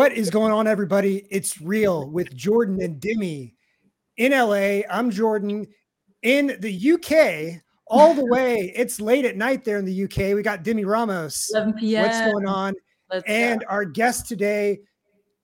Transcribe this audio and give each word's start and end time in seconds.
What 0.00 0.14
is 0.14 0.30
going 0.30 0.50
on, 0.50 0.66
everybody? 0.66 1.26
It's 1.28 1.60
real 1.60 2.08
with 2.08 2.34
Jordan 2.34 2.80
and 2.80 2.98
Demi 2.98 3.54
in 4.16 4.32
LA. 4.32 4.80
I'm 4.88 5.10
Jordan 5.10 5.66
in 6.22 6.56
the 6.58 6.92
UK, 6.92 7.60
all 7.86 8.14
the 8.14 8.24
way. 8.24 8.72
It's 8.74 8.98
late 8.98 9.26
at 9.26 9.36
night 9.36 9.62
there 9.62 9.76
in 9.76 9.84
the 9.84 10.04
UK. 10.04 10.34
We 10.34 10.42
got 10.42 10.62
Demi 10.62 10.86
Ramos. 10.86 11.50
11 11.52 11.74
p.m. 11.74 12.02
What's 12.04 12.18
going 12.18 12.46
on? 12.46 12.72
Let's 13.10 13.24
and 13.26 13.60
go. 13.60 13.66
our 13.68 13.84
guest 13.84 14.26
today 14.26 14.80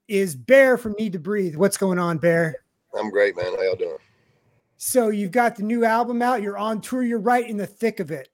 is 0.09 0.35
Bear 0.35 0.79
from 0.79 0.95
NEEDTOBREATHE. 0.95 1.57
What's 1.57 1.77
going 1.77 1.99
on, 1.99 2.17
Bear? 2.17 2.57
I'm 2.99 3.11
great, 3.11 3.37
man. 3.37 3.55
How 3.57 3.63
y'all 3.63 3.77
doing? 3.77 3.99
So 4.79 5.11
you've 5.11 5.33
got 5.33 5.57
the 5.57 5.65
new 5.65 5.85
album 5.85 6.23
out. 6.23 6.41
You're 6.41 6.57
on 6.57 6.81
tour. 6.81 7.03
You're 7.03 7.19
right 7.19 7.47
in 7.47 7.59
the 7.59 7.67
thick 7.67 8.01
of 8.01 8.11
it. 8.11 8.31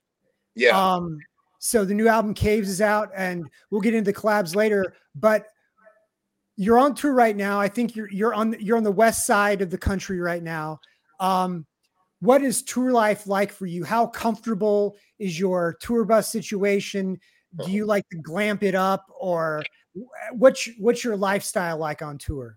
Yeah, 0.54 0.80
Um, 0.80 1.18
so 1.58 1.84
the 1.84 1.94
new 1.94 2.06
album 2.06 2.32
Caves 2.32 2.68
is 2.68 2.80
out, 2.80 3.10
and 3.12 3.44
we'll 3.70 3.80
get 3.80 3.92
into 3.92 4.12
the 4.12 4.16
collabs 4.16 4.54
later. 4.54 4.94
But 5.16 5.46
you're 6.62 6.78
on 6.78 6.94
tour 6.94 7.12
right 7.12 7.36
now. 7.36 7.60
I 7.60 7.68
think 7.68 7.96
you're 7.96 8.10
you're 8.10 8.34
on 8.34 8.56
you're 8.60 8.76
on 8.76 8.84
the 8.84 8.92
west 8.92 9.26
side 9.26 9.62
of 9.62 9.70
the 9.70 9.78
country 9.78 10.20
right 10.20 10.42
now. 10.42 10.80
Um, 11.20 11.66
what 12.20 12.42
is 12.42 12.62
tour 12.62 12.92
life 12.92 13.26
like 13.26 13.50
for 13.52 13.66
you? 13.66 13.84
How 13.84 14.06
comfortable 14.06 14.96
is 15.18 15.38
your 15.38 15.76
tour 15.80 16.04
bus 16.04 16.30
situation? 16.30 17.18
Do 17.64 17.70
you 17.70 17.84
like 17.84 18.08
to 18.10 18.18
glamp 18.18 18.62
it 18.62 18.74
up, 18.74 19.04
or 19.18 19.62
what's 20.32 20.68
what's 20.78 21.04
your 21.04 21.16
lifestyle 21.16 21.78
like 21.78 22.00
on 22.00 22.18
tour? 22.18 22.56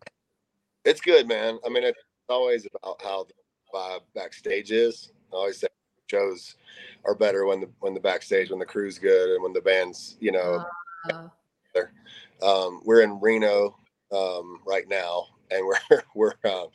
it's 0.85 1.01
good, 1.01 1.27
man. 1.27 1.59
I 1.65 1.69
mean, 1.69 1.83
it's 1.83 1.99
always 2.29 2.65
about 2.65 3.01
how 3.01 3.25
the 3.25 3.33
vibe 3.73 4.01
backstage 4.13 4.71
is. 4.71 5.11
I 5.33 5.37
always 5.37 5.57
say 5.57 5.67
shows 6.07 6.55
are 7.03 7.15
better 7.15 7.45
when 7.45 7.59
the 7.59 7.69
when 7.79 7.93
the 7.93 7.99
backstage, 7.99 8.51
when 8.51 8.59
the 8.59 8.65
crew's 8.65 8.99
good, 8.99 9.31
and 9.31 9.43
when 9.43 9.53
the 9.53 9.61
band's, 9.61 10.17
you 10.19 10.31
know, 10.31 10.63
Uh, 11.09 11.27
um, 12.41 12.81
we're 12.85 13.01
in 13.01 13.19
Reno 13.19 13.77
um, 14.11 14.59
right 14.65 14.87
now, 14.87 15.27
and 15.51 15.65
we're 15.65 16.01
we're 16.15 16.33
uh, 16.43 16.65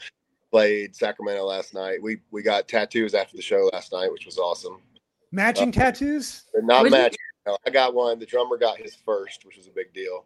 played 0.51 0.95
Sacramento 0.95 1.45
last 1.45 1.75
night. 1.75 2.03
We 2.03 2.19
we 2.31 2.43
got 2.43 2.69
tattoos 2.69 3.15
after 3.15 3.37
the 3.37 3.43
show 3.43 3.71
last 3.73 3.93
night, 3.93 4.11
which 4.13 4.27
was 4.27 4.39
awesome. 4.39 4.79
Matching 5.33 5.71
tattoos? 5.71 6.45
They're 6.53 6.63
not 6.63 6.79
What'd 6.79 6.93
matching. 6.93 7.19
No, 7.47 7.57
I 7.67 7.71
got 7.71 7.95
one. 7.95 8.19
The 8.19 8.27
drummer 8.27 8.59
got 8.59 8.79
his 8.79 8.95
first, 8.95 9.47
which 9.47 9.57
was 9.57 9.67
a 9.67 9.71
big 9.71 9.93
deal. 9.95 10.25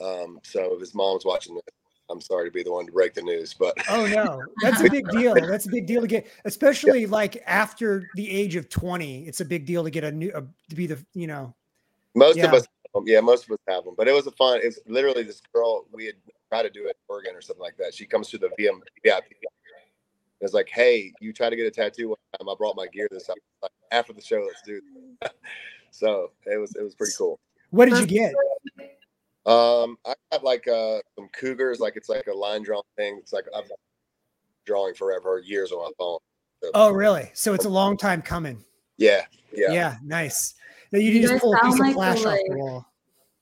Um, 0.00 0.38
so 0.42 0.74
if 0.74 0.80
his 0.80 0.94
mom's 0.94 1.24
watching 1.24 1.54
this, 1.54 1.64
I'm 2.10 2.20
sorry 2.20 2.48
to 2.48 2.52
be 2.52 2.62
the 2.62 2.70
one 2.70 2.86
to 2.86 2.92
break 2.92 3.14
the 3.14 3.22
news, 3.22 3.54
but 3.54 3.74
Oh 3.88 4.06
no, 4.06 4.44
that's 4.62 4.80
a 4.80 4.90
big 4.90 5.08
deal. 5.10 5.34
That's 5.34 5.66
a 5.66 5.70
big 5.70 5.86
deal 5.86 6.02
to 6.02 6.06
get, 6.06 6.26
especially 6.44 7.06
like 7.06 7.42
after 7.46 8.08
the 8.14 8.30
age 8.30 8.56
of 8.56 8.68
20. 8.68 9.26
It's 9.26 9.40
a 9.40 9.44
big 9.44 9.66
deal 9.66 9.82
to 9.82 9.90
get 9.90 10.04
a 10.04 10.12
new 10.12 10.30
a, 10.34 10.42
to 10.68 10.76
be 10.76 10.86
the 10.86 11.04
you 11.14 11.26
know. 11.26 11.54
most 12.14 12.36
Yeah. 12.36 12.46
of 12.46 12.54
us, 12.54 12.66
um, 12.96 13.04
yeah, 13.06 13.20
most 13.20 13.44
of 13.44 13.50
us 13.52 13.58
have 13.68 13.84
them. 13.84 13.94
But 13.96 14.08
it 14.08 14.12
was 14.12 14.26
a 14.26 14.32
fun. 14.32 14.60
It's 14.62 14.78
literally 14.86 15.22
this 15.22 15.42
girl 15.52 15.86
we 15.92 16.06
had 16.06 16.14
tried 16.50 16.62
to 16.62 16.70
do 16.70 16.86
it 16.86 16.88
in 16.88 16.94
Oregon 17.08 17.34
or 17.34 17.40
something 17.40 17.62
like 17.62 17.76
that. 17.78 17.94
She 17.94 18.06
comes 18.06 18.28
to 18.30 18.38
the 18.38 18.48
VM 18.58 18.80
VIP. 19.04 19.24
It's 20.40 20.52
like, 20.52 20.68
hey, 20.68 21.12
you 21.20 21.32
try 21.32 21.48
to 21.48 21.56
get 21.56 21.66
a 21.66 21.70
tattoo 21.70 22.10
one 22.10 22.18
time. 22.38 22.48
I 22.48 22.54
brought 22.56 22.76
my 22.76 22.86
gear 22.88 23.08
this 23.10 23.26
time. 23.26 23.36
Like, 23.62 23.72
after 23.90 24.12
the 24.12 24.20
show, 24.20 24.44
let's 24.46 24.62
do. 24.62 24.80
It. 25.22 25.32
so 25.90 26.30
it 26.44 26.58
was 26.58 26.74
it 26.76 26.82
was 26.82 26.94
pretty 26.94 27.14
cool. 27.16 27.38
What 27.70 27.88
did 27.88 27.98
you 27.98 28.06
get? 28.06 28.34
Um, 29.46 29.96
I 30.04 30.14
got 30.32 30.44
like 30.44 30.66
uh 30.68 30.98
some 31.14 31.28
cougars, 31.28 31.80
like 31.80 31.96
it's 31.96 32.08
like 32.08 32.26
a 32.26 32.34
line 32.34 32.62
drawing 32.62 32.82
thing. 32.96 33.16
It's 33.20 33.32
like 33.32 33.46
I've 33.56 33.68
been 33.68 33.76
drawing 34.66 34.94
forever, 34.94 35.40
years 35.44 35.72
on 35.72 35.78
my 35.78 35.90
phone. 35.98 36.18
So, 36.62 36.70
Oh 36.74 36.90
really? 36.90 37.30
So 37.32 37.54
it's 37.54 37.64
a 37.64 37.70
long 37.70 37.96
time 37.98 38.22
coming. 38.22 38.64
yeah, 38.98 39.22
Yeah, 39.52 39.72
yeah, 39.72 39.96
nice. 40.02 40.54
Now 40.92 40.98
you, 40.98 41.12
You 41.12 41.20
just 41.22 41.32
guys 41.34 41.40
pull 41.40 41.54
a 41.54 41.60
piece 41.60 41.76
sound 41.76 41.88
of 41.90 41.94
flash 41.94 42.22
the, 42.22 42.28
off 42.30 42.38
the 42.48 42.56
wall. 42.56 42.86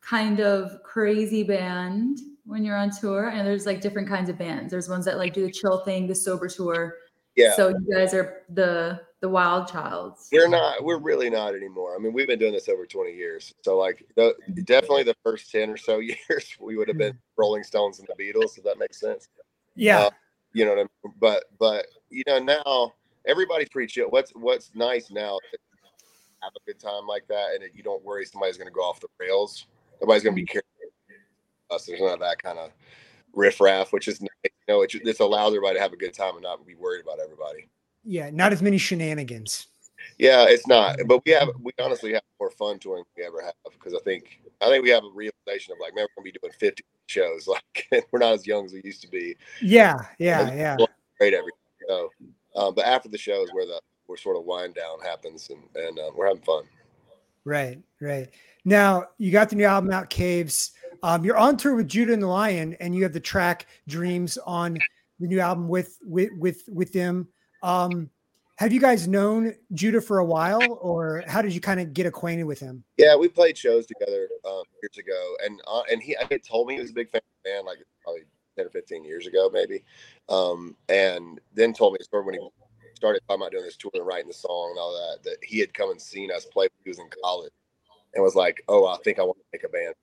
Kind 0.06 0.40
of 0.40 0.82
crazy 0.82 1.42
band 1.42 2.18
when 2.44 2.64
you're 2.64 2.76
on 2.76 2.90
tour, 2.90 3.28
and 3.28 3.46
there's 3.46 3.66
like 3.66 3.80
different 3.80 4.08
kinds 4.08 4.28
of 4.28 4.36
bands. 4.38 4.70
There's 4.70 4.88
ones 4.88 5.04
that 5.06 5.16
like 5.16 5.32
do 5.32 5.46
the 5.46 5.52
chill 5.52 5.78
thing, 5.84 6.06
the 6.06 6.14
sober 6.14 6.48
tour. 6.48 6.96
yeah. 7.36 7.54
So 7.54 7.68
you 7.68 7.94
guys 7.94 8.12
are 8.14 8.42
the 8.50 9.00
the 9.20 9.28
wild 9.30 9.68
childs. 9.68 10.28
We're 10.30 10.48
not. 10.48 10.84
We're 10.84 10.98
really 10.98 11.30
not 11.30 11.54
anymore. 11.54 11.96
I 11.96 11.98
mean, 11.98 12.12
we've 12.12 12.26
been 12.26 12.38
doing 12.38 12.52
this 12.52 12.68
over 12.68 12.84
20 12.84 13.14
years. 13.14 13.54
So, 13.62 13.78
like, 13.78 14.04
the, 14.16 14.34
definitely 14.64 15.04
the 15.04 15.16
first 15.24 15.50
10 15.50 15.70
or 15.70 15.78
so 15.78 15.98
years, 16.28 16.54
we 16.60 16.76
would 16.76 16.88
have 16.88 16.98
been 16.98 17.18
Rolling 17.38 17.62
Stones 17.62 18.00
and 18.00 18.08
the 18.14 18.22
Beatles. 18.22 18.58
If 18.58 18.64
that 18.64 18.78
makes 18.78 19.00
sense. 19.00 19.28
Yeah, 19.76 20.00
Uh, 20.00 20.10
you 20.52 20.66
know 20.66 20.72
what 20.72 20.80
I 20.80 20.82
mean? 20.82 21.14
But, 21.18 21.44
but 21.58 21.86
you 22.10 22.22
know, 22.26 22.38
now 22.38 22.92
everybody's 23.24 23.70
pretty 23.70 23.90
chill. 23.90 24.08
What's 24.10 24.30
What's 24.32 24.72
nice 24.74 25.10
now? 25.10 25.38
is 25.54 25.58
Have 26.42 26.52
a 26.54 26.60
good 26.66 26.78
time 26.78 27.06
like 27.06 27.26
that, 27.28 27.54
and 27.54 27.64
you 27.72 27.82
don't 27.82 28.04
worry 28.04 28.26
somebody's 28.26 28.58
going 28.58 28.68
to 28.68 28.74
go 28.74 28.82
off 28.82 29.00
the 29.00 29.08
rails. 29.18 29.66
Nobody's 30.00 30.22
going 30.22 30.36
to 30.36 30.42
be 30.42 30.46
careful. 30.46 30.68
Us, 31.70 31.86
there's 31.86 32.00
not 32.00 32.20
that 32.20 32.42
kind 32.42 32.58
of 32.58 32.70
riffraff, 33.32 33.92
which 33.92 34.08
is 34.08 34.20
nice. 34.20 34.30
You 34.44 34.74
know, 34.74 34.82
it 34.82 34.92
this 35.04 35.20
allows 35.20 35.48
everybody 35.48 35.76
to 35.76 35.80
have 35.80 35.92
a 35.92 35.96
good 35.96 36.14
time 36.14 36.34
and 36.34 36.42
not 36.42 36.64
be 36.66 36.74
worried 36.74 37.02
about 37.02 37.18
everybody. 37.20 37.68
yeah. 38.04 38.30
Not 38.30 38.52
as 38.52 38.62
many 38.62 38.78
shenanigans. 38.78 39.68
Yeah, 40.18 40.44
it's 40.48 40.66
not. 40.66 40.98
But 41.06 41.24
we 41.24 41.32
have 41.32 41.48
we 41.60 41.72
honestly 41.80 42.12
have 42.12 42.22
more 42.38 42.50
fun 42.50 42.78
touring 42.78 43.04
than 43.16 43.22
we 43.22 43.26
ever 43.26 43.42
have 43.42 43.54
because 43.72 43.94
I 43.94 43.98
think 44.04 44.40
I 44.60 44.66
think 44.66 44.84
we 44.84 44.90
have 44.90 45.04
a 45.04 45.10
realization 45.14 45.72
of 45.72 45.78
like, 45.80 45.94
man, 45.94 46.06
we're 46.16 46.22
gonna 46.22 46.32
be 46.32 46.38
doing 46.40 46.52
50 46.58 46.84
shows. 47.06 47.48
Like 47.92 48.06
we're 48.10 48.18
not 48.18 48.34
as 48.34 48.46
young 48.46 48.66
as 48.66 48.72
we 48.72 48.82
used 48.84 49.02
to 49.02 49.08
be. 49.08 49.36
Yeah, 49.60 49.98
yeah, 50.18 50.52
yeah. 50.54 50.76
Great 51.18 51.34
every 51.34 51.52
so 51.88 52.10
um, 52.56 52.74
but 52.74 52.84
after 52.86 53.08
the 53.08 53.18
show 53.18 53.42
is 53.42 53.50
where 53.52 53.66
the 53.66 53.80
where 54.06 54.18
sort 54.18 54.36
of 54.36 54.44
wind 54.44 54.74
down 54.74 55.00
happens 55.00 55.50
and 55.50 55.62
and 55.74 55.98
um, 55.98 56.12
we're 56.16 56.26
having 56.26 56.42
fun. 56.42 56.64
Right, 57.44 57.78
right. 58.00 58.28
Now 58.64 59.06
you 59.18 59.30
got 59.30 59.50
the 59.50 59.56
new 59.56 59.64
album 59.64 59.90
out, 59.90 60.08
Caves. 60.08 60.72
Um, 61.02 61.24
you're 61.24 61.36
on 61.36 61.58
tour 61.58 61.74
with 61.74 61.88
Judah 61.88 62.14
and 62.14 62.22
the 62.22 62.26
Lion, 62.26 62.74
and 62.80 62.94
you 62.94 63.02
have 63.02 63.12
the 63.12 63.20
track 63.20 63.66
"Dreams" 63.86 64.38
on 64.46 64.78
the 65.20 65.26
new 65.26 65.40
album 65.40 65.68
with 65.68 65.98
with 66.02 66.30
with 66.38 66.62
with 66.68 66.92
them. 66.92 67.28
Um, 67.62 68.08
have 68.56 68.72
you 68.72 68.80
guys 68.80 69.08
known 69.08 69.54
Judah 69.72 70.00
for 70.00 70.18
a 70.18 70.24
while, 70.24 70.78
or 70.80 71.24
how 71.26 71.42
did 71.42 71.52
you 71.52 71.60
kind 71.60 71.80
of 71.80 71.92
get 71.92 72.06
acquainted 72.06 72.44
with 72.44 72.60
him? 72.60 72.84
Yeah, 72.96 73.16
we 73.16 73.28
played 73.28 73.58
shows 73.58 73.84
together 73.84 74.28
um, 74.46 74.62
years 74.80 74.96
ago, 74.98 75.34
and 75.44 75.60
uh, 75.66 75.82
and 75.90 76.02
he 76.02 76.16
I 76.16 76.24
had 76.30 76.42
told 76.42 76.68
me 76.68 76.74
he 76.74 76.80
was 76.80 76.90
a 76.90 76.94
big 76.94 77.10
fan 77.10 77.18
of 77.18 77.42
the 77.44 77.50
band 77.50 77.66
like 77.66 77.78
probably 78.02 78.22
ten 78.56 78.66
or 78.66 78.70
fifteen 78.70 79.04
years 79.04 79.26
ago, 79.26 79.50
maybe. 79.52 79.84
Um, 80.30 80.76
and 80.88 81.40
then 81.52 81.74
told 81.74 81.92
me 81.92 81.98
a 82.00 82.04
story 82.04 82.24
when 82.24 82.34
he 82.34 82.40
started 82.94 83.20
talking 83.28 83.42
about 83.42 83.52
doing 83.52 83.64
this 83.64 83.76
tour 83.76 83.90
and 83.94 84.06
writing 84.06 84.28
the 84.28 84.34
song 84.34 84.70
and 84.70 84.78
all 84.78 84.92
that. 84.92 85.22
That 85.24 85.36
he 85.42 85.58
had 85.58 85.74
come 85.74 85.90
and 85.90 86.00
seen 86.00 86.30
us 86.30 86.44
play 86.46 86.64
when 86.64 86.84
he 86.84 86.90
was 86.90 86.98
in 86.98 87.08
college, 87.22 87.52
and 88.14 88.22
was 88.22 88.34
like, 88.34 88.62
"Oh, 88.68 88.86
I 88.86 88.96
think 89.04 89.18
I 89.18 89.22
want 89.22 89.38
to 89.38 89.44
make 89.52 89.64
a 89.64 89.68
band. 89.68 89.94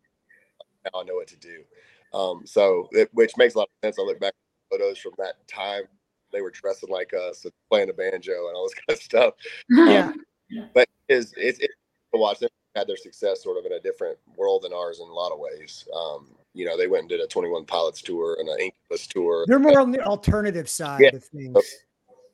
Now 0.86 1.02
I 1.02 1.04
know 1.04 1.16
what 1.16 1.28
to 1.28 1.38
do." 1.38 1.64
Um, 2.14 2.42
so 2.46 2.90
it, 2.92 3.10
which 3.14 3.38
makes 3.38 3.56
a 3.56 3.60
lot 3.60 3.70
of 3.84 3.88
sense. 3.88 3.98
I 4.00 4.04
look 4.04 4.20
back 4.20 4.34
at 4.34 4.78
photos 4.78 4.98
from 4.98 5.14
that 5.18 5.36
time. 5.48 5.84
They 6.34 6.42
were 6.42 6.52
dressing 6.52 6.90
like 6.90 7.14
us 7.14 7.44
and 7.44 7.54
playing 7.70 7.90
a 7.90 7.94
banjo 7.94 8.48
and 8.48 8.56
all 8.56 8.64
this 8.64 8.74
kind 8.88 8.98
of 8.98 9.04
stuff 9.04 9.34
Yeah, 9.70 10.14
but 10.74 10.88
it's 11.10 11.34
it's, 11.36 11.60
it's 11.60 11.74
to 12.14 12.20
watch 12.20 12.40
them 12.40 12.50
had 12.76 12.88
their 12.88 12.96
success 12.96 13.44
sort 13.44 13.58
of 13.58 13.66
in 13.66 13.74
a 13.74 13.80
different 13.82 14.18
world 14.38 14.62
than 14.64 14.72
ours 14.72 15.02
in 15.02 15.08
a 15.10 15.14
lot 15.14 15.34
of 15.34 15.40
ways. 15.40 15.86
Um, 15.94 16.30
you 16.54 16.66
know, 16.66 16.78
they 16.78 16.88
went 16.88 17.02
and 17.02 17.10
did 17.10 17.20
a 17.20 17.28
21 17.28 17.66
Pilots 17.66 18.02
tour 18.02 18.38
and 18.40 18.48
an 18.48 18.60
Incubus 18.62 19.08
tour. 19.08 19.44
they're 19.46 19.60
more 19.60 19.82
on 19.82 19.92
the 19.92 20.02
alternative 20.06 20.70
side 20.70 21.02
Yeah. 21.02 21.16
of 21.16 21.24
things. 21.26 21.58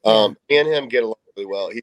Um, 0.06 0.38
me 0.50 0.58
and 0.58 0.68
him 0.68 0.88
get 0.88 1.03
along 1.03 1.16
really 1.35 1.47
well. 1.47 1.69
He, 1.69 1.81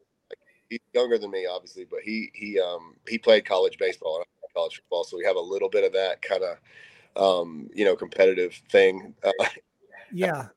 he's 0.68 0.80
younger 0.92 1.18
than 1.18 1.30
me, 1.30 1.46
obviously, 1.46 1.84
but 1.84 2.00
he 2.02 2.30
he 2.34 2.58
um 2.60 2.96
he 3.08 3.18
played 3.18 3.44
college 3.44 3.78
baseball 3.78 4.16
and 4.16 4.24
I 4.24 4.26
played 4.40 4.54
college 4.54 4.76
football, 4.76 5.04
so 5.04 5.16
we 5.16 5.24
have 5.24 5.36
a 5.36 5.40
little 5.40 5.68
bit 5.68 5.84
of 5.84 5.92
that 5.92 6.22
kind 6.22 6.42
of 6.42 6.58
um 7.16 7.68
you 7.74 7.84
know 7.84 7.96
competitive 7.96 8.54
thing. 8.70 9.14
Uh, 9.22 9.32
Yeah, 10.12 10.48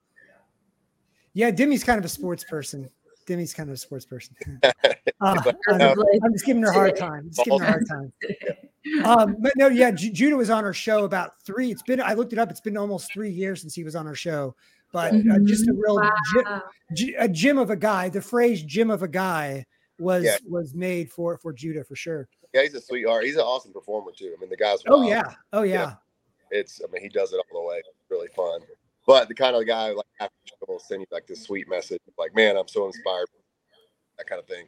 yeah. 1.33 1.51
Demi's 1.51 1.83
kind 1.83 1.97
of 1.99 2.05
a 2.05 2.09
sports 2.09 2.43
person. 2.43 2.89
Demi's 3.25 3.53
kind 3.53 3.69
of 3.69 3.73
a 3.73 3.77
sports 3.77 4.05
person. 4.05 4.35
Uh, 5.19 5.41
I'm, 5.67 5.81
Uh, 5.81 5.95
I'm 6.23 6.31
just 6.31 6.45
giving 6.45 6.61
her 6.61 6.69
a 6.69 6.73
hard 6.73 6.95
time. 6.95 7.29
Just 7.29 7.43
giving 7.43 7.59
her 7.59 7.65
a 7.65 7.69
hard 7.69 7.87
time. 7.89 8.13
Um, 9.03 9.37
but 9.39 9.53
no, 9.55 9.67
yeah, 9.67 9.89
Ju- 9.89 10.11
Judah 10.11 10.35
was 10.35 10.51
on 10.51 10.63
our 10.63 10.73
show 10.73 11.05
about 11.05 11.41
three. 11.43 11.71
It's 11.71 11.81
been 11.81 11.99
I 11.99 12.13
looked 12.13 12.33
it 12.33 12.39
up. 12.39 12.51
It's 12.51 12.61
been 12.61 12.77
almost 12.77 13.11
three 13.11 13.31
years 13.31 13.61
since 13.61 13.73
he 13.73 13.83
was 13.83 13.95
on 13.95 14.05
our 14.05 14.15
show. 14.15 14.55
But 14.93 15.13
uh, 15.13 15.39
just 15.43 15.67
a 15.67 15.73
real 15.73 15.95
Wow. 15.97 16.63
gy- 16.93 17.15
a 17.15 17.27
gym 17.27 17.57
of 17.57 17.69
a 17.69 17.75
guy. 17.75 18.09
The 18.09 18.21
phrase 18.21 18.63
"gym 18.63 18.89
of 18.89 19.03
a 19.03 19.07
guy" 19.07 19.65
was 19.99 20.23
Yeah. 20.23 20.37
was 20.47 20.73
made 20.73 21.11
for 21.11 21.37
for 21.37 21.51
Judah 21.53 21.83
for 21.83 21.95
sure. 21.95 22.27
yeah, 22.53 22.61
he's 22.63 22.73
a 22.73 22.81
sweetheart. 22.81 23.25
He's 23.25 23.35
an 23.35 23.41
awesome 23.41 23.73
performer 23.73 24.11
too. 24.17 24.33
I 24.35 24.39
mean, 24.39 24.49
the 24.49 24.57
guy's 24.57 24.79
Oh 24.87 25.01
yeah, 25.07 25.33
oh 25.53 25.63
yeah, 25.63 25.73
Yeah. 25.73 25.95
it's 26.51 26.81
I 26.81 26.89
mean 26.91 27.01
he 27.01 27.09
does 27.09 27.33
it 27.33 27.37
all 27.51 27.61
the 27.61 27.67
way. 27.67 27.77
It's 27.79 28.09
really 28.09 28.29
fun. 28.29 28.61
But 29.05 29.27
the 29.27 29.35
kind 29.35 29.55
of 29.55 29.65
guy 29.67 29.91
like 29.91 30.05
after 30.19 30.35
show 30.45 30.55
will 30.67 30.79
send 30.79 31.01
you 31.01 31.07
like 31.11 31.27
this 31.27 31.43
sweet 31.43 31.67
message, 31.69 32.01
like 32.17 32.33
man, 32.35 32.55
I'm 32.57 32.67
so 32.67 32.85
inspired, 32.87 33.27
that 34.17 34.27
kind 34.27 34.39
of 34.39 34.47
thing. 34.47 34.67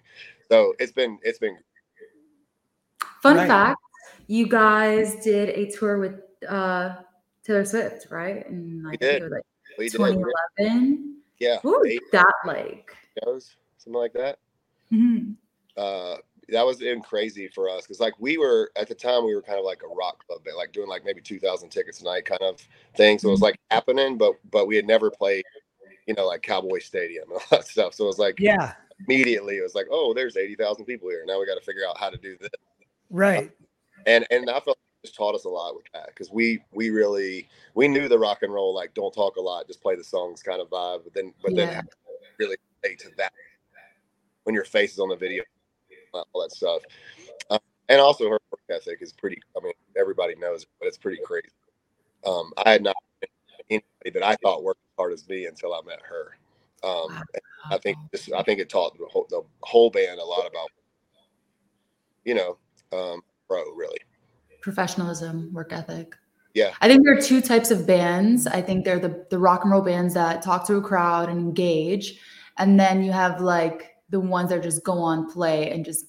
So 0.51 0.74
it's 0.80 0.92
been 0.92 1.18
it's 1.24 1.39
been 1.39 1.57
Fun 3.22 3.36
Right. 3.38 3.48
fact: 3.48 3.80
You 4.27 4.48
guys 4.48 5.15
did 5.24 5.50
a 5.50 5.69
tour 5.72 6.00
with 6.00 6.22
uh, 6.48 6.98
Taylor 7.44 7.65
Swift, 7.65 8.07
right? 8.10 8.48
And 8.50 8.86
I 8.88 8.92
We 8.92 8.98
think 8.98 9.01
it 9.01 9.19
did. 9.19 9.24
was 9.24 9.31
like 9.31 9.44
we 9.79 9.89
did 9.89 9.97
2011. 9.97 11.15
yeah 11.39 11.57
Ooh, 11.65 11.83
eight 11.87 12.01
that 12.11 12.25
like. 12.45 12.95
shows 13.23 13.55
something 13.77 13.99
like 13.99 14.13
that. 14.13 14.37
mhm. 14.91 15.35
Uh, 15.77 16.17
that 16.49 16.65
was 16.65 16.81
in 16.81 16.99
crazy 17.01 17.47
for 17.47 17.69
us 17.69 17.83
because 17.83 17.99
like 17.99 18.13
we 18.19 18.37
were 18.37 18.71
at 18.75 18.87
the 18.89 18.95
time 18.95 19.23
we 19.23 19.35
were 19.35 19.41
kind 19.41 19.59
of 19.59 19.65
like 19.65 19.81
a 19.83 19.87
rock 19.95 20.25
club 20.25 20.43
band, 20.43 20.57
like 20.57 20.71
doing 20.73 20.89
like 20.89 21.05
maybe 21.05 21.21
two 21.21 21.39
thousand 21.39 21.69
tickets 21.69 22.01
a 22.01 22.03
night 22.03 22.25
kind 22.25 22.41
of 22.41 22.59
thing. 22.97 23.19
So 23.19 23.27
it 23.29 23.31
was 23.31 23.41
like 23.41 23.55
happening, 23.71 24.17
but 24.17 24.33
but 24.51 24.67
we 24.67 24.75
had 24.75 24.87
never 24.87 25.09
played, 25.11 25.45
you 26.07 26.15
know, 26.15 26.25
like 26.27 26.41
Cowboy 26.41 26.79
Stadium 26.79 27.25
and 27.31 27.33
all 27.51 27.57
that 27.59 27.67
stuff. 27.67 27.93
So 27.93 28.05
it 28.05 28.07
was 28.07 28.17
like 28.19 28.39
Yeah. 28.39 28.73
immediately 29.07 29.57
it 29.57 29.61
was 29.61 29.75
like, 29.75 29.87
oh, 29.91 30.13
there's 30.13 30.37
eighty 30.37 30.55
thousand 30.55 30.85
people 30.85 31.07
here. 31.09 31.23
Now 31.25 31.39
we 31.39 31.45
got 31.45 31.55
to 31.55 31.61
figure 31.65 31.83
out 31.87 31.97
how 31.99 32.09
to 32.09 32.17
do 32.17 32.35
this. 32.41 32.49
Right. 33.11 33.51
And 34.07 34.25
and 34.31 34.49
I 34.49 34.53
felt 34.59 34.67
like 34.67 34.75
it 34.77 34.79
just 34.79 34.88
taught 35.07 35.36
us 35.36 35.46
a 35.46 35.50
lot 35.50 35.75
with 35.75 35.86
that 35.94 36.07
because 36.07 36.30
we 36.31 36.62
we 36.74 36.90
really 36.90 37.48
we 37.74 37.88
knew 37.88 38.10
the 38.10 38.19
rock 38.19 38.44
and 38.44 38.54
roll 38.54 38.74
like 38.74 38.94
don't 38.94 39.13
talk 39.13 39.38
a 39.38 39.42
lot, 39.42 39.68
just 39.68 39.81
play 39.81 39.96
the 39.96 40.04
songs 40.04 40.44
kind 40.44 40.62
of 40.62 40.69
vibe. 40.69 41.04
But 41.04 41.13
then 41.13 41.34
but 41.42 41.56
then 41.56 41.69
Yeah. 41.69 41.81
to 41.81 41.88
really 42.38 42.57
relate 42.84 43.00
to 43.00 43.10
that 43.18 43.31
when 44.44 44.56
your 44.56 44.66
face 44.66 44.94
is 44.94 45.00
on 45.00 45.10
the 45.10 45.16
video, 45.16 45.44
all 46.13 46.42
that 46.42 46.51
stuff. 46.51 46.81
Um, 47.50 47.60
and 47.88 48.01
also 48.01 48.25
her 48.30 48.40
work 48.51 48.62
ethic 48.69 49.01
is 49.01 49.13
pretty. 49.13 49.42
I 49.57 49.63
mean, 49.63 49.74
everybody 49.98 50.36
knows, 50.36 50.63
it, 50.63 50.69
but 50.80 50.88
it's 50.88 50.98
pretty 50.98 51.22
crazy. 51.24 51.50
Um, 52.25 52.51
I 52.66 52.72
had 52.72 52.84
not 52.84 52.96
anybody 53.69 54.12
that 54.13 54.24
I 54.24 54.36
thought 54.36 54.63
worked 54.63 54.81
as 54.81 54.98
hard 54.98 55.13
as 55.13 55.28
me 55.30 55.46
until 55.46 55.74
I 55.74 55.81
met 55.86 56.00
her. 56.01 56.38
Um, 56.84 57.22
and 57.34 57.42
I 57.72 57.78
think 57.78 57.98
this, 58.12 58.30
I 58.31 58.44
think 58.44 58.60
it 58.60 58.69
taught 58.69 58.98
the 58.98 59.06
whole, 59.06 59.28
the 59.30 59.44
whole 59.62 59.90
band 59.90 60.19
a 60.19 60.25
lot 60.25 60.48
about, 60.48 60.69
you 62.25 62.36
know, 62.36 62.57
um, 62.92 63.22
pro 63.48 63.63
really. 63.74 64.00
Professionalism, 64.61 65.51
work 65.53 65.71
ethic. 65.73 66.15
Yeah. 66.53 66.73
I 66.81 66.88
think 66.88 67.03
there 67.03 67.17
are 67.17 67.21
two 67.21 67.41
types 67.41 67.71
of 67.71 67.85
bands. 67.85 68.47
I 68.47 68.61
think 68.61 68.83
they're 68.83 69.00
the 69.00 69.25
the 69.29 69.38
rock 69.38 69.63
and 69.63 69.71
roll 69.71 69.81
bands 69.81 70.13
that 70.15 70.41
talk 70.41 70.65
to 70.67 70.75
a 70.75 70.81
crowd 70.81 71.29
and 71.29 71.39
engage, 71.39 72.19
and 72.57 72.79
then 72.79 73.03
you 73.03 73.11
have 73.11 73.41
like 73.41 73.95
the 74.09 74.19
ones 74.19 74.50
that 74.50 74.63
just 74.63 74.83
go 74.83 74.94
on 74.94 75.31
play 75.31 75.71
and 75.71 75.85
just 75.85 76.06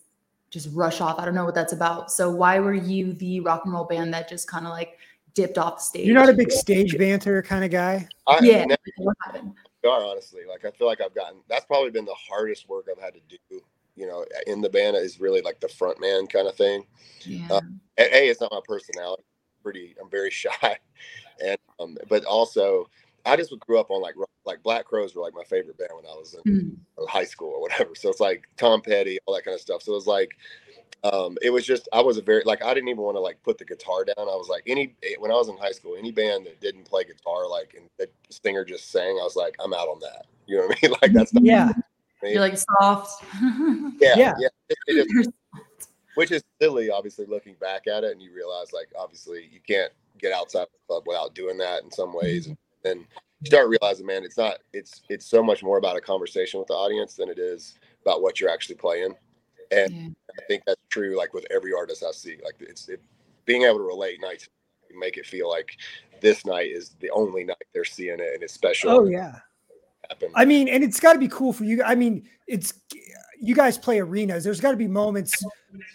just 0.50 0.69
rush 0.73 1.00
off. 1.00 1.19
I 1.19 1.25
don't 1.25 1.35
know 1.35 1.44
what 1.44 1.55
that's 1.55 1.73
about. 1.73 2.11
So 2.11 2.31
why 2.31 2.58
were 2.58 2.75
you 2.75 3.12
the 3.12 3.41
rock 3.41 3.62
and 3.64 3.73
roll 3.73 3.85
band 3.85 4.12
that 4.14 4.29
just 4.29 4.49
kind 4.49 4.67
of 4.67 4.73
like 4.73 4.99
dipped 5.35 5.58
off 5.58 5.76
the 5.76 5.82
stage? 5.82 6.06
You're 6.06 6.17
not 6.17 6.29
a 6.29 6.35
big 6.35 6.50
stage 6.50 6.99
banter 6.99 7.43
kind 7.43 7.64
of 7.64 7.70
guy. 7.70 8.08
I 8.26 8.38
yeah. 8.43 8.64
never 8.64 8.81
What 8.99 9.17
happened? 9.25 9.55
are 9.85 10.05
honestly. 10.05 10.43
Like 10.49 10.64
I 10.64 10.70
feel 10.76 10.87
like 10.87 11.00
I've 11.00 11.14
gotten. 11.14 11.41
That's 11.49 11.64
probably 11.64 11.91
been 11.91 12.05
the 12.05 12.14
hardest 12.14 12.69
work 12.69 12.87
I've 12.91 13.03
had 13.03 13.14
to 13.14 13.20
do. 13.29 13.61
You 14.00 14.06
know, 14.06 14.25
in 14.47 14.61
the 14.62 14.70
band 14.70 14.97
is 14.97 15.20
really 15.20 15.43
like 15.43 15.61
the 15.61 15.69
front 15.69 16.00
man 16.00 16.26
kind 16.26 16.49
of 16.49 16.56
thing. 16.56 16.87
Yeah. 17.23 17.47
Uh, 17.50 17.61
a, 17.99 18.17
a 18.17 18.29
it's 18.31 18.41
not 18.41 18.50
my 18.50 18.61
personality 18.67 19.23
pretty 19.62 19.94
i'm 20.00 20.08
very 20.11 20.31
shy 20.43 20.79
and 21.44 21.58
um 21.79 21.97
but 22.08 22.25
also 22.25 22.88
i 23.26 23.37
just 23.37 23.52
grew 23.61 23.79
up 23.79 23.91
on 23.91 24.00
like 24.00 24.14
like 24.47 24.62
Black 24.62 24.87
Crowes 24.87 25.14
were 25.14 25.23
like 25.23 25.35
my 25.35 25.44
favorite 25.44 25.76
band 25.76 25.91
when 25.94 26.06
i 26.06 26.17
was 26.17 26.35
in 26.35 26.41
Mm. 26.50 27.08
high 27.08 27.25
school 27.25 27.50
or 27.50 27.61
whatever 27.61 27.94
so 27.94 28.08
it's 28.08 28.20
like 28.20 28.49
tom 28.56 28.81
petty 28.81 29.19
all 29.26 29.35
that 29.35 29.44
kind 29.44 29.55
of 29.55 29.61
stuff 29.61 29.82
so 29.82 29.93
it 29.93 29.97
was 29.97 30.06
like 30.06 30.31
um 31.05 31.37
it 31.43 31.50
was 31.50 31.67
just 31.67 31.88
i 31.93 32.00
was 32.00 32.17
a 32.17 32.23
very 32.23 32.43
like 32.44 32.62
i 32.64 32.73
didn't 32.75 32.88
even 32.88 33.03
want 33.03 33.17
to 33.17 33.20
like 33.20 33.43
put 33.43 33.58
the 33.58 33.64
guitar 33.64 34.05
down 34.05 34.17
i 34.19 34.37
was 34.37 34.49
like 34.49 34.62
any 34.67 34.94
eh, 35.03 35.14
when 35.19 35.31
i 35.31 35.35
was 35.35 35.49
in 35.49 35.56
high 35.58 35.73
school 35.73 35.94
any 35.99 36.12
band 36.12 36.46
that 36.46 36.61
didn't 36.61 36.85
play 36.85 37.05
guitar 37.05 37.49
like 37.49 37.75
and 37.76 37.87
the 37.99 38.08
singer 38.31 38.64
just 38.64 38.91
sang 38.91 39.19
i 39.20 39.25
was 39.25 39.37
like 39.37 39.55
i'm 39.62 39.75
out 39.75 39.88
on 39.88 39.99
that 40.00 40.26
you 40.46 40.56
know 40.56 40.67
what 40.67 40.79
i 40.82 40.87
mean 40.87 40.96
like 41.03 41.12
that's 41.12 41.32
not 41.35 41.44
Yeah. 41.44 41.73
Me. 42.22 42.32
You're 42.32 42.40
like 42.40 42.56
soft. 42.58 43.25
yeah 44.00 44.14
Yeah. 44.17 44.34
yeah, 44.38 44.49
It- 44.69 45.06
it 45.08 45.34
which 46.17 46.31
is 46.32 46.43
silly 46.61 46.90
obviously 46.90 47.25
looking 47.26 47.55
back 47.61 47.87
at 47.87 48.05
it 48.05 48.12
and 48.12 48.20
you 48.20 48.34
realize 48.34 48.72
like 48.72 48.88
obviously 48.99 49.49
you 49.52 49.61
can't 49.67 49.93
get 50.19 50.32
outside 50.32 50.67
the 50.72 50.78
club 50.88 51.05
without 51.06 51.34
doing 51.34 51.56
that 51.58 51.82
in 51.84 51.90
some 51.90 52.12
ways 52.12 52.44
mm-hmm. 52.44 52.50
and 52.50 53.00
then 53.00 53.06
you 53.40 53.46
start 53.46 53.69
realizing 53.69 54.05
man 54.06 54.25
it's 54.25 54.37
not 54.37 54.58
it's 54.72 55.02
it's 55.08 55.25
so 55.25 55.43
much 55.43 55.62
more 55.62 55.78
about 55.78 55.96
a 55.96 56.00
conversation 56.00 56.58
with 56.58 56.67
the 56.67 56.75
audience 56.75 57.14
than 57.14 57.28
it 57.28 57.38
is 57.38 57.78
about 58.02 58.22
what 58.22 58.40
you're 58.40 58.50
actually 58.50 58.75
playing 58.75 59.14
and 59.70 59.93
Yeah. 59.93 60.08
i 60.38 60.43
think 60.49 60.62
that's 60.67 60.81
true 60.90 61.17
like 61.17 61.32
with 61.32 61.46
every 61.50 61.72
artist 61.72 62.02
i 62.06 62.11
see 62.11 62.37
like 62.44 62.56
it's 62.61 62.88
it, 62.88 63.00
being 63.46 63.62
able 63.62 63.78
to 63.78 63.84
relate 63.84 64.20
nights 64.20 64.49
make 64.99 65.17
it 65.17 65.25
feel 65.25 65.49
like 65.49 65.76
this 66.20 66.44
night 66.44 66.70
is 66.70 66.96
the 67.00 67.11
only 67.11 67.44
night 67.44 67.56
they're 67.72 67.84
seeing 67.84 68.19
it 68.19 68.34
and 68.34 68.43
it's 68.43 68.52
special 68.52 68.90
Oh 68.90 69.05
yeah. 69.05 69.37
Happen. 70.11 70.31
I 70.35 70.45
mean, 70.45 70.69
and 70.69 70.85
it's 70.85 71.01
got 71.01 71.15
to 71.15 71.19
be 71.19 71.29
cool 71.29 71.53
for 71.53 71.65
you. 71.65 71.83
I 71.83 71.95
mean, 71.95 72.29
it's 72.47 72.75
you 73.41 73.55
guys 73.55 73.79
play 73.79 73.99
arenas. 73.99 74.45
There's 74.45 74.61
got 74.61 74.73
to 74.73 74.77
be 74.77 74.87
moments 74.87 75.43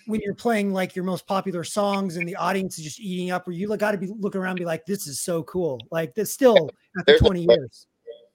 when 0.08 0.20
you're 0.22 0.34
playing 0.34 0.74
like 0.74 0.96
your 0.96 1.06
most 1.06 1.28
popular 1.28 1.64
songs 1.64 2.18
and 2.18 2.28
the 2.28 2.36
audience 2.36 2.78
is 2.80 2.84
just 2.84 3.00
eating 3.00 3.32
up, 3.32 3.46
where 3.46 3.56
you 3.56 3.68
got 3.78 3.92
to 3.92 3.98
be 3.98 4.08
looking 4.08 4.42
around, 4.42 4.52
and 4.52 4.60
be 4.60 4.66
like, 4.66 4.86
"This 4.86 5.08
is 5.08 5.22
so 5.22 5.44
cool!" 5.44 5.80
Like 5.92 6.16
this 6.16 6.34
still 6.34 6.70
after 6.98 7.04
There's 7.06 7.22
a- 7.22 7.26
20 7.26 7.46
years. 7.48 7.88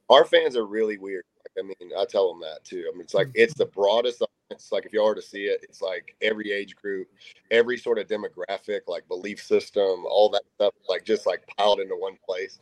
our 0.09 0.25
fans 0.25 0.56
are 0.56 0.67
really 0.67 0.99
weird. 0.99 1.25
Like, 1.38 1.65
I 1.65 1.67
mean, 1.67 1.93
I 1.99 2.05
tell 2.05 2.33
them 2.33 2.41
that 2.43 2.65
too. 2.65 2.85
I 2.88 2.93
mean, 2.93 3.03
it's 3.03 3.15
like 3.15 3.29
mm-hmm. 3.29 3.43
it's 3.43 3.55
the 3.55 3.67
broadest. 3.67 4.23
It's 4.50 4.73
like 4.73 4.85
if 4.85 4.93
y'all 4.93 5.06
were 5.06 5.15
to 5.15 5.23
see 5.23 5.44
it, 5.44 5.61
it's 5.62 5.81
like 5.81 6.17
every 6.23 6.50
age 6.53 6.75
group, 6.75 7.09
every 7.50 7.79
sort 7.79 7.99
of 7.99 8.09
demographic, 8.09 8.81
like 8.88 9.06
belief 9.09 9.43
system, 9.43 10.05
all 10.09 10.29
that 10.31 10.43
stuff, 10.56 10.75
like 10.88 11.05
just 11.05 11.26
like 11.26 11.47
piled 11.56 11.81
into 11.81 11.94
one 11.94 12.17
place. 12.26 12.59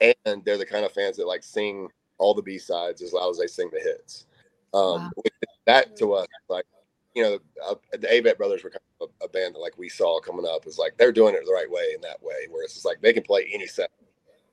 And 0.00 0.44
they're 0.44 0.58
the 0.58 0.66
kind 0.66 0.84
of 0.84 0.92
fans 0.92 1.16
that 1.16 1.26
like 1.26 1.42
sing 1.42 1.88
all 2.18 2.34
the 2.34 2.42
B 2.42 2.58
sides 2.58 3.02
as 3.02 3.12
loud 3.12 3.30
as 3.30 3.38
they 3.38 3.46
sing 3.46 3.70
the 3.72 3.80
hits. 3.80 4.26
Um, 4.72 5.10
Wow. 5.16 5.22
that 5.66 5.96
to 5.96 6.14
us, 6.14 6.26
like 6.48 6.66
you 7.14 7.22
know, 7.22 7.38
uh, 7.64 7.74
the 7.92 8.08
Avett 8.08 8.36
Brothers 8.36 8.64
were 8.64 8.70
kind 8.70 8.80
of 9.00 9.08
a, 9.20 9.26
a 9.26 9.28
band 9.28 9.54
that 9.54 9.60
like 9.60 9.78
we 9.78 9.88
saw 9.88 10.18
coming 10.20 10.46
up. 10.48 10.66
Is 10.66 10.78
like 10.78 10.96
they're 10.96 11.12
doing 11.12 11.34
it 11.34 11.42
the 11.46 11.52
right 11.52 11.70
way 11.70 11.92
in 11.94 12.00
that 12.00 12.22
way, 12.22 12.48
where 12.50 12.64
it's 12.64 12.74
just 12.74 12.84
like 12.84 13.00
they 13.00 13.12
can 13.12 13.22
play 13.22 13.48
any 13.52 13.66
set. 13.66 13.90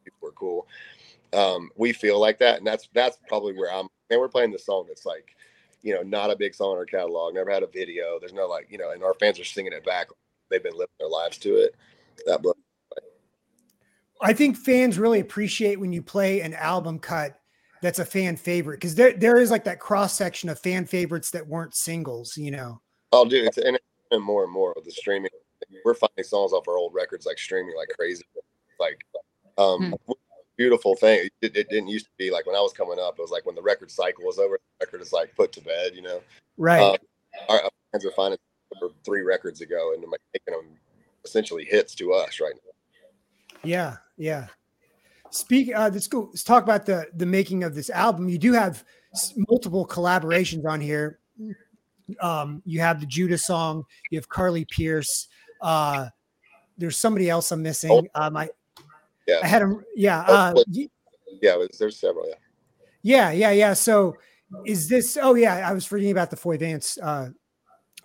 People 0.04 0.20
were 0.22 0.32
cool 0.32 0.68
um, 1.34 1.70
we 1.76 1.94
feel 1.94 2.20
like 2.20 2.40
that, 2.40 2.58
and 2.58 2.68
that's 2.68 2.90
that's 2.94 3.18
probably 3.28 3.54
where 3.54 3.72
I'm. 3.72 3.88
And 4.10 4.20
we're 4.20 4.28
playing 4.28 4.52
the 4.52 4.60
song 4.60 4.86
that's 4.88 5.06
like, 5.06 5.36
you 5.84 5.94
know, 5.94 6.02
not 6.02 6.32
a 6.32 6.36
big 6.36 6.54
song 6.54 6.74
in 6.74 6.78
our 6.78 6.86
catalog. 6.86 7.34
Never 7.34 7.50
had 7.50 7.64
a 7.64 7.68
video. 7.68 8.20
There's 8.20 8.34
no 8.34 8.46
like, 8.46 8.68
you 8.70 8.78
know, 8.78 8.92
and 8.92 9.04
our 9.04 9.14
fans 9.14 9.40
are 9.40 9.46
singing 9.46 9.72
it 9.72 9.86
back. 9.86 10.08
They've 10.50 10.62
been 10.62 10.74
living 10.74 10.94
their 11.00 11.08
lives 11.08 11.38
to 11.40 11.56
it. 11.56 11.76
That 12.26 12.42
blows. 12.42 12.56
I 14.22 14.34
think 14.34 14.58
fans 14.58 15.00
really 15.00 15.20
appreciate 15.20 15.80
when 15.80 15.94
you 15.94 16.02
play 16.02 16.42
an 16.42 16.54
album 16.54 17.00
cut 17.00 17.41
that's 17.82 18.00
a 18.00 18.06
fan 18.06 18.36
favorite 18.38 18.80
because 18.80 18.96
there 18.96 19.14
there 19.14 19.38
is 19.38 19.52
like 19.52 19.64
that 19.66 19.80
cross 19.80 20.16
section 20.16 20.50
of 20.50 20.60
fan 20.60 20.86
favorites 20.86 21.32
that 21.32 21.48
weren't 21.48 21.76
singles. 21.76 22.38
You 22.38 22.52
know. 22.52 22.82
Oh, 23.12 23.26
dude, 23.26 23.46
it's 23.46 23.58
and 23.58 23.76
it's 23.76 24.24
more 24.24 24.44
and 24.44 24.54
more 24.54 24.74
with 24.76 24.86
the 24.86 24.92
streaming. 24.92 25.32
We're 25.86 25.94
finding 25.94 26.24
songs 26.24 26.54
off 26.54 26.68
our 26.68 26.78
old 26.78 26.94
records 26.94 27.26
like 27.26 27.38
streaming 27.38 27.76
like 27.76 27.90
crazy. 27.98 28.24
Like, 28.80 29.00
um, 29.58 29.96
beautiful 30.58 30.96
thing. 30.96 31.30
It, 31.42 31.56
it 31.56 31.70
didn't 31.70 31.90
used 31.90 32.06
to 32.06 32.12
be 32.18 32.32
like 32.32 32.46
when 32.46 32.56
I 32.56 32.60
was 32.62 32.74
coming 32.74 32.98
up. 33.00 33.16
It 33.18 33.22
was 33.22 33.32
like 33.32 33.46
when 33.46 33.56
the 33.56 33.62
record 33.62 33.92
cycle 33.92 34.26
was 34.26 34.40
over, 34.40 34.60
the 34.80 34.86
record 34.86 35.02
is 35.02 35.14
like 35.14 35.36
put 35.36 35.52
to 35.54 35.62
bed. 35.62 35.94
You 35.96 36.02
know. 36.02 36.22
Right. 36.58 36.82
Um, 36.82 36.98
our, 37.50 37.64
our 37.64 37.72
fans 37.92 38.06
are 38.06 38.12
finding 38.12 38.38
three 39.04 39.22
records 39.22 39.62
ago 39.62 39.94
and 39.94 40.04
like 40.10 40.22
making 40.34 40.60
them 40.60 40.78
essentially 41.26 41.66
hits 41.66 41.96
to 41.96 42.14
us 42.14 42.40
right 42.40 42.54
now. 42.54 43.60
Yeah, 43.64 43.98
yeah. 44.18 44.48
Speak. 45.32 45.74
Uh, 45.76 45.90
let's 45.94 46.08
go. 46.08 46.28
Let's 46.30 46.44
talk 46.44 46.64
about 46.64 46.86
the 46.86 47.08
the 47.16 47.26
making 47.26 47.64
of 47.64 47.74
this 47.76 47.90
album. 47.90 48.28
You 48.30 48.38
do 48.38 48.54
have 48.54 48.84
multiple 49.50 49.86
collaborations 49.88 50.66
on 50.66 50.80
here. 50.82 51.20
Um, 52.20 52.62
you 52.66 52.82
have 52.82 53.00
the 53.00 53.06
Judah 53.06 53.38
song. 53.38 53.84
You 54.10 54.18
have 54.18 54.28
Carly 54.28 54.66
Pearce. 54.66 55.28
Uh, 55.62 56.08
there's 56.78 56.98
somebody 56.98 57.30
else 57.30 57.52
I'm 57.52 57.62
missing. 57.62 58.08
Um, 58.16 58.36
I 58.36 58.50
Yeah. 59.28 59.40
I 59.44 59.48
had 59.48 59.62
him. 59.62 59.84
Yeah. 59.96 60.20
Uh, 60.22 60.54
y- 60.68 60.90
Yeah, 61.42 61.56
there's, 61.58 61.78
there's 61.80 62.00
several. 62.00 62.28
Yeah. 62.28 62.36
yeah, 63.04 63.32
yeah, 63.32 63.52
yeah. 63.52 63.74
So 63.74 64.16
is 64.66 64.90
this? 64.90 65.18
Oh 65.22 65.36
yeah, 65.36 65.68
I 65.68 65.72
was 65.74 65.86
forgetting 65.86 66.12
about 66.12 66.30
the 66.30 66.36
Foy 66.36 66.58
Vance. 66.58 66.98
Uh, 67.02 67.30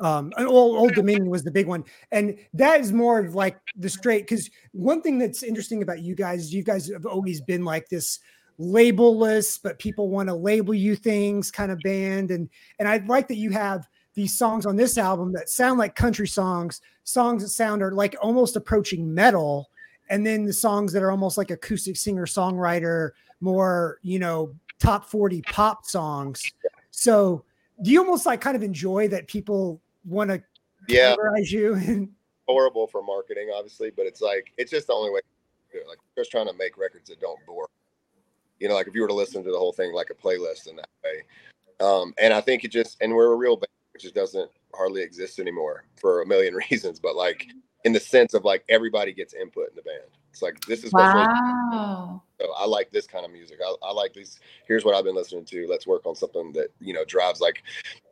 um, 0.01 0.33
old, 0.39 0.77
old 0.77 0.95
Dominion 0.95 1.31
was 1.31 1.43
the 1.43 1.51
big 1.51 1.67
one, 1.67 1.85
and 2.13 2.37
that 2.55 2.81
is 2.81 2.93
more 2.93 3.19
of 3.19 3.35
like 3.35 3.59
the 3.77 3.89
straight. 3.89 4.23
Because 4.23 4.51
one 4.73 5.01
thing 5.01 5.19
that's 5.19 5.43
interesting 5.43 5.83
about 5.83 6.03
you 6.03 6.15
guys 6.15 6.53
you 6.53 6.63
guys 6.63 6.91
have 6.91 7.07
always 7.07 7.41
been 7.41 7.65
like 7.65 7.89
this 7.89 8.21
labelless, 8.59 9.59
but 9.63 9.79
people 9.79 10.09
want 10.09 10.29
to 10.29 10.35
label 10.35 10.75
you 10.75 10.97
things 10.97 11.51
kind 11.51 11.71
of 11.73 11.79
band, 11.81 12.31
and 12.31 12.49
and 12.79 12.89
I 12.89 12.99
like 13.07 13.29
that 13.29 13.37
you 13.37 13.51
have 13.51 13.89
these 14.15 14.37
songs 14.37 14.67
on 14.67 14.77
this 14.77 14.99
album 14.99 15.33
that 15.33 15.49
sound 15.49 15.79
like 15.79 15.95
country 15.95 16.29
songs, 16.29 16.81
songs 17.05 17.43
that 17.43 17.51
sound 17.51 17.83
are 17.83 17.93
like 17.93 18.17
almost 18.21 18.57
approaching 18.57 19.13
metal, 19.13 19.71
and 20.11 20.27
then 20.27 20.45
the 20.45 20.53
songs 20.53 20.93
that 20.93 21.03
are 21.03 21.11
almost 21.11 21.39
like 21.39 21.51
acoustic 21.51 21.97
singer 21.97 22.27
songwriter, 22.27 23.13
more 23.41 23.99
you 24.03 24.19
know 24.19 24.55
top 24.79 25.07
40 25.07 25.41
pop 25.43 25.87
songs. 25.87 26.43
So 26.91 27.45
do 27.83 27.91
you 27.91 28.01
almost 28.01 28.27
like 28.27 28.41
kind 28.41 28.57
of 28.57 28.63
enjoy 28.63 29.09
that 29.09 29.29
people 29.29 29.81
want 30.07 30.31
to 30.31 30.43
Yeah. 30.89 31.15
categorize 31.17 31.51
you? 31.51 31.75
And 31.75 32.15
Horrible 32.49 32.87
for 32.87 33.03
marketing, 33.03 33.51
obviously, 33.55 33.91
but 33.91 34.07
it's 34.07 34.21
like, 34.21 34.53
it's 34.57 34.71
just 34.71 34.87
the 34.87 34.93
only 34.93 35.11
way. 35.11 35.21
To 35.21 35.27
do 35.73 35.81
it. 35.81 35.89
Like, 35.89 35.99
just 36.17 36.31
trying 36.31 36.47
to 36.47 36.53
make 36.53 36.79
records 36.79 37.11
that 37.11 37.21
don't 37.21 37.45
bore. 37.45 37.69
You 38.61 38.69
know, 38.69 38.75
like 38.75 38.87
if 38.87 38.95
you 38.95 39.03
were 39.03 39.09
to 39.09 39.15
listen 39.15 39.43
to 39.43 39.51
the 39.51 39.59
whole 39.59 39.73
thing 39.73 39.93
like 39.93 40.11
a 40.11 40.15
playlist 40.15 40.69
in 40.69 40.77
that 40.77 40.89
way. 41.05 41.23
Um, 41.81 42.15
and 42.19 42.33
I 42.33 42.41
think 42.41 42.65
it 42.65 42.71
just, 42.71 42.97
and 43.03 43.13
we're 43.13 43.33
a 43.33 43.37
real 43.37 43.57
band, 43.57 43.69
which 43.93 44.05
just 44.05 44.15
doesn't 44.15 44.51
hardly 44.75 45.03
exist 45.03 45.39
anymore 45.39 45.85
for 46.01 46.23
a 46.23 46.27
million 46.27 46.55
reasons, 46.71 47.01
but 47.01 47.17
like 47.17 47.49
in 47.85 47.93
the 47.93 48.01
sense 48.01 48.33
of 48.33 48.45
like 48.45 48.65
everybody 48.69 49.13
gets 49.13 49.35
input 49.35 49.71
in 49.71 49.77
the 49.77 49.83
band. 49.83 50.11
It's 50.31 50.41
like, 50.41 50.61
this 50.67 50.85
is 50.85 50.93
what's 50.93 51.13
Wow. 51.13 52.23
So 52.41 52.53
I 52.57 52.67
like 52.67 52.91
this 52.91 53.07
kind 53.07 53.25
of 53.25 53.31
music. 53.31 53.59
I, 53.65 53.75
I 53.83 53.93
like 53.93 54.13
these. 54.13 54.41
Here's 54.67 54.85
what 54.85 54.95
I've 54.95 55.05
been 55.05 55.15
listening 55.15 55.45
to. 55.47 55.67
Let's 55.69 55.87
work 55.87 56.05
on 56.05 56.15
something 56.15 56.53
that 56.53 56.69
you 56.81 56.93
know 56.93 57.05
drives 57.05 57.41
like, 57.41 57.63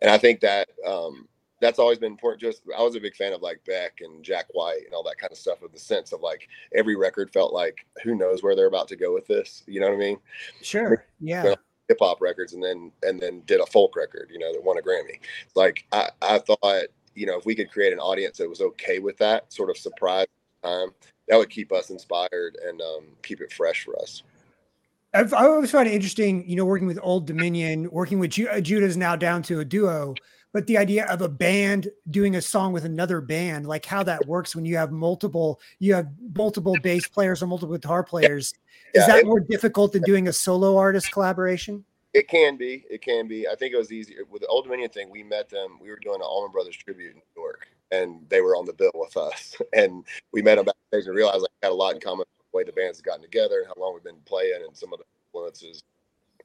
and 0.01 0.11
I 0.11 0.19
think 0.19 0.41
that 0.41 0.69
um, 0.87 1.29
that's 1.65 1.79
always 1.79 1.99
been 1.99 2.13
important. 2.13 2.43
Just 2.43 2.63
I 2.77 2.83
was 2.83 2.95
a 2.95 3.01
big 3.01 3.17
fan 3.17 3.33
of 3.33 3.41
like 3.41 3.65
Beck 3.65 4.01
and 4.01 4.23
Jack 4.23 4.47
White 4.53 4.83
and 4.85 4.93
all 4.93 5.03
that 5.05 5.17
kind 5.17 5.33
of 5.33 5.39
stuff. 5.39 5.63
With 5.63 5.73
the 5.73 5.79
sense 5.79 6.13
of 6.13 6.21
like 6.21 6.49
every 6.75 6.95
record 6.95 7.33
felt 7.33 7.55
like 7.55 7.87
who 8.03 8.15
knows 8.15 8.43
where 8.43 8.55
they're 8.55 8.67
about 8.67 8.87
to 8.89 8.97
go 8.97 9.15
with 9.15 9.27
this. 9.27 9.63
You 9.67 9.81
know 9.81 9.87
what 9.87 9.95
I 9.95 9.99
mean? 9.99 10.19
Sure. 10.61 11.07
Yeah. 11.21 11.55
Hip 11.89 11.99
hop 12.01 12.21
records 12.21 12.53
and 12.53 12.63
then 12.63 12.93
and 13.03 13.19
then 13.19 13.43
did 13.47 13.61
a 13.61 13.67
folk 13.67 13.97
record. 13.97 14.29
You 14.31 14.39
know 14.41 14.53
that 14.53 14.63
won 14.63 14.77
a 14.77 14.83
Grammy. 14.83 15.21
Like 15.55 15.87
I 15.91 16.11
I 16.21 16.39
thought 16.39 16.85
you 17.15 17.27
know 17.27 17.39
if 17.39 17.47
we 17.47 17.55
could 17.55 17.71
create 17.71 17.95
an 17.95 17.99
audience 17.99 18.37
that 18.39 18.49
was 18.49 18.61
okay 18.61 18.99
with 18.99 19.17
that 19.19 19.51
sort 19.51 19.71
of 19.71 19.79
surprise 19.79 20.27
time, 20.63 20.89
that 21.29 21.39
would 21.39 21.51
keep 21.51 21.73
us 21.73 21.89
inspired 21.89 22.59
and 22.67 22.81
um, 22.83 23.05
keep 23.23 23.41
it 23.41 23.53
fresh 23.53 23.85
for 23.85 23.99
us. 24.01 24.23
I've, 25.15 25.33
I 25.33 25.45
always 25.45 25.71
find 25.71 25.89
it 25.89 25.95
interesting, 25.95 26.49
you 26.49 26.57
know, 26.57 26.65
working 26.65 26.89
with 26.89 26.99
Old 27.01 27.27
Dominion, 27.27 27.89
working 27.91 28.19
with 28.19 28.33
Ju- 28.33 28.61
Judah 28.61 28.87
is 28.87 28.97
now 28.97 29.15
down 29.15 29.43
to 29.45 29.61
a 29.61 29.65
duo 29.65 30.15
but 30.55 30.69
the 30.69 30.79
idea 30.79 31.05
of 31.07 31.21
a 31.21 31.29
band 31.29 31.91
doing 32.09 32.37
a 32.37 32.41
song 32.41 32.73
with 32.73 32.87
another 32.87 33.21
band 33.21 33.67
like 33.67 33.85
how 33.85 34.03
that 34.03 34.27
works 34.27 34.57
when 34.57 34.65
you 34.65 34.77
have 34.77 34.91
multiple 34.91 35.61
you 35.81 35.93
have 35.93 36.09
multiple 36.35 36.75
bass 36.83 37.07
players 37.07 37.43
or 37.43 37.47
multiple 37.47 37.77
guitar 37.77 38.03
players 38.03 38.55
yeah. 38.95 39.03
is 39.03 39.07
that 39.09 39.19
it, 39.19 39.27
more 39.27 39.41
difficult 39.41 39.93
than 39.93 40.03
doing 40.05 40.29
a 40.29 40.33
solo 40.33 40.79
artist 40.79 41.13
collaboration? 41.13 41.85
It 42.15 42.29
can 42.29 42.57
be 42.57 42.85
it 42.89 43.03
can 43.03 43.29
be. 43.29 43.47
I 43.47 43.57
think 43.57 43.75
it 43.75 43.77
was 43.77 43.93
easier 43.93 44.21
with 44.31 44.41
the 44.41 44.47
old 44.47 44.65
dominion 44.65 44.89
thing 44.89 45.11
we 45.11 45.23
met 45.23 45.51
them 45.51 45.79
we 45.83 45.91
were 45.91 45.99
doing 46.01 46.17
an 46.17 46.23
allman 46.23 46.53
brothers 46.53 46.77
tribute 46.77 47.11
in 47.11 47.17
new 47.17 47.43
york 47.43 47.69
and 47.91 48.25
they 48.31 48.41
were 48.41 48.57
on 48.57 48.65
the 48.65 48.73
bill 48.73 48.93
with 48.95 49.17
us. 49.17 49.55
And 49.75 50.05
we 50.33 50.41
met 50.41 50.55
them 50.57 50.67
backstage 50.67 51.09
and 51.09 51.17
realized 51.17 51.43
like 51.43 51.51
we 51.61 51.67
had 51.67 51.73
a 51.73 51.75
lot 51.75 51.95
in 51.95 52.01
common 52.01 52.21
with 52.21 52.53
the 52.53 52.57
way 52.57 52.65
the 52.65 52.73
bands 52.73 52.99
had 52.99 53.05
gotten 53.05 53.23
together 53.23 53.59
and 53.59 53.67
how 53.67 53.75
long 53.77 53.93
we've 53.93 54.05
been 54.05 54.23
playing 54.25 54.63
and 54.65 54.77
some 54.77 54.93
of 54.93 55.01
the 55.01 55.05
influences. 55.27 55.83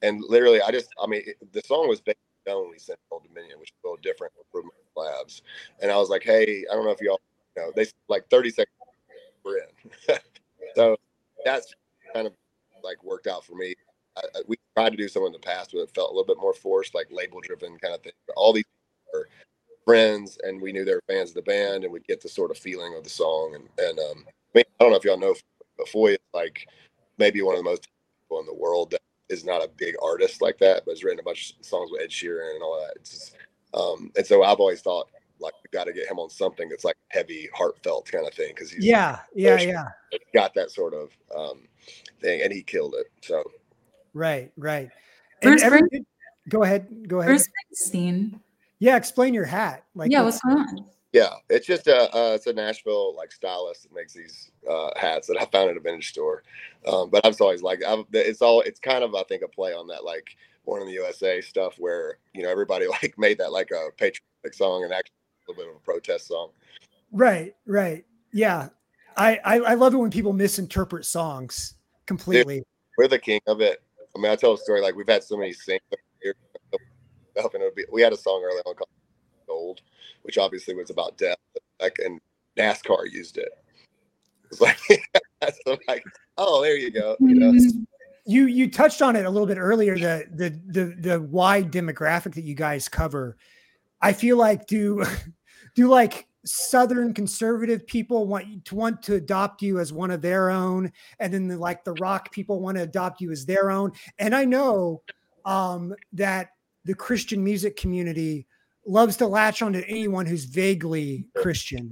And 0.02 0.22
literally 0.24 0.62
i 0.62 0.70
just 0.70 0.88
i 1.00 1.06
mean 1.06 1.22
the 1.52 1.62
song 1.66 1.86
was 1.86 2.00
based 2.00 2.16
sent 2.46 2.98
Old 3.10 3.24
Dominion, 3.24 3.58
which 3.58 3.70
is 3.70 3.76
a 3.84 3.88
little 3.88 4.02
different 4.02 4.32
from 4.52 4.70
labs. 4.96 5.42
And 5.80 5.90
I 5.90 5.96
was 5.96 6.08
like, 6.08 6.22
hey, 6.22 6.64
I 6.70 6.74
don't 6.74 6.84
know 6.84 6.90
if 6.90 7.00
y'all 7.00 7.20
you 7.56 7.62
know, 7.62 7.72
they 7.74 7.86
like 8.08 8.28
30 8.30 8.50
seconds 8.50 8.76
we're 9.44 9.58
in. 9.58 10.18
so 10.74 10.96
that's 11.44 11.74
kind 12.14 12.26
of 12.26 12.32
like 12.82 13.02
worked 13.02 13.26
out 13.26 13.44
for 13.44 13.54
me. 13.54 13.74
I, 14.16 14.20
I, 14.20 14.40
we 14.46 14.56
tried 14.76 14.90
to 14.90 14.96
do 14.96 15.08
some 15.08 15.24
in 15.24 15.32
the 15.32 15.38
past, 15.38 15.70
but 15.72 15.80
it 15.80 15.94
felt 15.94 16.10
a 16.10 16.12
little 16.12 16.26
bit 16.26 16.40
more 16.40 16.54
forced, 16.54 16.94
like 16.94 17.08
label 17.10 17.40
driven 17.40 17.78
kind 17.78 17.94
of 17.94 18.02
thing. 18.02 18.12
But 18.26 18.34
all 18.36 18.52
these 18.52 18.64
were 19.12 19.28
friends, 19.84 20.38
and 20.42 20.60
we 20.60 20.72
knew 20.72 20.84
they 20.84 20.94
were 20.94 21.02
fans 21.08 21.30
of 21.30 21.36
the 21.36 21.42
band, 21.42 21.84
and 21.84 21.92
we'd 21.92 22.06
get 22.06 22.20
the 22.20 22.28
sort 22.28 22.50
of 22.50 22.58
feeling 22.58 22.94
of 22.96 23.04
the 23.04 23.10
song. 23.10 23.54
And 23.54 23.68
and 23.78 23.98
um, 23.98 24.24
I, 24.26 24.58
mean, 24.58 24.64
I 24.78 24.84
don't 24.84 24.90
know 24.90 24.96
if 24.98 25.04
y'all 25.04 25.18
know, 25.18 25.34
but 25.78 25.88
Foy 25.88 26.12
is 26.12 26.18
like 26.34 26.68
maybe 27.18 27.42
one 27.42 27.54
of 27.54 27.60
the 27.60 27.70
most 27.70 27.88
people 28.22 28.40
in 28.40 28.46
the 28.46 28.54
world 28.54 28.90
that 28.90 29.00
is 29.30 29.44
not 29.44 29.64
a 29.64 29.70
big 29.76 29.94
artist 30.02 30.42
like 30.42 30.58
that, 30.58 30.82
but 30.84 30.92
has 30.92 31.04
written 31.04 31.20
a 31.20 31.22
bunch 31.22 31.54
of 31.58 31.64
songs 31.64 31.90
with 31.90 32.02
Ed 32.02 32.10
Sheeran 32.10 32.54
and 32.54 32.62
all 32.62 32.78
that. 32.80 33.04
Just, 33.04 33.36
um, 33.72 34.10
and 34.16 34.26
so 34.26 34.42
I've 34.42 34.58
always 34.58 34.82
thought 34.82 35.08
like 35.40 35.54
we 35.62 35.76
got 35.76 35.84
to 35.84 35.92
get 35.92 36.10
him 36.10 36.18
on 36.18 36.28
something 36.28 36.68
that's 36.68 36.84
like 36.84 36.96
heavy, 37.08 37.48
heartfelt 37.54 38.10
kind 38.10 38.26
of 38.26 38.34
thing 38.34 38.52
because 38.54 38.70
he's 38.70 38.84
yeah, 38.84 39.20
yeah, 39.34 39.58
yeah, 39.58 39.84
got 40.34 40.52
that 40.54 40.70
sort 40.70 40.92
of 40.92 41.10
um, 41.36 41.62
thing, 42.20 42.42
and 42.42 42.52
he 42.52 42.62
killed 42.62 42.94
it. 42.94 43.06
So 43.22 43.42
right, 44.12 44.52
right. 44.56 44.90
Bruce 45.40 45.62
every, 45.62 45.80
go 46.48 46.62
ahead, 46.62 47.08
go 47.08 47.20
ahead. 47.20 47.28
Bruce 47.28 47.48
Springsteen. 47.48 48.40
Yeah, 48.78 48.96
explain 48.96 49.34
your 49.34 49.44
hat. 49.44 49.84
Like, 49.94 50.10
yeah, 50.10 50.22
what's 50.22 50.40
going 50.40 50.58
on? 50.58 50.86
Yeah, 51.12 51.30
it's 51.48 51.66
just 51.66 51.88
a 51.88 52.14
uh, 52.16 52.34
it's 52.34 52.46
a 52.46 52.52
Nashville 52.52 53.16
like 53.16 53.32
stylist 53.32 53.82
that 53.82 53.94
makes 53.94 54.12
these 54.12 54.52
uh, 54.70 54.90
hats 54.96 55.26
that 55.26 55.38
I 55.40 55.44
found 55.46 55.70
at 55.70 55.76
a 55.76 55.80
vintage 55.80 56.10
store. 56.10 56.44
Um, 56.86 57.10
but 57.10 57.26
I've 57.26 57.40
always 57.40 57.62
like 57.62 57.82
it's 58.12 58.42
all 58.42 58.60
it's 58.60 58.78
kind 58.78 59.02
of 59.02 59.14
I 59.14 59.24
think 59.24 59.42
a 59.42 59.48
play 59.48 59.72
on 59.72 59.88
that 59.88 60.04
like 60.04 60.36
Born 60.64 60.82
in 60.82 60.88
the 60.88 60.94
USA 60.94 61.40
stuff 61.40 61.74
where 61.78 62.18
you 62.32 62.42
know 62.42 62.48
everybody 62.48 62.86
like 63.02 63.14
made 63.18 63.38
that 63.38 63.50
like 63.50 63.70
a 63.72 63.90
patriotic 63.96 64.54
song 64.54 64.84
and 64.84 64.92
actually 64.92 65.14
a 65.48 65.50
little 65.50 65.64
bit 65.64 65.70
of 65.70 65.76
a 65.76 65.84
protest 65.84 66.28
song. 66.28 66.50
Right, 67.10 67.56
right, 67.66 68.04
yeah. 68.32 68.68
I 69.16 69.40
I, 69.44 69.56
I 69.60 69.74
love 69.74 69.94
it 69.94 69.96
when 69.96 70.12
people 70.12 70.32
misinterpret 70.32 71.06
songs 71.06 71.74
completely. 72.06 72.56
Dude, 72.56 72.64
we're 72.98 73.08
the 73.08 73.18
king 73.18 73.40
of 73.48 73.60
it. 73.60 73.82
I 74.14 74.20
mean, 74.20 74.30
I 74.30 74.36
tell 74.36 74.52
a 74.52 74.58
story 74.58 74.80
like 74.80 74.94
we've 74.94 75.08
had 75.08 75.24
so 75.24 75.36
many 75.36 75.52
singers. 75.52 75.82
We 77.90 78.02
had 78.02 78.12
a 78.12 78.16
song 78.16 78.42
early 78.44 78.60
on 78.66 78.74
called 78.74 78.88
Gold 79.60 79.82
which 80.22 80.38
obviously 80.38 80.74
was 80.74 80.90
about 80.90 81.16
death. 81.18 81.36
Like, 81.80 81.98
and 82.04 82.20
NASCAR 82.58 83.10
used 83.10 83.38
it. 83.38 83.50
Like, 84.60 84.78
so 85.64 85.78
like, 85.88 86.04
oh, 86.38 86.62
there 86.62 86.76
you 86.76 86.90
go. 86.90 87.16
You 87.20 87.34
know. 87.34 87.52
Mm-hmm. 87.52 87.82
You 88.26 88.46
you 88.46 88.70
touched 88.70 89.00
on 89.00 89.16
it 89.16 89.24
a 89.24 89.30
little 89.30 89.46
bit 89.46 89.58
earlier. 89.58 89.98
The 89.98 90.26
the 90.32 90.60
the 90.66 90.94
the 91.00 91.20
wide 91.20 91.72
demographic 91.72 92.34
that 92.34 92.44
you 92.44 92.54
guys 92.54 92.88
cover. 92.88 93.36
I 94.00 94.12
feel 94.12 94.36
like 94.36 94.66
do 94.66 95.04
do 95.74 95.88
like 95.88 96.26
southern 96.44 97.14
conservative 97.14 97.86
people 97.86 98.26
want 98.26 98.64
to 98.66 98.74
want 98.74 99.02
to 99.04 99.14
adopt 99.14 99.62
you 99.62 99.78
as 99.78 99.92
one 99.92 100.10
of 100.10 100.22
their 100.22 100.48
own 100.50 100.90
and 101.18 101.34
then 101.34 101.48
the, 101.48 101.58
like 101.58 101.84
the 101.84 101.92
rock 101.94 102.32
people 102.32 102.60
want 102.60 102.78
to 102.78 102.82
adopt 102.82 103.20
you 103.20 103.30
as 103.30 103.44
their 103.44 103.70
own 103.70 103.92
and 104.18 104.34
i 104.34 104.42
know 104.42 105.02
um, 105.44 105.94
that 106.14 106.52
the 106.86 106.94
christian 106.94 107.44
music 107.44 107.76
community 107.76 108.46
loves 108.86 109.16
to 109.18 109.26
latch 109.26 109.62
onto 109.62 109.82
anyone 109.86 110.26
who's 110.26 110.44
vaguely 110.44 111.26
Christian. 111.36 111.90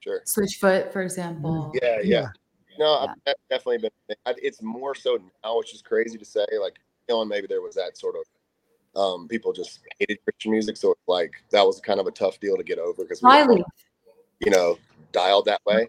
Sure. 0.00 0.22
Switchfoot, 0.26 0.92
for 0.92 1.02
example. 1.02 1.72
Yeah, 1.82 1.96
yeah. 1.96 2.02
yeah. 2.02 2.28
No, 2.78 3.04
yeah. 3.04 3.14
I've 3.26 3.34
definitely 3.50 3.78
been. 3.78 4.16
It's 4.38 4.62
more 4.62 4.94
so 4.94 5.18
now, 5.44 5.58
which 5.58 5.74
is 5.74 5.82
crazy 5.82 6.16
to 6.16 6.24
say. 6.24 6.46
Like, 6.60 6.78
you 7.08 7.14
know, 7.14 7.24
maybe 7.24 7.46
there 7.48 7.60
was 7.60 7.74
that 7.74 7.98
sort 7.98 8.14
of 8.14 9.00
um, 9.00 9.28
people 9.28 9.52
just 9.52 9.80
hated 9.98 10.18
Christian 10.24 10.52
music, 10.52 10.76
so 10.76 10.92
it's 10.92 11.08
like 11.08 11.32
that 11.50 11.66
was 11.66 11.80
kind 11.80 12.00
of 12.00 12.06
a 12.06 12.10
tough 12.12 12.38
deal 12.40 12.56
to 12.56 12.62
get 12.62 12.78
over 12.78 13.02
because 13.02 13.22
we, 13.22 13.64
you 14.40 14.50
know, 14.50 14.78
dialed 15.12 15.46
that 15.46 15.60
way. 15.66 15.88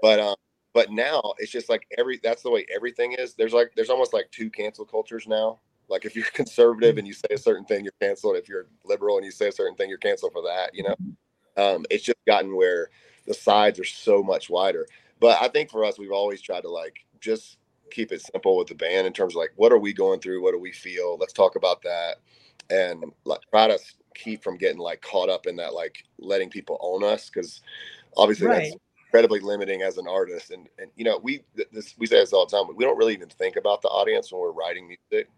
But 0.00 0.18
um, 0.18 0.36
but 0.72 0.90
now 0.90 1.34
it's 1.38 1.52
just 1.52 1.68
like 1.68 1.86
every 1.98 2.18
that's 2.22 2.42
the 2.42 2.50
way 2.50 2.64
everything 2.74 3.12
is. 3.12 3.34
There's 3.34 3.52
like 3.52 3.72
there's 3.76 3.90
almost 3.90 4.14
like 4.14 4.30
two 4.30 4.50
cancel 4.50 4.84
cultures 4.84 5.26
now. 5.26 5.58
Like 5.90 6.04
if 6.04 6.14
you're 6.16 6.24
conservative 6.32 6.98
and 6.98 7.06
you 7.06 7.12
say 7.12 7.28
a 7.32 7.38
certain 7.38 7.64
thing, 7.64 7.84
you're 7.84 7.92
canceled. 8.00 8.36
If 8.36 8.48
you're 8.48 8.66
liberal 8.84 9.16
and 9.16 9.24
you 9.24 9.30
say 9.30 9.48
a 9.48 9.52
certain 9.52 9.74
thing, 9.74 9.88
you're 9.88 9.98
canceled 9.98 10.32
for 10.32 10.42
that. 10.42 10.74
You 10.74 10.84
know, 10.84 10.96
um, 11.56 11.84
it's 11.90 12.04
just 12.04 12.18
gotten 12.26 12.56
where 12.56 12.90
the 13.26 13.34
sides 13.34 13.78
are 13.78 13.84
so 13.84 14.22
much 14.22 14.48
wider. 14.48 14.86
But 15.20 15.40
I 15.42 15.48
think 15.48 15.70
for 15.70 15.84
us, 15.84 15.98
we've 15.98 16.12
always 16.12 16.40
tried 16.40 16.62
to 16.62 16.70
like 16.70 17.04
just 17.20 17.58
keep 17.90 18.12
it 18.12 18.22
simple 18.22 18.56
with 18.56 18.68
the 18.68 18.74
band 18.74 19.06
in 19.06 19.12
terms 19.12 19.34
of 19.34 19.38
like 19.38 19.52
what 19.56 19.72
are 19.72 19.78
we 19.78 19.92
going 19.92 20.20
through, 20.20 20.42
what 20.42 20.52
do 20.52 20.58
we 20.58 20.72
feel? 20.72 21.18
Let's 21.18 21.32
talk 21.32 21.56
about 21.56 21.82
that, 21.82 22.16
and 22.70 23.04
like 23.24 23.40
try 23.50 23.68
to 23.68 23.78
keep 24.14 24.42
from 24.42 24.56
getting 24.56 24.78
like 24.78 25.00
caught 25.02 25.28
up 25.28 25.46
in 25.46 25.56
that 25.56 25.74
like 25.74 26.04
letting 26.18 26.50
people 26.50 26.78
own 26.80 27.04
us 27.04 27.30
because 27.30 27.62
obviously 28.16 28.46
right. 28.46 28.62
that's 28.64 28.76
incredibly 29.06 29.40
limiting 29.40 29.82
as 29.82 29.98
an 29.98 30.06
artist 30.08 30.50
and 30.50 30.68
and 30.78 30.90
you 30.96 31.04
know 31.04 31.18
we 31.22 31.42
this 31.72 31.94
we 31.98 32.06
say 32.06 32.16
this 32.16 32.32
all 32.32 32.46
the 32.46 32.56
time 32.56 32.66
but 32.66 32.76
we 32.76 32.84
don't 32.84 32.98
really 32.98 33.14
even 33.14 33.28
think 33.28 33.56
about 33.56 33.82
the 33.82 33.88
audience 33.88 34.32
when 34.32 34.40
we're 34.40 34.52
writing 34.52 34.86
music 34.86 35.28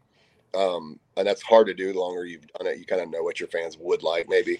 um, 0.55 0.99
and 1.17 1.27
that's 1.27 1.43
hard 1.43 1.67
to 1.67 1.75
do 1.75 1.93
the 1.93 1.99
longer 1.99 2.25
you've 2.25 2.47
done 2.49 2.67
it. 2.67 2.79
You 2.79 2.85
kind 2.85 3.03
of 3.03 3.11
know 3.11 3.23
what 3.23 3.41
your 3.41 3.49
fans 3.49 3.77
would 3.79 4.03
like 4.03 4.29
maybe. 4.29 4.59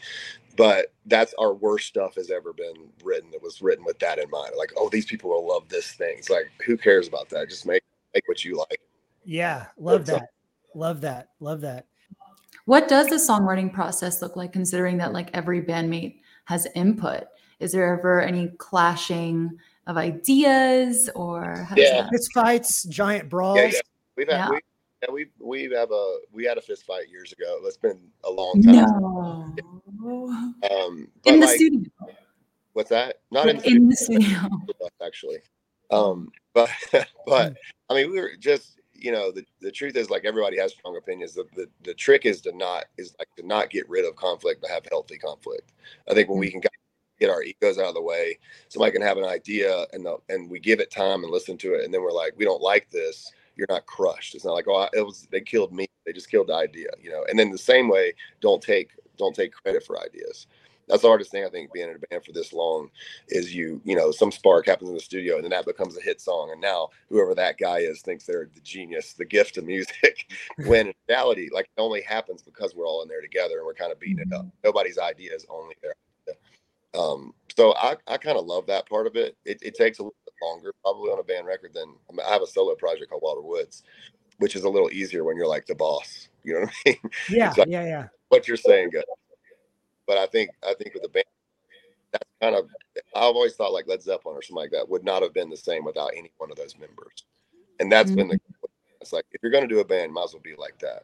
But 0.57 0.93
that's 1.07 1.35
our 1.39 1.55
worst 1.55 1.89
stuff 1.89 2.15
has 2.17 2.31
ever 2.31 2.53
been 2.53 2.91
written 3.03 3.31
it 3.33 3.43
was 3.43 3.63
written 3.63 3.85
with 3.85 3.99
that 4.01 4.19
in 4.19 4.29
mind. 4.31 4.53
Like 4.57 4.73
oh 4.77 4.89
these 4.89 5.07
people 5.07 5.31
will 5.31 5.49
love 5.49 5.69
this 5.69 5.93
thing. 5.93 6.17
It's 6.19 6.31
like 6.31 6.51
who 6.65 6.77
cares 6.77 7.09
about 7.09 7.29
that? 7.31 7.49
Just 7.49 7.67
make 7.67 7.83
make 8.15 8.29
what 8.29 8.45
you 8.45 8.57
like. 8.57 8.81
Yeah 9.25 9.67
love 9.79 10.07
that. 10.07 10.29
Love 10.75 11.01
that. 11.03 11.29
Love 11.41 11.61
that. 11.63 11.87
What 12.65 12.89
does 12.89 13.09
the 13.09 13.17
songwriting 13.17 13.73
process 13.73 14.23
look 14.23 14.37
like 14.37 14.53
considering 14.53 14.99
that 14.99 15.13
like 15.13 15.31
every 15.35 15.63
bandmate 15.63 16.21
has 16.45 16.67
input? 16.75 17.25
Is 17.61 17.73
there 17.73 17.99
ever 17.99 18.21
any 18.21 18.49
clashing 18.59 19.51
of 19.87 19.97
ideas 19.97 21.11
or 21.15 21.67
yeah. 21.77 22.09
fist 22.11 22.33
fights 22.33 22.85
giant 22.85 23.29
brawls? 23.29 23.59
Yeah, 23.59 23.67
yeah. 23.67 23.81
we've 24.17 24.29
had 24.29 24.37
yeah. 24.37 24.51
we 24.51 24.61
yeah, 25.03 25.13
we 25.13 25.27
we 25.41 25.65
have 25.75 25.91
a 25.91 26.19
we 26.33 26.45
had 26.45 26.59
a 26.59 26.61
fist 26.61 26.85
fight 26.87 27.09
years 27.09 27.33
ago. 27.33 27.59
It's 27.65 27.77
been 27.77 28.01
a 28.25 28.31
long 28.31 28.63
time. 28.63 28.75
No. 28.75 30.55
Um, 30.71 31.09
in 31.25 31.41
the 31.41 31.47
like, 31.47 31.57
studio. 31.57 31.91
What's 32.73 32.91
that? 32.91 33.21
Not 33.31 33.49
in, 33.49 33.57
the 33.57 33.63
studio, 33.63 33.77
in 33.77 33.89
the 33.89 33.97
studio. 33.97 34.49
actually. 35.05 35.39
Um, 35.91 36.31
but 36.55 36.71
but 37.27 37.57
I 37.91 37.95
mean, 37.95 38.13
we 38.13 38.21
were 38.21 38.33
just 38.39 38.81
you 38.95 39.11
know 39.11 39.33
the, 39.33 39.45
the 39.61 39.73
truth 39.73 39.97
is 39.97 40.11
like 40.11 40.25
everybody 40.25 40.59
has 40.59 40.73
strong 40.73 40.97
opinions. 40.97 41.35
The, 41.35 41.45
the 41.57 41.69
the 41.83 41.95
trick 41.95 42.25
is 42.25 42.41
to 42.43 42.57
not 42.57 42.85
is 42.97 43.15
like 43.19 43.29
to 43.37 43.47
not 43.47 43.71
get 43.71 43.89
rid 43.89 44.05
of 44.05 44.17
conflict, 44.17 44.61
but 44.61 44.71
have 44.71 44.87
healthy 44.91 45.19
conflict. 45.19 45.73
I 46.09 46.15
think 46.15 46.29
when 46.29 46.39
we 46.39 46.49
mm. 46.49 46.53
can 46.53 46.63
get 47.19 47.31
our 47.31 47.43
egos 47.43 47.79
out 47.79 47.87
of 47.87 47.95
the 47.95 48.03
way, 48.03 48.39
somebody 48.69 48.93
can 48.93 49.03
have 49.03 49.17
an 49.17 49.25
idea 49.25 49.87
and 49.93 50.05
the, 50.05 50.17
and 50.29 50.51
we 50.51 50.59
give 50.59 50.81
it 50.81 50.91
time 50.91 51.23
and 51.23 51.33
listen 51.33 51.57
to 51.59 51.75
it, 51.75 51.85
and 51.85 51.93
then 51.93 52.03
we're 52.03 52.13
like, 52.13 52.35
we 52.37 52.45
don't 52.45 52.63
like 52.63 52.91
this 52.91 53.31
you're 53.57 53.67
not 53.69 53.87
crushed. 53.87 54.35
It's 54.35 54.45
not 54.45 54.55
like, 54.55 54.69
oh, 54.69 54.89
it 54.93 55.05
was 55.05 55.29
they 55.31 55.41
killed 55.41 55.73
me. 55.73 55.87
They 56.05 56.13
just 56.13 56.31
killed 56.31 56.49
the 56.49 56.55
idea, 56.55 56.89
you 57.01 57.11
know. 57.11 57.25
And 57.29 57.39
then 57.39 57.51
the 57.51 57.59
same 57.59 57.89
way, 57.89 58.15
don't 58.41 58.63
take 58.63 58.91
don't 59.19 59.35
take 59.35 59.53
credit 59.53 59.85
for 59.85 60.01
ideas. 60.01 60.47
That's 60.89 61.03
the 61.03 61.09
hardest 61.09 61.31
thing 61.31 61.45
I 61.45 61.49
think 61.49 61.73
being 61.73 61.89
in 61.89 61.97
a 61.97 61.99
band 62.11 62.25
for 62.25 62.33
this 62.33 62.53
long 62.53 62.91
is 63.29 63.55
you, 63.55 63.81
you 63.85 63.95
know, 63.95 64.11
some 64.11 64.33
spark 64.33 64.67
happens 64.67 64.91
in 64.91 64.95
the 64.95 65.01
studio 65.01 65.37
and 65.37 65.45
then 65.45 65.51
that 65.51 65.65
becomes 65.65 65.97
a 65.97 66.03
hit 66.03 66.21
song. 66.21 66.51
And 66.51 66.61
now 66.61 66.89
whoever 67.09 67.35
that 67.35 67.57
guy 67.57 67.79
is 67.79 68.03
thinks 68.03 68.27
they're 68.27 68.51
the 68.53 68.61
genius, 68.61 69.13
the 69.13 69.25
gift 69.25 69.57
of 69.57 69.65
music. 69.65 70.31
when 70.67 70.89
in 70.89 70.95
reality, 71.09 71.49
like 71.53 71.71
it 71.77 71.81
only 71.81 72.03
happens 72.03 72.43
because 72.43 72.75
we're 72.75 72.87
all 72.87 73.03
in 73.03 73.09
there 73.09 73.21
together 73.21 73.59
and 73.59 73.67
we're 73.67 73.75
kind 73.75 73.93
of 73.93 74.01
beating 74.01 74.19
it 74.19 74.35
up. 74.35 74.43
Mm-hmm. 74.43 74.57
Nobody's 74.65 74.99
idea 74.99 75.35
is 75.35 75.47
only 75.49 75.77
there. 75.83 75.95
Um, 76.95 77.33
so 77.57 77.75
I, 77.77 77.97
I 78.07 78.19
kind 78.19 78.37
of 78.37 78.45
love 78.45 78.67
that 78.67 78.89
part 78.89 79.07
of 79.07 79.17
it. 79.17 79.37
it. 79.45 79.59
It 79.63 79.75
takes 79.75 79.99
a 79.99 80.03
little 80.03 80.15
longer 80.43 80.75
probably 80.83 81.11
on 81.11 81.19
a 81.19 81.23
band 81.23 81.47
record 81.47 81.73
than 81.75 81.95
I, 82.09 82.13
mean, 82.13 82.27
I 82.27 82.33
have 82.33 82.43
a 82.43 82.47
solo 82.47 82.75
project 82.75 83.11
called 83.11 83.23
Wilder 83.23 83.43
Woods, 83.43 83.83
which 84.39 84.57
is 84.57 84.65
a 84.65 84.69
little 84.69 84.91
easier 84.91 85.25
when 85.25 85.37
you're 85.37 85.47
like 85.47 85.67
the 85.67 85.75
boss. 85.75 86.29
You 86.45 86.55
know 86.55 86.61
what 86.61 86.71
I 86.87 86.91
mean? 86.91 87.11
Yeah, 87.29 87.55
like, 87.57 87.69
yeah, 87.69 87.85
yeah. 87.85 88.09
What 88.29 88.49
you're 88.49 88.57
saying, 88.57 88.91
good. 88.91 89.05
But 90.07 90.19
I 90.19 90.27
think 90.27 90.51
I 90.67 90.75
think 90.75 90.95
with 90.95 91.03
the 91.03 91.09
band, 91.09 91.25
that's 92.13 92.29
kind 92.41 92.57
of 92.57 92.69
I've 93.15 93.37
always 93.37 93.55
thought 93.55 93.73
like 93.73 93.87
Led 93.87 94.03
Zeppelin 94.03 94.37
or 94.37 94.43
something 94.43 94.63
like 94.63 94.73
that 94.73 94.89
would 94.89 95.05
not 95.05 95.23
have 95.23 95.33
been 95.33 95.51
the 95.51 95.57
same 95.57 95.85
without 95.85 96.11
any 96.17 96.33
one 96.39 96.51
of 96.51 96.57
those 96.57 96.77
members. 96.79 97.25
And 97.81 97.91
that's 97.91 98.11
mm-hmm. 98.11 98.17
been 98.17 98.29
the 98.29 98.41
it's 99.03 99.13
like 99.13 99.27
if 99.33 99.43
you're 99.43 99.53
going 99.53 99.69
to 99.69 99.75
do 99.75 99.81
a 99.81 99.85
band, 99.85 100.13
might 100.13 100.25
as 100.25 100.33
well 100.33 100.43
be 100.43 100.55
like 100.57 100.79
that. 100.79 101.03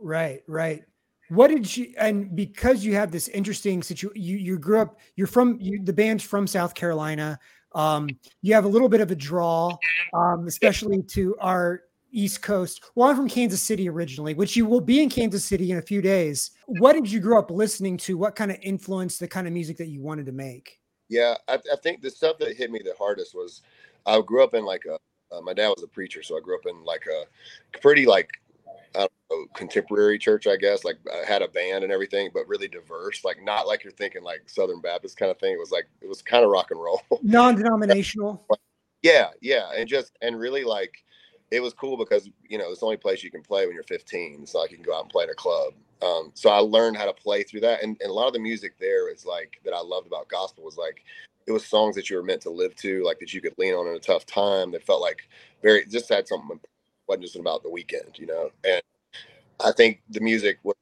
Right, 0.00 0.42
right. 0.48 0.82
What 1.28 1.48
did 1.48 1.76
you 1.76 1.94
and 1.98 2.34
because 2.34 2.84
you 2.84 2.94
have 2.94 3.12
this 3.12 3.28
interesting 3.28 3.82
situation, 3.82 4.20
you 4.20 4.36
you 4.36 4.58
grew 4.58 4.80
up, 4.80 4.98
you're 5.14 5.26
from 5.26 5.58
you, 5.60 5.82
the 5.82 5.92
band's 5.92 6.24
from 6.24 6.46
South 6.46 6.74
Carolina. 6.74 7.38
Um, 7.74 8.08
you 8.42 8.54
have 8.54 8.64
a 8.64 8.68
little 8.68 8.88
bit 8.88 9.00
of 9.00 9.10
a 9.10 9.14
draw, 9.14 9.76
um, 10.14 10.46
especially 10.46 11.02
to 11.02 11.36
our 11.40 11.82
East 12.12 12.42
Coast. 12.42 12.82
Well, 12.94 13.08
I'm 13.08 13.16
from 13.16 13.28
Kansas 13.28 13.62
City 13.62 13.88
originally, 13.88 14.34
which 14.34 14.54
you 14.54 14.66
will 14.66 14.80
be 14.80 15.02
in 15.02 15.08
Kansas 15.08 15.44
City 15.44 15.72
in 15.72 15.78
a 15.78 15.82
few 15.82 16.02
days. 16.02 16.50
What 16.66 16.92
did 16.92 17.10
you 17.10 17.20
grow 17.20 17.38
up 17.38 17.50
listening 17.50 17.96
to? 17.98 18.18
What 18.18 18.36
kind 18.36 18.50
of 18.50 18.58
influenced 18.62 19.18
the 19.18 19.28
kind 19.28 19.46
of 19.46 19.52
music 19.52 19.78
that 19.78 19.88
you 19.88 20.02
wanted 20.02 20.26
to 20.26 20.32
make? 20.32 20.78
Yeah, 21.08 21.34
I, 21.48 21.54
I 21.54 21.76
think 21.82 22.02
the 22.02 22.10
stuff 22.10 22.38
that 22.38 22.56
hit 22.56 22.70
me 22.70 22.80
the 22.84 22.94
hardest 22.98 23.34
was 23.34 23.62
I 24.06 24.20
grew 24.20 24.44
up 24.44 24.54
in 24.54 24.64
like 24.64 24.84
a. 24.86 24.98
Uh, 25.34 25.40
my 25.40 25.54
dad 25.54 25.68
was 25.68 25.82
a 25.82 25.88
preacher, 25.88 26.22
so 26.22 26.36
I 26.36 26.40
grew 26.40 26.56
up 26.56 26.66
in 26.66 26.84
like 26.84 27.06
a 27.06 27.78
pretty 27.78 28.04
like 28.04 28.28
know, 28.94 29.46
contemporary 29.54 30.18
church, 30.18 30.46
I 30.46 30.56
guess. 30.56 30.84
Like 30.84 30.96
I 31.12 31.24
had 31.26 31.42
a 31.42 31.48
band 31.48 31.84
and 31.84 31.92
everything, 31.92 32.30
but 32.32 32.46
really 32.48 32.68
diverse. 32.68 33.24
Like 33.24 33.42
not 33.42 33.66
like 33.66 33.84
you're 33.84 33.92
thinking 33.92 34.22
like 34.22 34.42
Southern 34.46 34.80
Baptist 34.80 35.16
kind 35.16 35.30
of 35.30 35.38
thing. 35.38 35.52
It 35.52 35.58
was 35.58 35.70
like 35.70 35.86
it 36.00 36.08
was 36.08 36.22
kind 36.22 36.44
of 36.44 36.50
rock 36.50 36.70
and 36.70 36.80
roll, 36.80 37.02
non-denominational. 37.22 38.44
yeah, 39.02 39.28
yeah, 39.40 39.70
and 39.76 39.88
just 39.88 40.16
and 40.22 40.38
really 40.38 40.64
like 40.64 41.04
it 41.50 41.62
was 41.62 41.74
cool 41.74 41.96
because 41.96 42.28
you 42.48 42.58
know 42.58 42.70
it's 42.70 42.80
the 42.80 42.86
only 42.86 42.96
place 42.96 43.22
you 43.22 43.30
can 43.30 43.42
play 43.42 43.66
when 43.66 43.74
you're 43.74 43.84
15. 43.84 44.40
It's 44.42 44.54
not 44.54 44.60
like 44.60 44.70
you 44.70 44.76
can 44.78 44.86
go 44.86 44.96
out 44.96 45.02
and 45.02 45.10
play 45.10 45.24
in 45.24 45.30
a 45.30 45.34
club. 45.34 45.74
Um, 46.02 46.32
so 46.34 46.50
I 46.50 46.58
learned 46.58 46.96
how 46.96 47.04
to 47.04 47.12
play 47.12 47.44
through 47.44 47.60
that, 47.60 47.82
and, 47.82 47.96
and 48.00 48.10
a 48.10 48.12
lot 48.12 48.26
of 48.26 48.32
the 48.32 48.40
music 48.40 48.74
there 48.78 49.10
is 49.10 49.24
like 49.24 49.60
that 49.64 49.74
I 49.74 49.80
loved 49.80 50.06
about 50.06 50.28
gospel 50.28 50.64
was 50.64 50.76
like 50.76 51.04
it 51.46 51.52
was 51.52 51.64
songs 51.66 51.96
that 51.96 52.08
you 52.08 52.16
were 52.16 52.22
meant 52.22 52.40
to 52.42 52.50
live 52.50 52.74
to, 52.76 53.02
like 53.04 53.18
that 53.18 53.34
you 53.34 53.40
could 53.40 53.58
lean 53.58 53.74
on 53.74 53.88
in 53.88 53.94
a 53.94 54.00
tough 54.00 54.26
time. 54.26 54.70
That 54.72 54.84
felt 54.84 55.00
like 55.00 55.28
very 55.62 55.84
just 55.86 56.08
had 56.08 56.28
something 56.28 56.58
wasn't 57.08 57.24
just 57.24 57.36
about 57.36 57.62
the 57.62 57.70
weekend, 57.70 58.18
you 58.18 58.26
know. 58.26 58.50
And 58.64 58.82
I 59.60 59.72
think 59.72 60.02
the 60.10 60.20
music 60.20 60.58
was 60.62 60.76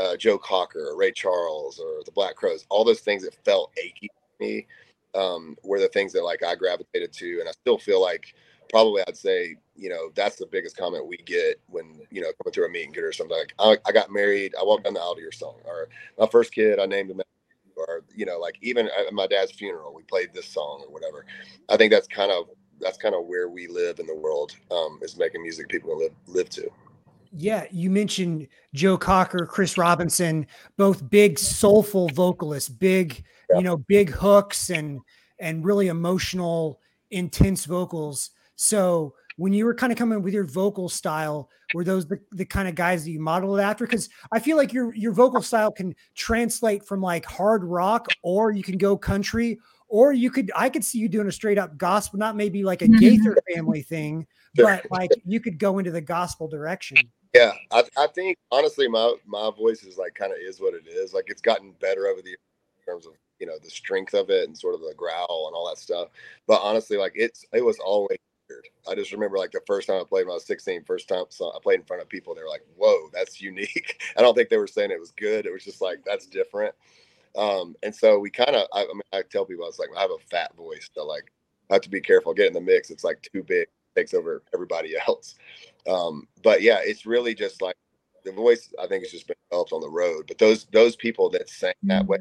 uh, 0.00 0.16
Joe 0.16 0.38
Cocker 0.38 0.90
or 0.90 0.96
Ray 0.96 1.12
Charles 1.12 1.78
or 1.78 2.02
the 2.04 2.12
Black 2.12 2.34
Crowes, 2.34 2.66
all 2.68 2.84
those 2.84 3.00
things 3.00 3.22
that 3.24 3.34
felt 3.44 3.72
achy 3.78 4.08
to 4.08 4.46
me 4.46 4.66
um, 5.14 5.56
were 5.62 5.80
the 5.80 5.88
things 5.88 6.12
that 6.12 6.24
like 6.24 6.42
I 6.44 6.54
gravitated 6.54 7.12
to, 7.14 7.40
and 7.40 7.48
I 7.48 7.52
still 7.52 7.78
feel 7.78 8.00
like 8.00 8.34
probably 8.70 9.02
I'd 9.08 9.16
say 9.16 9.56
you 9.76 9.88
know 9.88 10.10
that's 10.14 10.36
the 10.36 10.46
biggest 10.46 10.76
comment 10.76 11.06
we 11.06 11.16
get 11.18 11.60
when 11.68 12.00
you 12.10 12.20
know 12.20 12.28
coming 12.42 12.52
through 12.52 12.66
a 12.66 12.68
meet 12.68 12.84
and 12.84 12.94
get 12.94 13.04
or 13.04 13.12
something 13.12 13.36
like 13.36 13.54
I, 13.58 13.78
I 13.88 13.92
got 13.92 14.12
married, 14.12 14.54
I 14.58 14.64
walked 14.64 14.84
down 14.84 14.94
the 14.94 15.00
aisle 15.00 15.14
to 15.14 15.20
your 15.20 15.32
song, 15.32 15.56
or 15.64 15.88
my 16.18 16.26
first 16.26 16.52
kid, 16.52 16.78
I 16.78 16.86
named 16.86 17.10
him, 17.10 17.20
or 17.76 18.02
you 18.14 18.26
know 18.26 18.38
like 18.38 18.56
even 18.60 18.86
at 18.86 19.12
my 19.12 19.26
dad's 19.26 19.52
funeral, 19.52 19.94
we 19.94 20.02
played 20.02 20.32
this 20.32 20.46
song 20.46 20.82
or 20.86 20.92
whatever. 20.92 21.24
I 21.68 21.76
think 21.76 21.92
that's 21.92 22.08
kind 22.08 22.30
of 22.30 22.48
that's 22.80 22.98
kind 22.98 23.14
of 23.14 23.26
where 23.26 23.48
we 23.48 23.66
live 23.66 23.98
in 23.98 24.06
the 24.06 24.14
world 24.14 24.54
um, 24.70 24.98
is 25.02 25.16
making 25.16 25.42
music 25.42 25.68
people 25.68 25.96
live 25.98 26.12
live 26.26 26.48
to. 26.50 26.70
Yeah, 27.32 27.66
you 27.70 27.90
mentioned 27.90 28.48
Joe 28.74 28.96
Cocker, 28.96 29.44
Chris 29.46 29.76
Robinson, 29.76 30.46
both 30.76 31.08
big 31.10 31.38
soulful 31.38 32.08
vocalists, 32.08 32.68
big 32.68 33.22
yeah. 33.50 33.58
you 33.58 33.62
know 33.62 33.76
big 33.76 34.10
hooks 34.10 34.70
and 34.70 35.00
and 35.38 35.64
really 35.64 35.88
emotional, 35.88 36.80
intense 37.10 37.64
vocals. 37.64 38.30
So 38.56 39.14
when 39.36 39.52
you 39.52 39.64
were 39.64 39.74
kind 39.74 39.92
of 39.92 39.98
coming 39.98 40.20
with 40.20 40.34
your 40.34 40.44
vocal 40.44 40.88
style, 40.88 41.48
were 41.74 41.84
those 41.84 42.06
the, 42.06 42.18
the 42.32 42.44
kind 42.44 42.66
of 42.66 42.74
guys 42.74 43.04
that 43.04 43.10
you 43.10 43.20
modeled 43.20 43.60
after? 43.60 43.86
Because 43.86 44.08
I 44.32 44.40
feel 44.40 44.56
like 44.56 44.72
your 44.72 44.94
your 44.94 45.12
vocal 45.12 45.42
style 45.42 45.70
can 45.70 45.94
translate 46.14 46.84
from 46.84 47.00
like 47.00 47.24
hard 47.24 47.62
rock, 47.62 48.08
or 48.22 48.50
you 48.50 48.62
can 48.62 48.78
go 48.78 48.96
country, 48.96 49.58
or 49.88 50.12
you 50.12 50.30
could 50.30 50.50
I 50.54 50.68
could 50.68 50.84
see 50.84 50.98
you 50.98 51.08
doing 51.08 51.26
a 51.26 51.32
straight 51.32 51.58
up 51.58 51.76
gospel, 51.78 52.18
not 52.18 52.36
maybe 52.36 52.62
like 52.62 52.82
a 52.82 52.86
mm-hmm. 52.86 52.98
Gaither 52.98 53.36
family 53.54 53.82
thing, 53.82 54.26
but 54.54 54.84
like 54.90 55.10
you 55.24 55.40
could 55.40 55.58
go 55.58 55.78
into 55.78 55.90
the 55.90 56.00
gospel 56.00 56.48
direction. 56.48 56.98
Yeah, 57.34 57.52
I, 57.70 57.84
I 57.96 58.06
think 58.08 58.38
honestly, 58.50 58.88
my 58.88 59.14
my 59.26 59.50
voice 59.56 59.82
is 59.82 59.98
like 59.98 60.14
kind 60.14 60.32
of 60.32 60.38
is 60.40 60.60
what 60.60 60.74
it 60.74 60.86
is. 60.88 61.12
Like 61.12 61.24
it's 61.28 61.42
gotten 61.42 61.72
better 61.80 62.06
over 62.06 62.22
the 62.22 62.30
years 62.30 62.38
in 62.78 62.92
terms 62.92 63.06
of 63.06 63.12
you 63.38 63.46
know 63.46 63.58
the 63.62 63.70
strength 63.70 64.14
of 64.14 64.30
it 64.30 64.46
and 64.48 64.56
sort 64.56 64.74
of 64.74 64.80
the 64.80 64.94
growl 64.96 65.46
and 65.48 65.54
all 65.54 65.68
that 65.68 65.78
stuff. 65.78 66.08
But 66.46 66.60
honestly, 66.62 66.96
like 66.96 67.12
it's 67.14 67.44
it 67.52 67.64
was 67.64 67.78
always 67.78 68.18
weird. 68.48 68.66
I 68.88 68.94
just 68.94 69.12
remember 69.12 69.38
like 69.38 69.52
the 69.52 69.60
first 69.66 69.88
time 69.88 70.00
I 70.00 70.04
played 70.04 70.24
when 70.24 70.32
I 70.32 70.34
was 70.34 70.46
16, 70.46 70.84
first 70.84 71.08
time 71.08 71.24
so 71.28 71.52
I 71.54 71.58
played 71.62 71.80
in 71.80 71.86
front 71.86 72.02
of 72.02 72.08
people, 72.08 72.34
they 72.34 72.42
were 72.42 72.48
like, 72.48 72.64
"Whoa, 72.76 73.10
that's 73.12 73.40
unique." 73.40 74.00
I 74.16 74.22
don't 74.22 74.34
think 74.34 74.48
they 74.48 74.56
were 74.56 74.66
saying 74.66 74.90
it 74.90 75.00
was 75.00 75.12
good. 75.12 75.46
It 75.46 75.52
was 75.52 75.64
just 75.64 75.80
like 75.80 76.00
that's 76.04 76.26
different. 76.26 76.74
Um, 77.36 77.76
and 77.82 77.94
so 77.94 78.18
we 78.18 78.30
kind 78.30 78.56
of, 78.56 78.66
I, 78.72 78.82
I, 78.82 78.86
mean, 78.86 79.02
I 79.12 79.22
tell 79.22 79.44
people, 79.44 79.64
I 79.64 79.68
was 79.68 79.78
like, 79.78 79.90
I 79.96 80.02
have 80.02 80.10
a 80.10 80.18
fat 80.30 80.54
voice, 80.56 80.88
so 80.94 81.06
like, 81.06 81.32
I 81.70 81.74
have 81.74 81.82
to 81.82 81.90
be 81.90 82.00
careful. 82.00 82.32
Get 82.34 82.46
in 82.46 82.54
the 82.54 82.60
mix. 82.60 82.90
It's 82.90 83.04
like 83.04 83.20
too 83.32 83.42
big, 83.42 83.66
takes 83.94 84.14
over 84.14 84.42
everybody 84.54 84.94
else. 85.06 85.34
Um, 85.86 86.26
but 86.42 86.62
yeah, 86.62 86.78
it's 86.82 87.06
really 87.06 87.34
just 87.34 87.60
like 87.62 87.76
the 88.24 88.32
voice. 88.32 88.72
I 88.80 88.86
think 88.86 89.02
it's 89.02 89.12
just 89.12 89.26
been 89.26 89.36
developed 89.50 89.72
on 89.72 89.80
the 89.80 89.90
road. 89.90 90.24
But 90.28 90.38
those 90.38 90.66
those 90.72 90.96
people 90.96 91.30
that 91.30 91.48
sang 91.48 91.74
that 91.84 92.06
way 92.06 92.18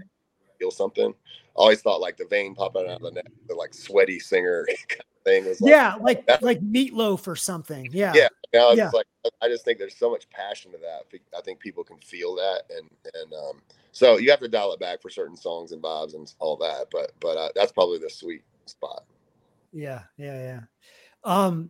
feel 0.59 0.71
something. 0.71 1.09
I 1.09 1.13
always 1.59 1.81
thought 1.81 2.01
like 2.01 2.17
the 2.17 2.25
vein 2.25 2.55
popping 2.55 2.83
out 2.87 2.97
of 2.97 3.01
the 3.01 3.11
neck, 3.11 3.31
the 3.47 3.55
like 3.55 3.73
sweaty 3.73 4.19
singer 4.19 4.65
kind 4.89 5.01
of 5.01 5.16
thing 5.27 5.45
was 5.45 5.61
like, 5.61 5.69
yeah, 5.69 5.95
like 5.99 6.25
that. 6.27 6.41
like 6.41 6.61
meatloaf 6.61 7.27
or 7.27 7.35
something. 7.35 7.89
Yeah, 7.91 8.13
yeah. 8.15 8.27
You 8.53 8.73
yeah. 8.75 8.89
like 8.93 9.05
I 9.41 9.47
just 9.49 9.65
think 9.65 9.77
there's 9.77 9.95
so 9.95 10.09
much 10.09 10.29
passion 10.29 10.71
to 10.71 10.77
that. 10.77 11.19
I 11.37 11.41
think 11.41 11.59
people 11.59 11.83
can 11.83 11.97
feel 11.97 12.35
that, 12.35 12.63
and 12.69 12.89
and 13.13 13.33
um, 13.33 13.61
so 13.91 14.17
you 14.17 14.29
have 14.31 14.39
to 14.39 14.47
dial 14.47 14.71
it 14.73 14.79
back 14.79 15.01
for 15.01 15.09
certain 15.09 15.35
songs 15.35 15.71
and 15.71 15.81
vibes 15.81 16.15
and 16.15 16.31
all 16.39 16.55
that. 16.57 16.87
But 16.91 17.11
but 17.19 17.37
uh, 17.37 17.49
that's 17.55 17.71
probably 17.71 17.99
the 17.99 18.09
sweet 18.09 18.43
spot. 18.65 19.03
Yeah, 19.73 20.03
yeah, 20.17 20.39
yeah. 20.39 20.59
Um, 21.23 21.69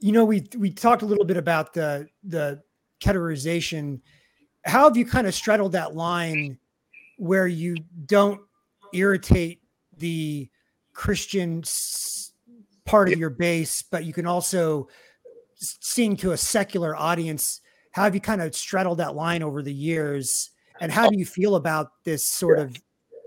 you 0.00 0.12
know, 0.12 0.24
we 0.24 0.46
we 0.56 0.70
talked 0.70 1.02
a 1.02 1.06
little 1.06 1.24
bit 1.24 1.36
about 1.36 1.74
the 1.74 2.08
the 2.24 2.62
categorization. 3.00 4.00
How 4.64 4.84
have 4.84 4.96
you 4.96 5.04
kind 5.04 5.26
of 5.26 5.34
straddled 5.34 5.72
that 5.72 5.94
line 5.94 6.58
where 7.18 7.46
you 7.46 7.76
don't 8.06 8.40
irritate 8.92 9.60
the 9.98 10.50
Christian 10.92 11.62
part 12.86 13.12
of 13.12 13.18
your 13.18 13.30
base, 13.30 13.82
but 13.82 14.04
you 14.04 14.12
can 14.12 14.26
also 14.26 14.88
sing 15.56 16.16
to 16.16 16.32
a 16.32 16.36
secular 16.36 16.96
audience? 16.96 17.60
How 17.90 18.04
have 18.04 18.14
you 18.14 18.20
kind 18.20 18.40
of 18.40 18.54
straddled 18.54 18.98
that 18.98 19.14
line 19.14 19.42
over 19.42 19.62
the 19.62 19.72
years? 19.72 20.50
And 20.80 20.92
how 20.92 21.08
do 21.08 21.18
you 21.18 21.26
feel 21.26 21.56
about 21.56 21.92
this 22.04 22.24
sort 22.24 22.58
of 22.58 22.76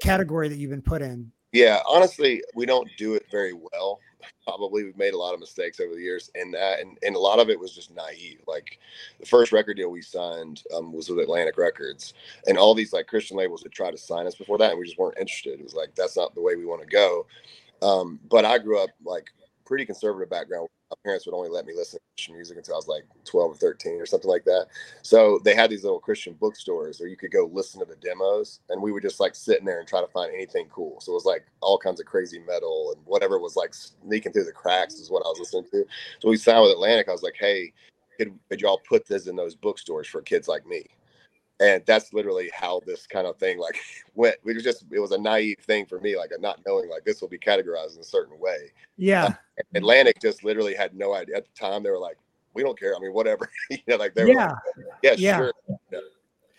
category 0.02 0.50
that 0.50 0.58
you've 0.58 0.72
been 0.72 0.82
put 0.82 1.02
in? 1.02 1.32
Yeah, 1.52 1.80
honestly, 1.88 2.42
we 2.56 2.66
don't 2.66 2.88
do 2.98 3.16
it 3.16 3.26
very 3.32 3.54
well. 3.54 4.00
Probably 4.44 4.84
we've 4.84 4.98
made 4.98 5.14
a 5.14 5.18
lot 5.18 5.34
of 5.34 5.40
mistakes 5.40 5.80
over 5.80 5.96
the 5.96 6.02
years 6.02 6.30
in 6.36 6.52
that, 6.52 6.80
and, 6.80 6.98
and 7.04 7.16
a 7.16 7.20
lot 7.20 7.40
of 7.40 7.50
it 7.50 7.60
was 7.60 7.74
just 7.74 7.94
naive. 7.94 8.40
Like 8.48 8.80
the 9.20 9.26
first 9.26 9.52
record 9.52 9.78
deal 9.78 9.90
we 9.90 10.02
signed 10.02 10.64
um, 10.76 10.94
was 10.94 11.10
with 11.10 11.20
Atlantic 11.20 11.58
Records, 11.58 12.14
and 12.48 12.58
all 12.58 12.76
these 12.76 12.94
like 12.94 13.08
Christian 13.08 13.38
labels 13.38 13.64
had 13.64 13.72
tried 13.72 13.92
to 13.92 13.98
sign 13.98 14.28
us 14.28 14.36
before 14.36 14.58
that, 14.60 14.72
and 14.72 14.80
we 14.80 14.86
just 14.86 15.00
weren't 15.00 15.18
interested. 15.18 15.60
It 15.60 15.64
was 15.64 15.74
like 15.74 15.96
that's 15.96 16.18
not 16.18 16.36
the 16.36 16.42
way 16.42 16.56
we 16.56 16.66
want 16.66 16.82
to 16.82 16.88
go. 16.88 17.26
Um, 17.82 18.20
but 18.30 18.46
I 18.46 18.58
grew 18.58 18.82
up 18.82 18.90
like 19.04 19.30
pretty 19.70 19.86
conservative 19.86 20.32
background. 20.32 20.68
My 20.90 20.96
parents 21.06 21.28
would 21.28 21.36
only 21.36 21.48
let 21.48 21.68
me 21.68 21.74
listen 21.76 22.00
to 22.00 22.06
Christian 22.16 22.34
music 22.34 22.58
until 22.58 22.74
I 22.74 22.78
was 22.78 22.88
like 22.88 23.04
12 23.24 23.52
or 23.52 23.56
13 23.56 24.02
or 24.02 24.08
something 24.08 24.30
like 24.30 24.44
that. 24.46 24.66
So 25.04 25.40
they 25.46 25.54
had 25.54 25.70
these 25.70 25.84
little 25.84 26.00
Christian 26.00 26.34
bookstores 26.34 27.00
where 27.00 27.08
you 27.08 27.16
could 27.16 27.32
go 27.32 27.48
listen 27.54 27.80
to 27.80 27.86
the 27.86 27.96
demos 27.98 28.62
and 28.70 28.82
we 28.82 28.92
would 28.92 29.04
just 29.04 29.20
like 29.20 29.36
sit 29.36 29.60
in 29.60 29.66
there 29.66 29.78
and 29.78 29.88
try 29.88 30.02
to 30.02 30.08
find 30.08 30.34
anything 30.34 30.66
cool. 30.72 31.00
So 31.02 31.12
it 31.12 31.16
was 31.16 31.26
like 31.26 31.46
all 31.62 31.78
kinds 31.78 32.00
of 32.00 32.08
crazy 32.08 32.40
metal 32.40 32.94
and 32.96 33.06
whatever 33.06 33.38
was 33.38 33.56
like 33.56 33.76
sneaking 33.76 34.32
through 34.34 34.46
the 34.46 34.52
cracks 34.52 34.96
is 34.96 35.12
what 35.12 35.24
I 35.24 35.30
was 35.30 35.38
listening 35.38 35.70
to. 35.70 35.86
So 36.18 36.30
we 36.30 36.38
signed 36.38 36.64
with 36.64 36.72
Atlantic. 36.72 37.08
I 37.08 37.12
was 37.12 37.22
like, 37.22 37.38
hey, 37.40 37.72
could, 38.18 38.34
could 38.50 38.62
y'all 38.62 38.82
put 38.90 39.06
this 39.06 39.28
in 39.28 39.36
those 39.36 39.54
bookstores 39.54 40.08
for 40.08 40.24
kids 40.24 40.48
like 40.48 40.66
me? 40.66 40.88
And 41.60 41.84
that's 41.86 42.14
literally 42.14 42.50
how 42.54 42.82
this 42.86 43.06
kind 43.06 43.28
of 43.28 43.38
thing 43.38 43.58
like 43.60 43.78
went 44.16 44.36
it 44.46 44.54
was 44.56 44.64
just 44.64 44.86
it 44.92 45.00
was 45.00 45.12
a 45.12 45.18
naive 45.18 45.58
thing 45.62 45.86
for 45.86 46.00
me 46.00 46.18
like 46.18 46.32
not 46.40 46.60
knowing 46.66 46.90
like 46.90 47.04
this 47.04 47.22
will 47.22 47.28
be 47.28 47.38
categorized 47.38 47.96
in 47.96 48.02
a 48.02 48.06
certain 48.06 48.40
way. 48.40 48.72
Yeah. 48.98 49.26
Uh, 49.26 49.32
atlantic 49.76 50.22
just 50.22 50.44
literally 50.44 50.74
had 50.74 50.96
no 50.96 51.14
idea 51.14 51.38
at 51.38 51.46
the 51.46 51.60
time 51.60 51.84
they 51.84 51.90
were 51.90 52.00
like 52.00 52.18
we 52.54 52.64
don't 52.64 52.80
care 52.80 52.96
i 52.96 53.00
mean 53.00 53.14
whatever 53.14 53.50
you 53.70 53.78
know 53.88 53.98
like 53.98 54.14
they 54.14 54.24
were 54.24 54.30
yeah. 54.30 54.52
like, 54.52 54.58
yeah, 55.04 55.16
yeah, 55.18 55.38
sure 55.38 55.54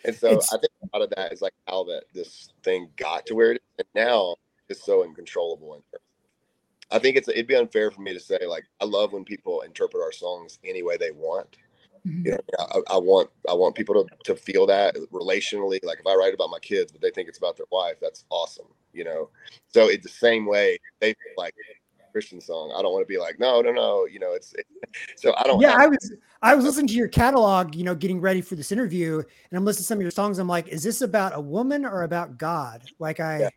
and 0.04 0.14
so 0.14 0.32
it's, 0.32 0.52
i 0.52 0.58
think 0.58 0.72
a 0.82 0.96
lot 0.96 1.02
of 1.02 1.10
that 1.16 1.32
is 1.32 1.40
like 1.40 1.54
how 1.66 1.82
that 1.84 2.02
this 2.14 2.50
thing 2.62 2.88
got 2.96 3.24
to 3.26 3.34
where 3.34 3.52
it 3.52 3.56
is 3.56 3.60
and 3.78 3.88
now 3.94 4.34
it's 4.68 4.84
so 4.84 5.02
uncontrollable 5.02 5.82
I 6.92 6.98
think 6.98 7.16
it's 7.16 7.28
it'd 7.28 7.46
be 7.46 7.54
unfair 7.54 7.90
for 7.90 8.02
me 8.02 8.12
to 8.12 8.20
say 8.20 8.38
like 8.46 8.64
I 8.80 8.84
love 8.84 9.12
when 9.12 9.24
people 9.24 9.60
interpret 9.60 10.02
our 10.02 10.12
songs 10.12 10.58
any 10.64 10.82
way 10.82 10.96
they 10.96 11.12
want 11.12 11.56
Mhm. 12.06 12.24
You 12.24 12.32
know, 12.32 12.38
I, 12.58 12.94
I 12.94 12.98
want 12.98 13.30
I 13.48 13.54
want 13.54 13.74
people 13.74 13.94
to, 14.04 14.06
to 14.24 14.34
feel 14.34 14.66
that 14.66 14.96
relationally. 15.12 15.78
Like 15.82 16.00
if 16.00 16.06
I 16.06 16.14
write 16.14 16.34
about 16.34 16.50
my 16.50 16.58
kids, 16.58 16.92
but 16.92 17.00
they 17.00 17.10
think 17.10 17.28
it's 17.28 17.38
about 17.38 17.56
their 17.56 17.66
wife, 17.70 17.96
that's 18.00 18.24
awesome. 18.30 18.66
You 18.92 19.04
know, 19.04 19.30
so 19.68 19.88
it's 19.88 20.04
the 20.04 20.12
same 20.12 20.46
way 20.46 20.78
they 21.00 21.10
feel 21.12 21.34
like 21.36 21.54
Christian 22.12 22.40
song. 22.40 22.72
I 22.76 22.82
don't 22.82 22.92
want 22.92 23.02
to 23.04 23.08
be 23.08 23.18
like, 23.18 23.38
no, 23.38 23.60
no, 23.60 23.72
no. 23.72 24.06
You 24.06 24.18
know, 24.18 24.32
it's 24.32 24.54
so 25.16 25.34
I 25.36 25.44
don't. 25.44 25.60
Yeah, 25.60 25.72
have- 25.72 25.80
I 25.80 25.86
was 25.86 26.12
I 26.42 26.54
was 26.54 26.64
listening 26.64 26.88
to 26.88 26.94
your 26.94 27.08
catalog, 27.08 27.74
you 27.74 27.84
know, 27.84 27.94
getting 27.94 28.20
ready 28.20 28.40
for 28.40 28.56
this 28.56 28.72
interview, 28.72 29.16
and 29.18 29.58
I'm 29.58 29.64
listening 29.64 29.82
to 29.84 29.86
some 29.86 29.98
of 29.98 30.02
your 30.02 30.10
songs. 30.10 30.38
I'm 30.38 30.48
like, 30.48 30.68
is 30.68 30.82
this 30.82 31.02
about 31.02 31.34
a 31.34 31.40
woman 31.40 31.84
or 31.84 32.02
about 32.02 32.38
God? 32.38 32.82
Like 32.98 33.20
I, 33.20 33.40
Yeah. 33.40 33.48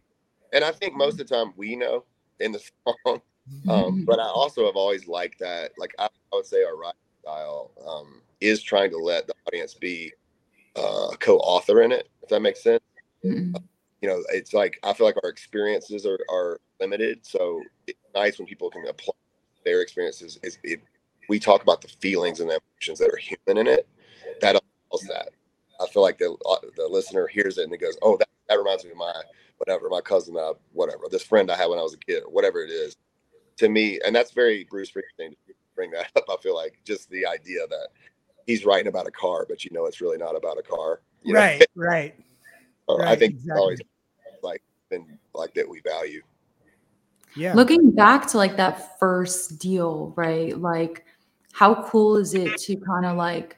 and 0.51 0.63
I 0.63 0.71
think 0.71 0.95
most 0.95 1.19
of 1.19 1.27
the 1.27 1.35
time 1.35 1.53
we 1.55 1.75
know 1.75 2.03
in 2.39 2.51
the 2.51 2.59
song. 3.05 3.21
Um, 3.69 4.03
but 4.07 4.19
I 4.19 4.27
also 4.27 4.65
have 4.65 4.75
always 4.75 5.07
liked 5.07 5.39
that. 5.39 5.71
Like 5.77 5.93
I, 5.97 6.05
I 6.05 6.35
would 6.35 6.45
say, 6.45 6.63
our 6.63 6.75
writing 6.75 6.99
style 7.21 7.71
um, 7.87 8.21
is 8.43 8.61
trying 8.61 8.91
to 8.91 8.97
let 8.97 9.25
the 9.25 9.33
audience 9.47 9.73
be 9.73 10.13
uh, 10.77 11.09
a 11.13 11.17
co-author 11.17 11.81
in 11.81 11.91
it. 11.91 12.09
If 12.21 12.29
that 12.29 12.41
makes 12.41 12.61
sense. 12.61 12.81
Mhm. 13.23 13.55
You 14.01 14.09
know, 14.09 14.23
it's 14.29 14.53
like 14.53 14.77
I 14.83 14.93
feel 14.93 15.05
like 15.07 15.15
our 15.23 15.29
experiences 15.29 16.05
are, 16.05 16.19
are 16.29 16.59
limited, 16.81 17.25
so 17.25 17.61
it's 17.87 17.97
nice 18.13 18.37
when 18.37 18.47
people 18.47 18.69
can 18.69 18.85
apply 18.87 19.13
their 19.63 19.81
experiences. 19.81 20.37
Is 20.43 20.57
it, 20.63 20.81
we 21.29 21.39
talk 21.39 21.63
about 21.63 21.81
the 21.81 21.87
feelings 21.87 22.41
and 22.41 22.49
the 22.49 22.59
emotions 22.59 22.99
that 22.99 23.09
are 23.09 23.17
human 23.17 23.65
in 23.65 23.73
it. 23.73 23.87
That 24.41 24.55
allows 24.55 25.03
that. 25.07 25.29
I 25.79 25.87
feel 25.87 26.01
like 26.01 26.17
the 26.17 26.35
uh, 26.45 26.57
the 26.75 26.87
listener 26.87 27.27
hears 27.27 27.57
it 27.57 27.63
and 27.63 27.73
it 27.73 27.79
goes, 27.79 27.97
"Oh, 28.01 28.17
that, 28.17 28.27
that 28.49 28.57
reminds 28.57 28.83
me 28.83 28.91
of 28.91 28.97
my 28.97 29.13
whatever, 29.57 29.87
my 29.89 30.01
cousin, 30.01 30.35
uh, 30.37 30.53
whatever, 30.73 31.03
this 31.09 31.23
friend 31.23 31.49
I 31.49 31.55
had 31.55 31.67
when 31.67 31.79
I 31.79 31.83
was 31.83 31.93
a 31.93 31.97
kid, 31.97 32.23
or 32.23 32.29
whatever 32.29 32.61
it 32.63 32.71
is." 32.71 32.97
To 33.57 33.69
me, 33.69 33.99
and 34.05 34.13
that's 34.15 34.31
very 34.31 34.65
Bruce 34.69 34.91
Springsteen 34.91 35.31
to 35.31 35.53
bring 35.75 35.91
that 35.91 36.09
up. 36.17 36.25
I 36.29 36.35
feel 36.41 36.55
like 36.55 36.79
just 36.83 37.09
the 37.09 37.25
idea 37.25 37.67
that 37.69 37.87
he's 38.45 38.65
writing 38.65 38.87
about 38.87 39.07
a 39.07 39.11
car, 39.11 39.45
but 39.47 39.63
you 39.63 39.71
know 39.71 39.85
it's 39.85 40.01
really 40.01 40.17
not 40.17 40.35
about 40.35 40.57
a 40.57 40.63
car. 40.63 41.01
you 41.23 41.33
know? 41.33 41.39
right, 41.39 41.65
right. 41.75 42.15
So 42.89 42.99
I 42.99 43.05
right, 43.05 43.19
think 43.19 43.35
it's 43.35 43.43
exactly. 43.43 43.61
always 43.61 43.81
like 44.41 44.61
been 44.89 45.17
like 45.33 45.53
that 45.53 45.67
we 45.67 45.79
value. 45.81 46.21
Yeah. 47.35 47.53
Looking 47.53 47.91
back 47.91 48.27
to 48.27 48.37
like 48.37 48.57
that 48.57 48.99
first 48.99 49.57
deal, 49.57 50.13
right? 50.17 50.57
Like, 50.57 51.05
how 51.53 51.83
cool 51.83 52.17
is 52.17 52.33
it 52.33 52.57
to 52.57 52.75
kind 52.75 53.05
of 53.05 53.15
like, 53.15 53.57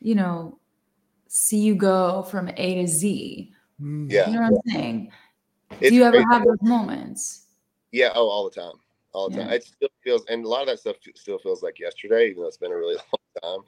you 0.00 0.14
know, 0.14 0.58
see 1.26 1.58
you 1.58 1.74
go 1.74 2.22
from 2.22 2.48
A 2.56 2.74
to 2.82 2.86
Z? 2.86 3.52
Mm. 3.80 4.10
Yeah. 4.10 4.28
You 4.28 4.36
know 4.36 4.42
what 4.42 4.62
I'm 4.66 4.72
saying? 4.72 5.12
It's 5.80 5.90
Do 5.90 5.94
you 5.96 6.04
ever 6.04 6.18
crazy. 6.18 6.26
have 6.30 6.44
those 6.44 6.62
moments? 6.62 7.46
Yeah. 7.90 8.10
Oh, 8.14 8.28
all 8.28 8.48
the 8.48 8.54
time. 8.54 8.74
All 9.16 9.30
the 9.30 9.36
time. 9.38 9.50
It 9.50 9.64
still 9.64 9.88
feels, 10.04 10.24
and 10.28 10.44
a 10.44 10.48
lot 10.48 10.60
of 10.60 10.66
that 10.66 10.78
stuff 10.78 10.96
still 11.14 11.38
feels 11.38 11.62
like 11.62 11.78
yesterday, 11.80 12.28
even 12.28 12.42
though 12.42 12.48
it's 12.48 12.58
been 12.58 12.70
a 12.70 12.76
really 12.76 12.96
long 13.42 13.64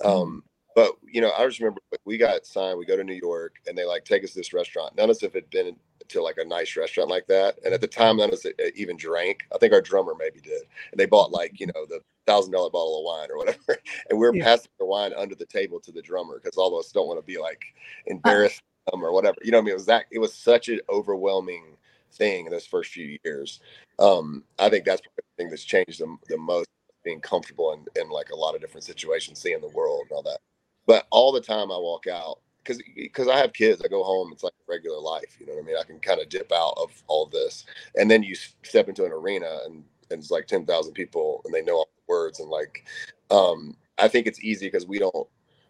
time. 0.00 0.08
Um, 0.08 0.44
but 0.76 0.92
you 1.02 1.20
know, 1.20 1.32
I 1.36 1.44
just 1.46 1.58
remember 1.58 1.80
we 2.04 2.16
got 2.16 2.46
signed. 2.46 2.78
We 2.78 2.86
go 2.86 2.96
to 2.96 3.02
New 3.02 3.18
York, 3.20 3.56
and 3.66 3.76
they 3.76 3.84
like 3.84 4.04
take 4.04 4.22
us 4.22 4.30
to 4.30 4.38
this 4.38 4.52
restaurant. 4.52 4.96
None 4.96 5.10
of 5.10 5.16
us 5.16 5.20
had 5.20 5.50
been 5.50 5.74
to 6.08 6.22
like 6.22 6.38
a 6.38 6.44
nice 6.44 6.76
restaurant 6.76 7.10
like 7.10 7.26
that, 7.26 7.58
and 7.64 7.74
at 7.74 7.80
the 7.80 7.88
time, 7.88 8.18
none 8.18 8.28
of 8.28 8.34
us 8.34 8.46
uh, 8.46 8.50
even 8.76 8.96
drank. 8.96 9.40
I 9.52 9.58
think 9.58 9.72
our 9.72 9.80
drummer 9.82 10.14
maybe 10.16 10.40
did, 10.40 10.62
and 10.92 11.00
they 11.00 11.06
bought 11.06 11.32
like 11.32 11.58
you 11.58 11.66
know 11.66 11.84
the 11.88 12.00
thousand 12.26 12.52
dollar 12.52 12.70
bottle 12.70 13.00
of 13.00 13.04
wine 13.04 13.28
or 13.30 13.38
whatever, 13.38 13.80
and 14.08 14.18
we 14.20 14.26
are 14.26 14.34
Yeah. 14.34 14.44
passing 14.44 14.70
the 14.78 14.86
wine 14.86 15.12
under 15.16 15.34
the 15.34 15.46
table 15.46 15.80
to 15.80 15.90
the 15.90 16.02
drummer 16.02 16.38
because 16.40 16.56
all 16.56 16.78
of 16.78 16.84
us 16.84 16.92
don't 16.92 17.08
want 17.08 17.18
to 17.18 17.26
be 17.26 17.38
like 17.38 17.60
embarrassed 18.06 18.62
um, 18.92 19.04
or 19.04 19.12
whatever. 19.12 19.38
You 19.42 19.50
know 19.50 19.58
what 19.58 19.62
I 19.62 19.64
mean? 19.64 19.72
It 19.72 19.78
was 19.78 19.86
that. 19.86 20.04
It 20.12 20.20
was 20.20 20.32
such 20.32 20.68
an 20.68 20.78
overwhelming 20.88 21.76
thing 22.12 22.46
in 22.46 22.52
those 22.52 22.66
first 22.66 22.92
few 22.92 23.18
years. 23.24 23.60
Um, 23.98 24.44
I 24.58 24.68
think 24.68 24.84
that's 24.84 25.02
the 25.02 25.22
thing 25.36 25.50
that's 25.50 25.64
changed 25.64 26.00
the, 26.00 26.16
the 26.28 26.38
most, 26.38 26.68
being 27.04 27.20
comfortable 27.20 27.72
in, 27.72 28.00
in 28.00 28.08
like 28.10 28.30
a 28.30 28.36
lot 28.36 28.54
of 28.54 28.60
different 28.60 28.84
situations, 28.84 29.40
seeing 29.40 29.60
the 29.60 29.68
world 29.68 30.02
and 30.02 30.12
all 30.12 30.22
that. 30.22 30.38
But 30.86 31.06
all 31.10 31.32
the 31.32 31.40
time 31.40 31.72
I 31.72 31.76
walk 31.76 32.06
out, 32.06 32.38
because 32.62 32.80
because 32.94 33.28
I 33.28 33.38
have 33.38 33.52
kids, 33.52 33.82
I 33.84 33.88
go 33.88 34.04
home. 34.04 34.30
It's 34.32 34.44
like 34.44 34.52
regular 34.68 35.00
life. 35.00 35.36
You 35.40 35.46
know 35.46 35.54
what 35.54 35.62
I 35.62 35.66
mean? 35.66 35.76
I 35.80 35.84
can 35.84 35.98
kind 35.98 36.20
of 36.20 36.28
dip 36.28 36.52
out 36.52 36.74
of 36.76 36.90
all 37.08 37.26
this, 37.26 37.64
and 37.96 38.10
then 38.10 38.22
you 38.22 38.34
step 38.34 38.88
into 38.88 39.04
an 39.04 39.12
arena 39.12 39.58
and 39.64 39.84
and 40.10 40.20
it's 40.20 40.30
like 40.30 40.46
ten 40.46 40.64
thousand 40.64 40.92
people, 40.94 41.42
and 41.44 41.52
they 41.52 41.62
know 41.62 41.76
all 41.76 41.88
the 41.96 42.12
words 42.12 42.40
and 42.40 42.48
like. 42.48 42.84
Um, 43.30 43.76
I 43.98 44.08
think 44.08 44.26
it's 44.26 44.42
easy 44.42 44.66
because 44.66 44.86
we 44.86 44.98
don't 44.98 45.26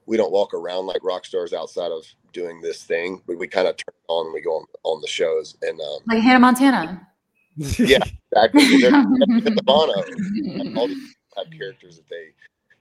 we 0.07 0.17
don't 0.17 0.33
walk 0.33 0.55
around 0.55 0.87
like 0.87 1.03
rock 1.05 1.25
stars 1.25 1.53
outside 1.53 1.93
of 1.93 2.05
doing 2.33 2.61
this 2.61 2.85
thing, 2.85 3.23
but 3.27 3.39
we 3.39 3.47
kind 3.47 3.69
of 3.69 3.77
turn 3.77 3.95
it 3.95 4.05
on 4.09 4.27
and 4.27 4.35
we 4.35 4.41
go 4.41 4.57
on, 4.57 4.65
on 4.85 5.01
the 5.01 5.07
shows 5.09 5.57
and 5.63 5.81
um, 5.81 5.99
Like 6.07 6.23
Hannah 6.23 6.41
Montana. 6.41 7.09
Yeah. 7.57 7.99
exactly. 8.33 8.81
They're- 8.81 8.91
the 8.91 9.63
mono 9.67 10.75
all 10.77 10.89
these 10.89 11.15
characters 11.57 11.97
that 11.97 12.09
they 12.09 12.29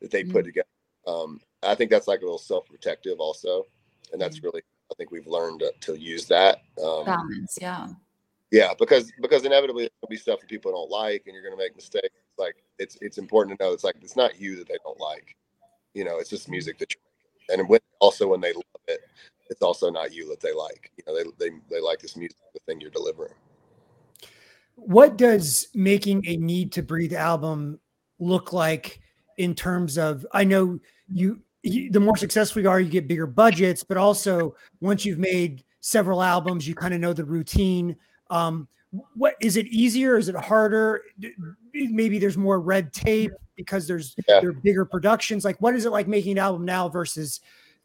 that 0.01 0.11
they 0.11 0.23
put 0.23 0.45
together. 0.45 0.67
Um, 1.07 1.39
I 1.63 1.75
think 1.75 1.91
that's 1.91 2.07
like 2.07 2.21
a 2.21 2.23
little 2.23 2.37
self-protective 2.39 3.19
also, 3.19 3.65
and 4.13 4.21
that's 4.21 4.41
really 4.43 4.61
I 4.91 4.95
think 4.95 5.11
we've 5.11 5.27
learned 5.27 5.61
to, 5.61 5.71
to 5.81 5.99
use 5.99 6.25
that. 6.27 6.61
Um, 6.83 7.05
Balance, 7.05 7.57
yeah. 7.59 7.87
yeah, 8.51 8.73
because 8.77 9.11
because 9.21 9.45
inevitably 9.45 9.83
there'll 9.83 10.09
be 10.09 10.17
stuff 10.17 10.39
that 10.39 10.49
people 10.49 10.71
don't 10.71 10.89
like, 10.89 11.23
and 11.25 11.33
you're 11.33 11.43
going 11.43 11.55
to 11.55 11.61
make 11.61 11.75
mistakes. 11.75 12.09
Like 12.37 12.55
it's 12.79 12.97
it's 13.01 13.17
important 13.17 13.57
to 13.57 13.63
know 13.65 13.73
it's 13.73 13.83
like 13.83 13.95
it's 14.01 14.15
not 14.15 14.39
you 14.39 14.55
that 14.57 14.67
they 14.67 14.77
don't 14.83 14.99
like. 14.99 15.35
You 15.93 16.03
know, 16.05 16.17
it's 16.17 16.29
just 16.29 16.49
music 16.49 16.79
that 16.79 16.93
you're 16.93 17.01
and 17.51 17.67
when 17.69 17.79
also 17.99 18.27
when 18.29 18.41
they 18.41 18.53
love 18.53 18.63
it, 18.87 19.01
it's 19.49 19.61
also 19.61 19.89
not 19.91 20.13
you 20.13 20.27
that 20.29 20.39
they 20.41 20.53
like. 20.53 20.91
You 20.97 21.03
know, 21.07 21.15
they 21.17 21.49
they 21.49 21.55
they 21.69 21.81
like 21.81 21.99
this 21.99 22.15
music, 22.15 22.37
the 22.53 22.59
thing 22.65 22.81
you're 22.81 22.91
delivering. 22.91 23.33
what 24.75 25.17
does 25.17 25.67
making 25.73 26.23
a 26.25 26.37
NEEDTOBREATHE 26.37 27.13
album 27.13 27.79
look 28.19 28.53
like 28.53 28.99
in 29.37 29.55
terms 29.55 29.97
of 29.97 30.25
i 30.33 30.43
know 30.43 30.79
you, 31.07 31.39
you 31.63 31.89
the 31.91 31.99
more 31.99 32.17
successful 32.17 32.61
you 32.61 32.69
are 32.69 32.79
you 32.79 32.89
get 32.89 33.07
bigger 33.07 33.27
budgets 33.27 33.83
but 33.83 33.97
also 33.97 34.55
once 34.81 35.05
you've 35.05 35.19
made 35.19 35.63
several 35.79 36.21
albums 36.21 36.67
you 36.67 36.75
kind 36.75 36.93
of 36.93 36.99
know 36.99 37.13
the 37.13 37.25
routine 37.25 37.95
um 38.29 38.67
what 39.15 39.35
is 39.39 39.55
it 39.55 39.67
easier 39.67 40.17
is 40.17 40.27
it 40.27 40.35
harder 40.35 41.01
maybe 41.73 42.19
there's 42.19 42.37
more 42.37 42.59
red 42.59 42.91
tape 42.91 43.31
because 43.55 43.87
there's 43.87 44.15
Yeah. 44.27 44.41
there 44.41 44.51
bigger 44.51 44.85
productions 44.85 45.45
like 45.45 45.61
what 45.61 45.75
is 45.75 45.85
it 45.85 45.91
like 45.91 46.07
making 46.07 46.33
an 46.33 46.37
album 46.39 46.65
now 46.65 46.89
versus 46.89 47.39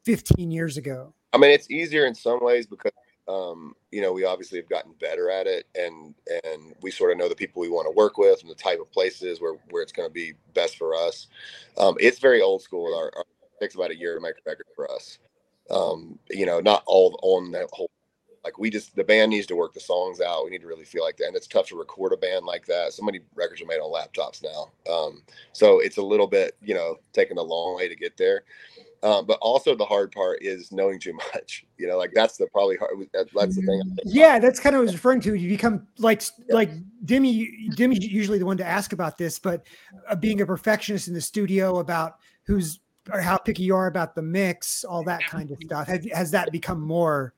15 0.05 0.51
years 0.51 0.77
ago 0.77 1.15
I 1.37 1.39
mean, 1.39 1.51
it's 1.51 1.71
easier 1.71 2.07
in 2.07 2.15
some 2.15 2.43
ways 2.43 2.67
because 2.67 2.93
um, 3.29 3.75
you 3.91 4.01
know 4.01 4.13
we 4.13 4.25
obviously 4.25 4.59
have 4.59 4.69
gotten 4.71 4.95
better 5.01 5.31
at 5.31 5.47
it, 5.47 5.67
and 5.75 6.15
and 6.45 6.75
we 6.81 6.91
sort 6.91 7.13
of 7.13 7.19
know 7.19 7.29
the 7.29 7.35
people 7.35 7.61
we 7.61 7.69
want 7.69 7.87
to 7.87 7.95
work 7.95 8.17
with 8.17 8.41
and 8.41 8.51
the 8.51 8.55
type 8.55 8.81
of 8.81 8.91
places 8.91 9.41
where 9.41 9.55
where 9.71 9.83
it's 9.83 9.93
going 9.93 10.09
to 10.09 10.13
be 10.13 10.33
best 10.55 10.79
for 10.79 10.95
us. 10.95 11.27
Um, 11.77 11.97
it's 12.01 12.19
very 12.19 12.41
old 12.41 12.63
school. 12.63 12.95
Our, 12.95 13.13
our 13.17 13.25
it 13.43 13.61
takes 13.61 13.75
about 13.75 13.91
a 13.91 13.97
year 13.97 14.15
to 14.15 14.21
make 14.21 14.37
a 14.37 14.49
record 14.49 14.67
for 14.75 14.91
us. 14.91 15.19
Um, 15.71 16.19
you 16.31 16.47
know, 16.47 16.61
not 16.61 16.85
all 16.87 17.19
on 17.23 17.51
that 17.53 17.69
whole. 17.73 17.91
Like 18.47 18.59
we 18.59 18.71
just 18.71 18.95
the 18.95 19.03
band 19.03 19.31
needs 19.33 19.47
to 19.49 19.57
work 19.57 19.75
the 19.75 19.81
songs 19.81 20.21
out. 20.21 20.45
We 20.45 20.51
need 20.53 20.61
to 20.61 20.69
really 20.69 20.85
feel 20.85 21.03
like 21.03 21.17
that, 21.17 21.27
and 21.27 21.35
it's 21.35 21.49
tough 21.49 21.67
to 21.71 21.77
record 21.77 22.13
a 22.13 22.17
band 22.17 22.47
like 22.47 22.65
that. 22.67 22.93
So 22.93 23.03
many 23.03 23.19
records 23.35 23.61
are 23.61 23.67
made 23.67 23.81
on 23.81 23.93
laptops 23.93 24.41
now, 24.41 24.71
um, 24.93 25.23
so 25.53 25.81
it's 25.81 25.97
a 25.97 26.03
little 26.03 26.29
bit 26.29 26.55
you 26.63 26.73
know 26.73 26.95
taking 27.13 27.39
a 27.39 27.43
long 27.43 27.75
way 27.75 27.89
to 27.89 27.97
get 27.97 28.17
there. 28.17 28.45
Um, 29.03 29.27
but 29.27 29.39
also 29.43 29.75
the 29.75 29.85
hard 29.85 30.13
part 30.13 30.39
is 30.43 30.71
knowing 30.71 31.01
too 31.01 31.13
much. 31.13 31.65
You 31.79 31.89
know, 31.89 31.99
like 31.99 32.13
that's 32.15 32.39
the 32.39 32.47
probably 32.47 32.77
hard. 32.77 32.93
that- 33.13 33.29
That's 33.35 33.57
the 33.57 33.61
thing. 33.63 33.83
Yeah, 34.05 34.39
that's 34.39 34.59
kind 34.61 34.75
of 34.75 34.79
what 34.79 34.85
I 34.85 34.87
was 34.87 34.95
referring 34.95 35.21
to. 35.23 35.35
You 35.35 35.49
become 35.51 35.87
like 35.99 36.23
like 36.49 36.71
Demi. 37.05 37.69
Demi's 37.75 37.99
usually 38.03 38.39
the 38.39 38.47
one 38.47 38.57
to 38.59 38.65
ask 38.67 38.95
about 38.95 39.19
this, 39.19 39.39
but 39.41 39.67
uh, 40.09 40.15
being 40.17 40.41
a 40.41 40.47
perfectionist 40.47 41.09
in 41.09 41.13
the 41.15 41.21
studio 41.21 41.81
about 41.81 42.15
who's 42.47 42.79
or 43.13 43.21
how 43.21 43.37
picky 43.37 43.65
you 43.65 43.75
are 43.77 43.89
about 43.89 44.15
the 44.15 44.23
mix, 44.23 44.85
all 44.85 45.03
that 45.05 45.23
kind 45.25 45.51
of 45.51 45.59
stuff. 45.67 45.87
Have, 45.89 46.07
has 46.13 46.31
that 46.31 46.51
become 46.51 46.81
more 46.81 47.35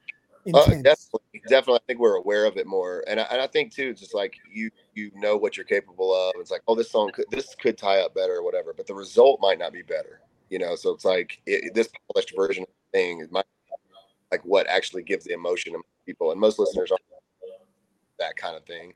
Uh, 0.54 0.64
definitely, 0.66 1.42
definitely. 1.48 1.76
I 1.76 1.86
think 1.86 1.98
we're 2.00 2.16
aware 2.16 2.44
of 2.46 2.56
it 2.56 2.66
more, 2.66 3.04
and 3.06 3.20
I, 3.20 3.24
and 3.24 3.40
I 3.40 3.46
think 3.46 3.72
too, 3.74 3.94
just 3.94 4.14
like 4.14 4.34
you 4.50 4.70
you 4.94 5.10
know 5.14 5.36
what 5.36 5.56
you're 5.56 5.64
capable 5.64 6.14
of. 6.14 6.32
It's 6.38 6.50
like, 6.50 6.62
oh, 6.68 6.74
this 6.74 6.90
song 6.90 7.10
could 7.12 7.26
this 7.30 7.54
could 7.54 7.76
tie 7.76 8.00
up 8.00 8.14
better 8.14 8.34
or 8.34 8.42
whatever, 8.42 8.72
but 8.76 8.86
the 8.86 8.94
result 8.94 9.40
might 9.40 9.58
not 9.58 9.72
be 9.72 9.82
better. 9.82 10.20
You 10.50 10.58
know, 10.58 10.74
so 10.76 10.90
it's 10.90 11.04
like 11.04 11.40
it, 11.46 11.74
this 11.74 11.88
polished 12.10 12.32
version 12.36 12.62
of 12.62 12.68
the 12.68 12.98
thing 12.98 13.20
is 13.20 13.30
my 13.30 13.42
like 14.30 14.44
what 14.44 14.66
actually 14.68 15.02
gives 15.02 15.24
the 15.24 15.32
emotion 15.32 15.72
to 15.72 15.80
people, 16.06 16.32
and 16.32 16.40
most 16.40 16.58
listeners 16.58 16.90
aren't 16.90 17.02
that 18.18 18.36
kind 18.36 18.56
of 18.56 18.64
thing. 18.64 18.92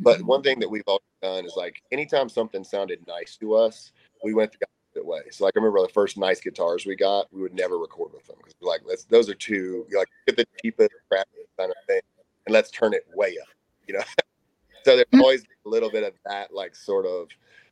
But 0.00 0.22
one 0.22 0.42
thing 0.42 0.60
that 0.60 0.68
we've 0.68 0.84
always 0.86 1.02
done 1.22 1.44
is 1.44 1.54
like 1.56 1.82
anytime 1.90 2.28
something 2.28 2.64
sounded 2.64 3.00
nice 3.06 3.36
to 3.38 3.54
us, 3.54 3.92
we 4.24 4.34
went 4.34 4.52
the 4.52 4.58
opposite 5.00 5.06
way. 5.06 5.30
So 5.30 5.44
like 5.44 5.54
I 5.56 5.60
remember 5.60 5.82
the 5.82 5.92
first 5.92 6.16
nice 6.16 6.40
guitars 6.40 6.86
we 6.86 6.96
got, 6.96 7.32
we 7.32 7.42
would 7.42 7.54
never 7.54 7.78
record 7.78 8.12
with 8.12 8.26
them 8.26 8.36
because 8.38 8.54
like, 8.60 8.80
let's 8.86 9.04
those 9.04 9.28
are 9.28 9.34
too 9.34 9.86
like 9.96 10.08
get 10.26 10.36
the 10.36 10.46
cheapest 10.62 10.90
crap 11.08 11.28
kind 11.58 11.70
of 11.70 11.76
thing, 11.86 12.00
and 12.46 12.52
let's 12.52 12.70
turn 12.70 12.94
it 12.94 13.06
way 13.14 13.36
up. 13.40 13.48
You 13.86 13.94
know, 13.94 14.04
so 14.84 14.96
there's 14.96 15.06
always 15.14 15.42
a 15.42 15.68
little 15.68 15.90
bit 15.90 16.04
of 16.04 16.14
that, 16.26 16.52
like 16.52 16.74
sort 16.74 17.06
of 17.06 17.28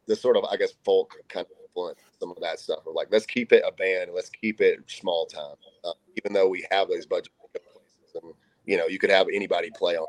the 0.06 0.16
sort 0.16 0.36
of 0.36 0.44
I 0.44 0.56
guess 0.56 0.72
folk 0.84 1.16
kind 1.28 1.46
of 1.46 1.52
influence 1.62 2.00
some 2.18 2.30
of 2.30 2.38
that 2.40 2.58
stuff. 2.58 2.80
Of 2.86 2.94
like 2.94 3.08
let's 3.10 3.26
keep 3.26 3.52
it 3.52 3.62
a 3.66 3.72
band, 3.72 4.10
let's 4.14 4.30
keep 4.30 4.60
it 4.60 4.80
small 4.86 5.26
time, 5.26 5.56
uh, 5.84 5.92
even 6.16 6.32
though 6.32 6.48
we 6.48 6.66
have 6.70 6.88
those 6.88 7.06
budget 7.06 7.32
places, 7.40 8.22
and 8.22 8.32
you 8.64 8.76
know 8.76 8.86
you 8.86 8.98
could 8.98 9.10
have 9.10 9.26
anybody 9.32 9.70
play 9.76 9.96
on. 9.96 10.06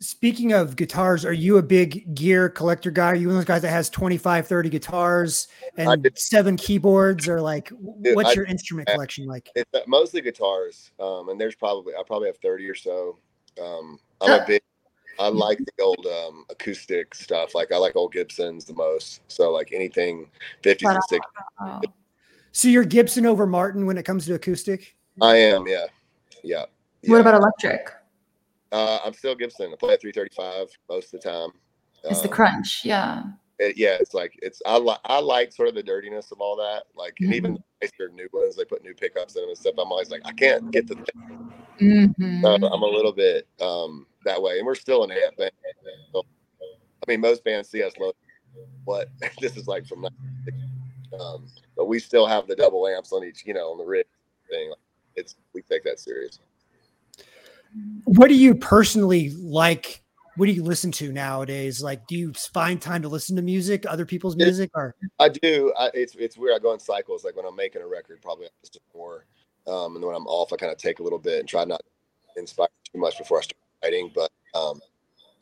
Speaking 0.00 0.52
of 0.52 0.76
guitars, 0.76 1.24
are 1.24 1.32
you 1.32 1.58
a 1.58 1.62
big 1.62 2.14
gear 2.14 2.48
collector 2.48 2.90
guy? 2.90 3.12
Are 3.12 3.14
you 3.14 3.28
one 3.28 3.36
of 3.36 3.40
those 3.40 3.46
guys 3.46 3.62
that 3.62 3.70
has 3.70 3.90
25, 3.90 4.46
30 4.46 4.68
guitars 4.68 5.48
and 5.76 6.02
did- 6.02 6.18
seven 6.18 6.56
keyboards 6.56 7.28
or 7.28 7.40
like 7.40 7.68
Dude, 8.00 8.16
what's 8.16 8.30
I- 8.30 8.34
your 8.34 8.46
instrument 8.46 8.88
collection 8.88 9.26
like? 9.26 9.50
It's 9.54 9.72
uh, 9.74 9.80
mostly 9.86 10.20
guitars. 10.20 10.90
Um, 10.98 11.28
and 11.28 11.40
there's 11.40 11.54
probably 11.54 11.94
I 11.94 12.02
probably 12.06 12.28
have 12.28 12.38
30 12.38 12.68
or 12.68 12.74
so. 12.74 13.18
Um, 13.62 13.98
I'm 14.20 14.40
a 14.40 14.44
big 14.48 14.62
I 15.18 15.28
like 15.28 15.58
the 15.58 15.82
old 15.82 16.06
um, 16.06 16.46
acoustic 16.48 17.14
stuff. 17.14 17.54
Like 17.54 17.72
I 17.72 17.76
like 17.76 17.94
old 17.94 18.12
Gibsons 18.12 18.64
the 18.64 18.72
most. 18.72 19.20
So 19.28 19.50
like 19.50 19.70
anything 19.72 20.26
50s 20.62 20.88
and 20.88 21.02
60s. 21.10 21.20
Oh. 21.60 21.80
So 22.52 22.68
you're 22.68 22.84
Gibson 22.84 23.26
over 23.26 23.46
Martin 23.46 23.84
when 23.84 23.98
it 23.98 24.04
comes 24.04 24.24
to 24.26 24.34
acoustic? 24.34 24.96
I 25.20 25.36
am, 25.36 25.66
yeah. 25.66 25.86
Yeah. 26.42 26.64
What 27.04 27.20
about 27.20 27.34
electric? 27.34 27.90
Uh, 28.72 28.98
I'm 29.04 29.12
still 29.14 29.34
Gibson. 29.34 29.72
I 29.72 29.76
play 29.76 29.94
at 29.94 30.00
335 30.00 30.68
most 30.88 31.12
of 31.14 31.20
the 31.20 31.28
time. 31.30 31.50
It's 32.04 32.22
the 32.22 32.28
Um, 32.28 32.34
crunch. 32.34 32.84
Yeah. 32.84 33.24
it- 33.58 33.76
yeah, 33.76 33.96
it's 34.00 34.14
like 34.14 34.38
it's 34.42 34.62
I 34.64 34.78
like 34.78 35.00
I 35.04 35.18
like 35.20 35.52
sort 35.52 35.68
of 35.68 35.74
the 35.74 35.82
dirtiness 35.82 36.32
of 36.32 36.40
all 36.40 36.56
that. 36.56 36.84
Like 36.94 37.14
and 37.20 37.34
even 37.34 37.54
the 37.54 37.62
nicer 37.82 38.08
new 38.08 38.28
ones, 38.32 38.56
they 38.56 38.64
put 38.64 38.82
new 38.82 38.94
pickups 38.94 39.36
in 39.36 39.42
them 39.42 39.50
and 39.50 39.58
stuff. 39.58 39.74
I'm 39.78 39.90
always 39.92 40.10
like, 40.10 40.22
I 40.24 40.32
can't 40.32 40.70
get 40.70 40.86
the. 40.86 40.96
Mhm. 41.78 42.40
So 42.42 42.54
I'm 42.54 42.82
a 42.82 42.86
little 42.86 43.12
bit 43.12 43.46
um 43.60 44.06
that 44.24 44.40
way. 44.40 44.58
And 44.58 44.66
we're 44.66 44.74
still 44.74 45.04
an 45.04 45.10
amp 45.10 45.36
band. 45.36 45.52
So, 46.12 46.24
I 46.62 47.10
mean 47.10 47.20
most 47.20 47.44
bands 47.44 47.68
see 47.68 47.82
us 47.82 47.92
low 47.98 48.12
but 48.86 49.08
this 49.40 49.56
is 49.56 49.66
like 49.68 49.86
from 49.86 50.02
1960. 50.02 51.16
um 51.22 51.46
but 51.76 51.86
we 51.86 51.98
still 51.98 52.26
have 52.26 52.46
the 52.46 52.56
double 52.56 52.86
amps 52.86 53.12
on 53.12 53.24
each, 53.24 53.44
you 53.46 53.54
know, 53.54 53.70
on 53.72 53.78
the 53.78 53.84
rig 53.84 54.06
thing. 54.48 54.72
It's 55.16 55.36
we 55.54 55.62
take 55.62 55.84
that 55.84 55.98
serious. 56.00 56.38
What 58.04 58.28
do 58.28 58.34
you 58.34 58.54
personally 58.54 59.30
like? 59.30 60.02
What 60.36 60.46
do 60.46 60.52
you 60.52 60.62
listen 60.62 60.90
to 60.92 61.12
nowadays? 61.12 61.82
Like, 61.82 62.06
do 62.06 62.16
you 62.16 62.32
find 62.32 62.80
time 62.80 63.02
to 63.02 63.08
listen 63.08 63.36
to 63.36 63.42
music, 63.42 63.84
other 63.86 64.06
people's 64.06 64.36
music, 64.36 64.70
or 64.74 64.94
I 65.18 65.28
do. 65.28 65.72
I, 65.78 65.90
it's 65.92 66.14
it's 66.16 66.36
weird. 66.36 66.56
I 66.56 66.58
go 66.58 66.72
in 66.72 66.80
cycles. 66.80 67.24
Like 67.24 67.36
when 67.36 67.46
I'm 67.46 67.56
making 67.56 67.82
a 67.82 67.86
record, 67.86 68.22
probably 68.22 68.46
I 68.46 68.50
listen 68.62 68.80
more. 68.94 69.26
Um, 69.66 69.94
and 69.94 70.02
then 70.02 70.06
when 70.06 70.16
I'm 70.16 70.26
off, 70.26 70.52
I 70.52 70.56
kind 70.56 70.72
of 70.72 70.78
take 70.78 70.98
a 71.00 71.02
little 71.02 71.18
bit 71.18 71.40
and 71.40 71.48
try 71.48 71.64
not 71.64 71.82
to 72.34 72.40
inspire 72.40 72.68
too 72.92 72.98
much 73.00 73.18
before 73.18 73.38
I 73.38 73.42
start 73.42 73.58
writing. 73.82 74.10
But 74.14 74.30
um, 74.54 74.80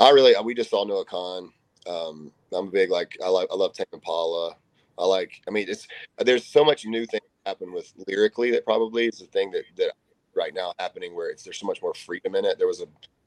I 0.01 0.11
really, 0.11 0.35
we 0.43 0.55
just 0.55 0.71
saw 0.71 0.85
Noah 0.85 1.05
Kahan. 1.05 1.51
Um, 1.87 2.33
I'm 2.53 2.69
a 2.69 2.71
big 2.71 2.91
like 2.91 3.17
I 3.25 3.29
like 3.29 3.49
I 3.51 3.55
love 3.55 3.73
Tame 3.73 3.87
Impala. 3.93 4.57
I 4.99 5.07
like. 5.07 5.41
I 5.47 5.51
mean, 5.51 5.67
it's 5.69 5.87
there's 6.19 6.45
so 6.45 6.65
much 6.65 6.85
new 6.87 7.07
things 7.07 7.23
happen 7.47 7.73
with 7.73 7.93
lyrically 8.07 8.51
that 8.51 8.65
probably 8.65 9.07
is 9.07 9.19
the 9.19 9.27
thing 9.27 9.51
that 9.53 9.65
that 9.77 9.93
right 10.39 10.55
now 10.55 10.73
happening 10.79 11.15
where 11.15 11.31
it's 11.31 11.43
there's 11.43 11.59
so 11.59 11.67
much 11.67 11.83
more 11.83 11.95
freedom 11.95 12.35
in 12.35 12.45
it. 12.45 12.59
There 12.59 12.67
was 12.67 12.81
a 12.81 12.87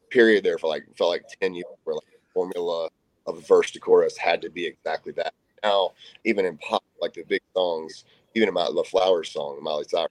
period 0.10 0.44
there 0.44 0.58
for 0.58 0.68
like 0.68 0.84
felt 0.98 1.12
like 1.12 1.26
ten 1.42 1.54
years 1.54 1.66
where 1.84 1.96
like 1.96 2.20
formula 2.34 2.90
of 3.28 3.48
verse 3.48 3.72
to 3.72 3.80
chorus 3.80 4.18
had 4.18 4.42
to 4.42 4.50
be 4.50 4.66
exactly 4.66 5.12
that. 5.14 5.34
Now 5.64 5.92
even 6.26 6.46
in 6.46 6.58
pop, 6.58 6.84
like 7.00 7.14
the 7.14 7.24
big 7.24 7.42
songs, 7.54 8.06
even 8.36 8.48
in 8.48 8.54
my 8.54 8.68
La 8.68 8.84
Flowers 8.84 9.32
song, 9.32 9.60
Miley 9.62 9.86
Cyrus, 9.88 10.10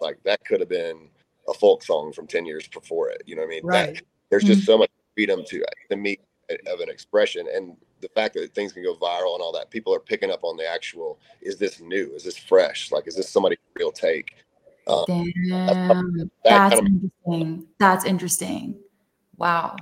like 0.00 0.22
that 0.24 0.44
could 0.44 0.60
have 0.60 0.68
been 0.68 1.08
a 1.48 1.54
folk 1.54 1.82
song 1.82 2.12
from 2.12 2.26
10 2.28 2.46
years 2.46 2.68
before 2.68 3.10
it. 3.10 3.22
You 3.26 3.34
know 3.34 3.42
what 3.42 3.46
I 3.46 3.50
mean? 3.50 3.66
That- 3.66 3.88
right? 3.88 4.02
there's 4.32 4.44
just 4.44 4.60
mm-hmm. 4.60 4.66
so 4.66 4.78
much 4.78 4.90
freedom 5.14 5.44
to 5.46 5.62
to 5.90 5.96
me 5.96 6.18
eh, 6.48 6.56
of 6.66 6.80
an 6.80 6.88
expression 6.88 7.46
and 7.54 7.76
the 8.00 8.08
fact 8.08 8.34
that 8.34 8.52
things 8.54 8.72
can 8.72 8.82
go 8.82 8.96
viral 8.96 9.34
and 9.34 9.42
all 9.42 9.52
that 9.52 9.70
people 9.70 9.94
are 9.94 10.00
picking 10.00 10.30
up 10.30 10.42
on 10.42 10.56
the 10.56 10.66
actual 10.66 11.20
is 11.42 11.58
this 11.58 11.80
new 11.80 12.10
is 12.14 12.24
this 12.24 12.36
fresh 12.36 12.90
like 12.90 13.06
is 13.06 13.14
this 13.14 13.28
somebody's 13.28 13.58
real 13.78 13.92
take 13.92 14.34
um, 14.86 15.04
Damn. 15.06 16.30
that 16.44 16.70
That's 16.70 16.74
kind 16.74 16.88
interesting. 16.88 17.66
That's 17.78 18.04
interesting. 18.04 18.80
Wow. 19.36 19.76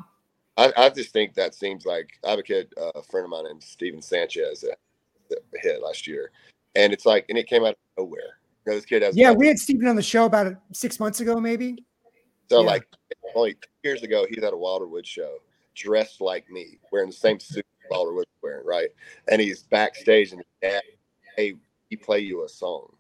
I, 0.56 0.72
I 0.76 0.90
just 0.90 1.12
think 1.12 1.34
that 1.34 1.54
seems 1.54 1.86
like 1.86 2.10
I 2.24 2.30
have 2.30 2.38
a 2.38 2.42
kid 2.42 2.72
uh, 2.80 2.90
a 2.94 3.02
friend 3.02 3.24
of 3.24 3.30
mine 3.30 3.44
named 3.44 3.62
Stephen 3.62 4.02
Sanchez 4.02 4.60
that, 4.60 4.76
that 5.30 5.38
hit 5.62 5.82
last 5.82 6.06
year 6.06 6.32
and 6.74 6.92
it's 6.92 7.06
like 7.06 7.24
and 7.28 7.38
it 7.38 7.46
came 7.46 7.64
out 7.64 7.70
of 7.70 7.76
nowhere 7.98 8.38
You 8.66 8.72
know, 8.72 8.74
this 8.74 8.84
kid 8.84 9.02
has 9.02 9.16
Yeah, 9.16 9.32
we 9.32 9.46
had 9.46 9.58
Stephen 9.58 9.86
on 9.88 9.96
the 9.96 10.02
show 10.02 10.26
about 10.26 10.46
it 10.46 10.56
six 10.72 11.00
months 11.00 11.20
ago, 11.20 11.40
maybe. 11.40 11.84
So 12.50 12.60
Yeah. 12.60 12.66
like 12.66 12.86
only 13.34 13.54
two 13.54 13.68
years 13.84 14.02
ago, 14.02 14.26
he 14.28 14.36
was 14.36 14.44
at 14.44 14.52
a 14.52 14.56
Wilder 14.56 14.86
Wood 14.86 15.06
show, 15.06 15.38
dressed 15.74 16.20
like 16.20 16.50
me, 16.50 16.78
wearing 16.90 17.08
the 17.08 17.16
same 17.16 17.40
suit 17.40 17.64
Wilder 17.90 18.12
Wood's 18.12 18.30
wearing, 18.42 18.64
right? 18.64 18.88
And 19.30 19.40
he's 19.40 19.62
backstage 19.64 20.32
and 20.32 20.40
his 20.40 20.70
dad, 20.70 20.82
hey, 21.36 21.56
he 21.88 21.96
play 21.96 22.20
you 22.20 22.44
a 22.44 22.48
song. 22.48 22.94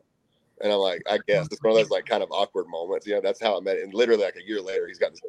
And 0.60 0.72
I'm 0.72 0.78
like, 0.78 1.02
I 1.08 1.18
guess 1.26 1.46
it's 1.50 1.62
one 1.62 1.72
of 1.72 1.78
those 1.78 1.90
like 1.90 2.06
kind 2.06 2.22
of 2.22 2.30
awkward 2.30 2.66
moments, 2.68 3.06
you 3.06 3.14
know. 3.14 3.20
That's 3.22 3.40
how 3.40 3.56
I 3.56 3.60
met 3.60 3.76
it. 3.76 3.84
And 3.84 3.94
literally 3.94 4.24
like 4.24 4.36
a 4.36 4.46
year 4.46 4.60
later, 4.60 4.86
he's 4.86 4.98
got 4.98 5.12
this 5.12 5.20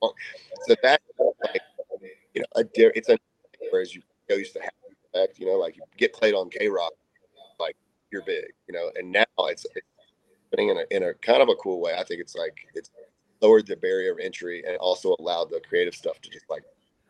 song. 0.00 0.12
So 0.66 0.74
that's 0.82 1.02
like, 1.18 1.60
you 2.34 2.40
know, 2.40 2.46
a 2.56 2.64
di- 2.64 2.92
it's 2.94 3.08
a 3.08 3.18
whereas 3.70 3.94
you 3.94 4.02
used 4.28 4.54
to 4.54 4.60
have 4.60 4.70
respect, 4.88 5.38
you 5.38 5.46
know, 5.46 5.58
like 5.58 5.76
you 5.76 5.82
get 5.96 6.12
played 6.14 6.34
on 6.34 6.48
K 6.48 6.68
Rock, 6.68 6.92
like 7.60 7.76
you're 8.10 8.22
big, 8.22 8.46
you 8.66 8.74
know. 8.74 8.90
And 8.96 9.12
now 9.12 9.24
it's, 9.40 9.66
it's 9.74 9.86
in 10.56 10.70
a 10.70 10.96
in 10.96 11.02
a 11.04 11.14
kind 11.14 11.42
of 11.42 11.48
a 11.48 11.54
cool 11.56 11.80
way. 11.80 11.94
I 11.98 12.04
think 12.04 12.20
it's 12.20 12.34
like 12.34 12.66
it's 12.74 12.90
lowered 13.40 13.66
the 13.66 13.76
barrier 13.76 14.12
of 14.12 14.18
entry 14.18 14.62
and 14.66 14.76
also 14.76 15.16
allowed 15.18 15.50
the 15.50 15.60
creative 15.68 15.94
stuff 15.94 16.20
to 16.20 16.30
just 16.30 16.48
like 16.48 16.62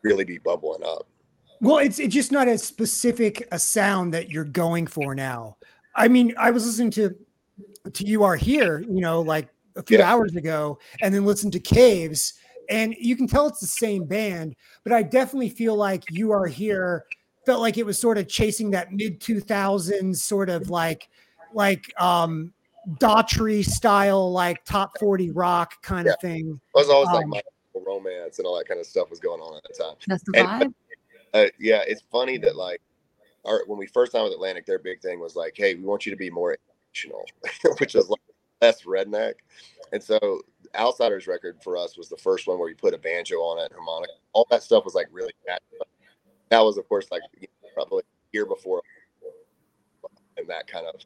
really 0.03 0.25
be 0.25 0.39
bubbling 0.39 0.83
up. 0.85 1.07
Well, 1.61 1.79
it's 1.79 1.99
it's 1.99 2.15
just 2.15 2.33
not 2.33 2.49
as 2.49 2.63
specific 2.63 3.47
a 3.53 3.59
sound 3.59 4.13
that 4.15 4.31
you're 4.31 4.45
going 4.45 4.87
for 4.87 5.15
now. 5.15 5.57
I 5.95 6.09
mean, 6.09 6.35
I 6.39 6.51
was 6.51 6.65
listening 6.67 6.91
to 6.93 7.15
to 7.93 8.07
you 8.07 8.23
are 8.23 8.37
here, 8.37 8.81
you 8.81 9.01
know, 9.01 9.21
like 9.21 9.49
a 9.77 9.83
few 9.83 9.99
Yeah. 9.99 10.11
hours 10.13 10.37
ago, 10.37 10.79
and 11.01 11.13
then 11.15 11.25
listened 11.25 11.53
to 11.55 11.61
Caves, 11.61 12.35
and 12.71 12.95
you 12.99 13.17
can 13.17 13.27
tell 13.27 13.47
it's 13.49 13.61
the 13.61 13.67
same 13.67 14.05
band, 14.05 14.55
but 14.85 14.93
I 14.93 15.03
definitely 15.03 15.49
feel 15.51 15.75
like 15.77 16.05
you 16.11 16.31
are 16.33 16.47
here 16.47 17.05
felt 17.45 17.61
like 17.61 17.77
it 17.77 17.85
was 17.85 17.99
sort 17.99 18.19
of 18.19 18.29
chasing 18.29 18.71
that 18.71 18.93
mid 18.93 19.21
2000s 19.21 20.23
sort 20.23 20.49
of 20.49 20.71
like 20.71 21.09
like 21.55 21.93
um 22.01 22.53
Daughtry 22.99 23.65
style 23.65 24.33
like 24.33 24.65
top 24.65 24.99
40 24.99 25.31
rock 25.31 25.81
kind 25.83 26.07
of 26.09 26.15
thing. 26.21 26.61
It 26.75 26.79
was 26.79 26.89
always 26.89 27.11
like 27.11 27.25
Um, 27.25 27.31
my 27.31 27.43
romance 27.87 28.39
and 28.39 28.47
all 28.47 28.57
that 28.59 28.67
kind 28.69 28.79
of 28.81 28.87
stuff 28.87 29.09
was 29.11 29.19
going 29.21 29.41
on 29.41 29.57
at 29.57 29.63
the 29.65 29.83
time. 29.85 29.95
That's 30.07 30.23
the 30.25 30.33
And- 30.39 30.49
vibe. 30.49 30.75
Uh, 31.35 31.47
yeah, 31.59 31.83
it's 31.87 32.03
funny 32.13 32.39
that 32.39 32.57
like 32.57 32.81
our 33.45 33.63
when 33.67 33.79
we 33.79 33.87
first 33.87 34.13
signed 34.13 34.25
with 34.25 34.35
Atlantic, 34.35 34.67
their 34.67 34.79
big 34.79 35.01
thing 35.01 35.21
was 35.21 35.37
like, 35.37 35.55
hey, 35.57 35.75
we 35.75 35.83
want 35.83 36.07
you 36.07 36.13
to 36.13 36.17
be 36.17 36.31
more 36.31 36.57
emotional, 36.95 37.25
which 37.79 37.95
is 37.95 38.09
like 38.09 38.21
less 38.61 38.83
redneck. 38.83 39.35
And 39.93 40.03
so 40.03 40.43
Outsiders 40.75 41.27
record 41.27 41.59
for 41.63 41.77
us 41.77 41.99
was 41.99 42.09
the 42.09 42.17
first 42.17 42.47
one 42.47 42.59
where 42.59 42.69
you 42.69 42.77
put 42.77 42.95
a 42.95 42.99
banjo 42.99 43.37
on 43.37 43.59
it, 43.65 43.73
harmonica, 43.73 44.13
all 44.33 44.47
that 44.51 44.63
stuff 44.63 44.85
was 44.85 44.95
like 44.95 45.09
really 45.11 45.35
natural. 45.47 45.87
That 46.51 46.61
was 46.61 46.79
of 46.79 46.89
course 46.89 47.07
like 47.11 47.23
you 47.39 47.49
know, 47.63 47.69
probably 47.75 48.03
a 48.03 48.29
year 48.33 48.47
before 48.47 48.83
and 50.39 50.49
that 50.49 50.67
kind 50.67 50.87
of 50.87 51.01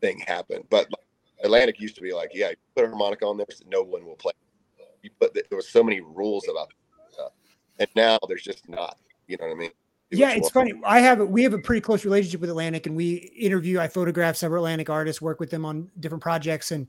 thing 0.00 0.18
happened. 0.20 0.64
But 0.70 0.86
like, 0.90 1.44
Atlantic 1.44 1.78
used 1.78 1.96
to 1.96 2.00
be 2.00 2.14
like, 2.14 2.30
yeah, 2.32 2.50
you 2.50 2.56
put 2.74 2.84
a 2.84 2.88
harmonica 2.88 3.26
on 3.26 3.36
there, 3.36 3.46
so 3.52 3.64
no 3.68 3.82
one 3.82 4.06
will 4.06 4.16
play. 4.16 4.32
You 5.02 5.10
put 5.20 5.34
the, 5.34 5.44
there 5.50 5.56
was 5.56 5.68
so 5.68 5.84
many 5.84 6.00
rules 6.00 6.48
about 6.48 6.68
that 6.68 6.76
and 7.78 7.88
now 7.94 8.18
there's 8.28 8.42
just 8.42 8.68
not. 8.68 8.96
You 9.26 9.36
know 9.38 9.46
what 9.46 9.52
I 9.52 9.58
mean? 9.58 9.70
Do 10.10 10.18
Yeah, 10.18 10.30
it's 10.32 10.50
funny. 10.50 10.72
I 10.84 11.00
have 11.00 11.18
we 11.20 11.42
have 11.42 11.52
a 11.52 11.58
pretty 11.58 11.80
close 11.80 12.04
relationship 12.04 12.40
with 12.40 12.50
Atlantic, 12.50 12.86
and 12.86 12.96
we 12.96 13.14
interview. 13.36 13.80
I 13.80 13.88
photograph 13.88 14.36
several 14.36 14.64
Atlantic 14.64 14.88
artists, 14.88 15.20
work 15.20 15.40
with 15.40 15.50
them 15.50 15.64
on 15.64 15.90
different 15.98 16.22
projects, 16.22 16.70
and 16.70 16.86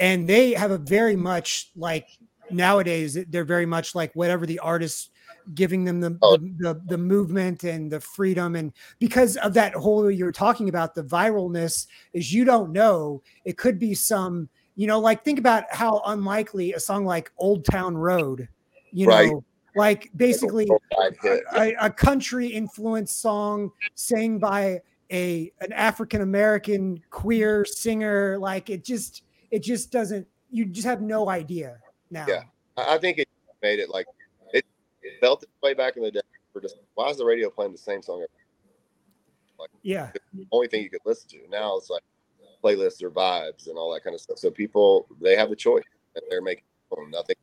and 0.00 0.26
they 0.26 0.54
have 0.54 0.70
a 0.70 0.78
very 0.78 1.14
much 1.14 1.70
like 1.76 2.08
nowadays. 2.50 3.18
They're 3.28 3.44
very 3.44 3.66
much 3.66 3.94
like 3.94 4.12
whatever 4.14 4.46
the 4.46 4.58
artist 4.60 5.10
giving 5.54 5.84
them 5.84 6.00
the, 6.00 6.18
Oh. 6.22 6.38
the, 6.38 6.54
the 6.58 6.80
the 6.86 6.98
movement 6.98 7.64
and 7.64 7.92
the 7.92 8.00
freedom, 8.00 8.56
and 8.56 8.72
because 8.98 9.36
of 9.36 9.52
that 9.54 9.74
whole 9.74 10.10
you're 10.10 10.32
talking 10.32 10.70
about 10.70 10.94
the 10.94 11.04
viralness 11.04 11.86
is 12.14 12.32
you 12.32 12.46
don't 12.46 12.72
know 12.72 13.22
it 13.44 13.58
could 13.58 13.78
be 13.78 13.92
some 13.94 14.48
you 14.74 14.86
know 14.86 14.98
like 14.98 15.22
think 15.22 15.38
about 15.38 15.64
how 15.70 16.00
unlikely 16.06 16.72
a 16.72 16.80
song 16.80 17.04
like 17.04 17.30
Old 17.36 17.66
Town 17.66 17.94
Road, 17.94 18.48
you 18.90 19.06
Right. 19.06 19.26
know, 19.28 19.44
like 19.76 20.10
basically 20.16 20.68
a, 21.56 21.74
a 21.80 21.90
country 21.90 22.46
influenced 22.48 23.20
song 23.20 23.70
sang 23.94 24.38
by 24.38 24.80
a 25.10 25.52
an 25.60 25.72
African 25.72 26.22
American 26.22 27.00
queer 27.10 27.64
singer. 27.64 28.38
Like 28.38 28.70
it 28.70 28.84
just 28.84 29.22
it 29.50 29.62
just 29.62 29.90
doesn't. 29.90 30.26
You 30.50 30.66
just 30.66 30.86
have 30.86 31.00
no 31.02 31.28
idea 31.28 31.78
now. 32.10 32.26
Yeah. 32.28 32.42
I 32.76 32.98
think 32.98 33.18
it 33.18 33.28
made 33.62 33.78
it 33.78 33.90
like 33.90 34.06
it, 34.52 34.64
it 35.02 35.20
felt 35.20 35.40
this 35.40 35.50
way 35.62 35.74
back 35.74 35.96
in 35.96 36.02
the 36.02 36.10
day. 36.10 36.20
For 36.52 36.60
just 36.60 36.76
why 36.94 37.08
is 37.08 37.16
the 37.16 37.24
radio 37.24 37.50
playing 37.50 37.72
the 37.72 37.78
same 37.78 38.02
song? 38.02 38.24
every- 39.58 39.68
Yeah. 39.82 40.10
The 40.32 40.46
only 40.52 40.68
thing 40.68 40.82
you 40.82 40.90
could 40.90 41.00
listen 41.04 41.28
to 41.30 41.38
now 41.50 41.76
it's 41.76 41.90
like 41.90 42.02
playlists 42.62 43.02
or 43.02 43.10
vibes 43.10 43.68
and 43.68 43.76
all 43.76 43.92
that 43.92 44.02
kind 44.04 44.14
of 44.14 44.20
stuff. 44.20 44.38
So 44.38 44.50
people 44.50 45.06
they 45.20 45.36
have 45.36 45.50
a 45.50 45.56
choice 45.56 45.84
and 46.14 46.24
they're 46.30 46.42
making 46.42 46.64
nothing. 47.10 47.36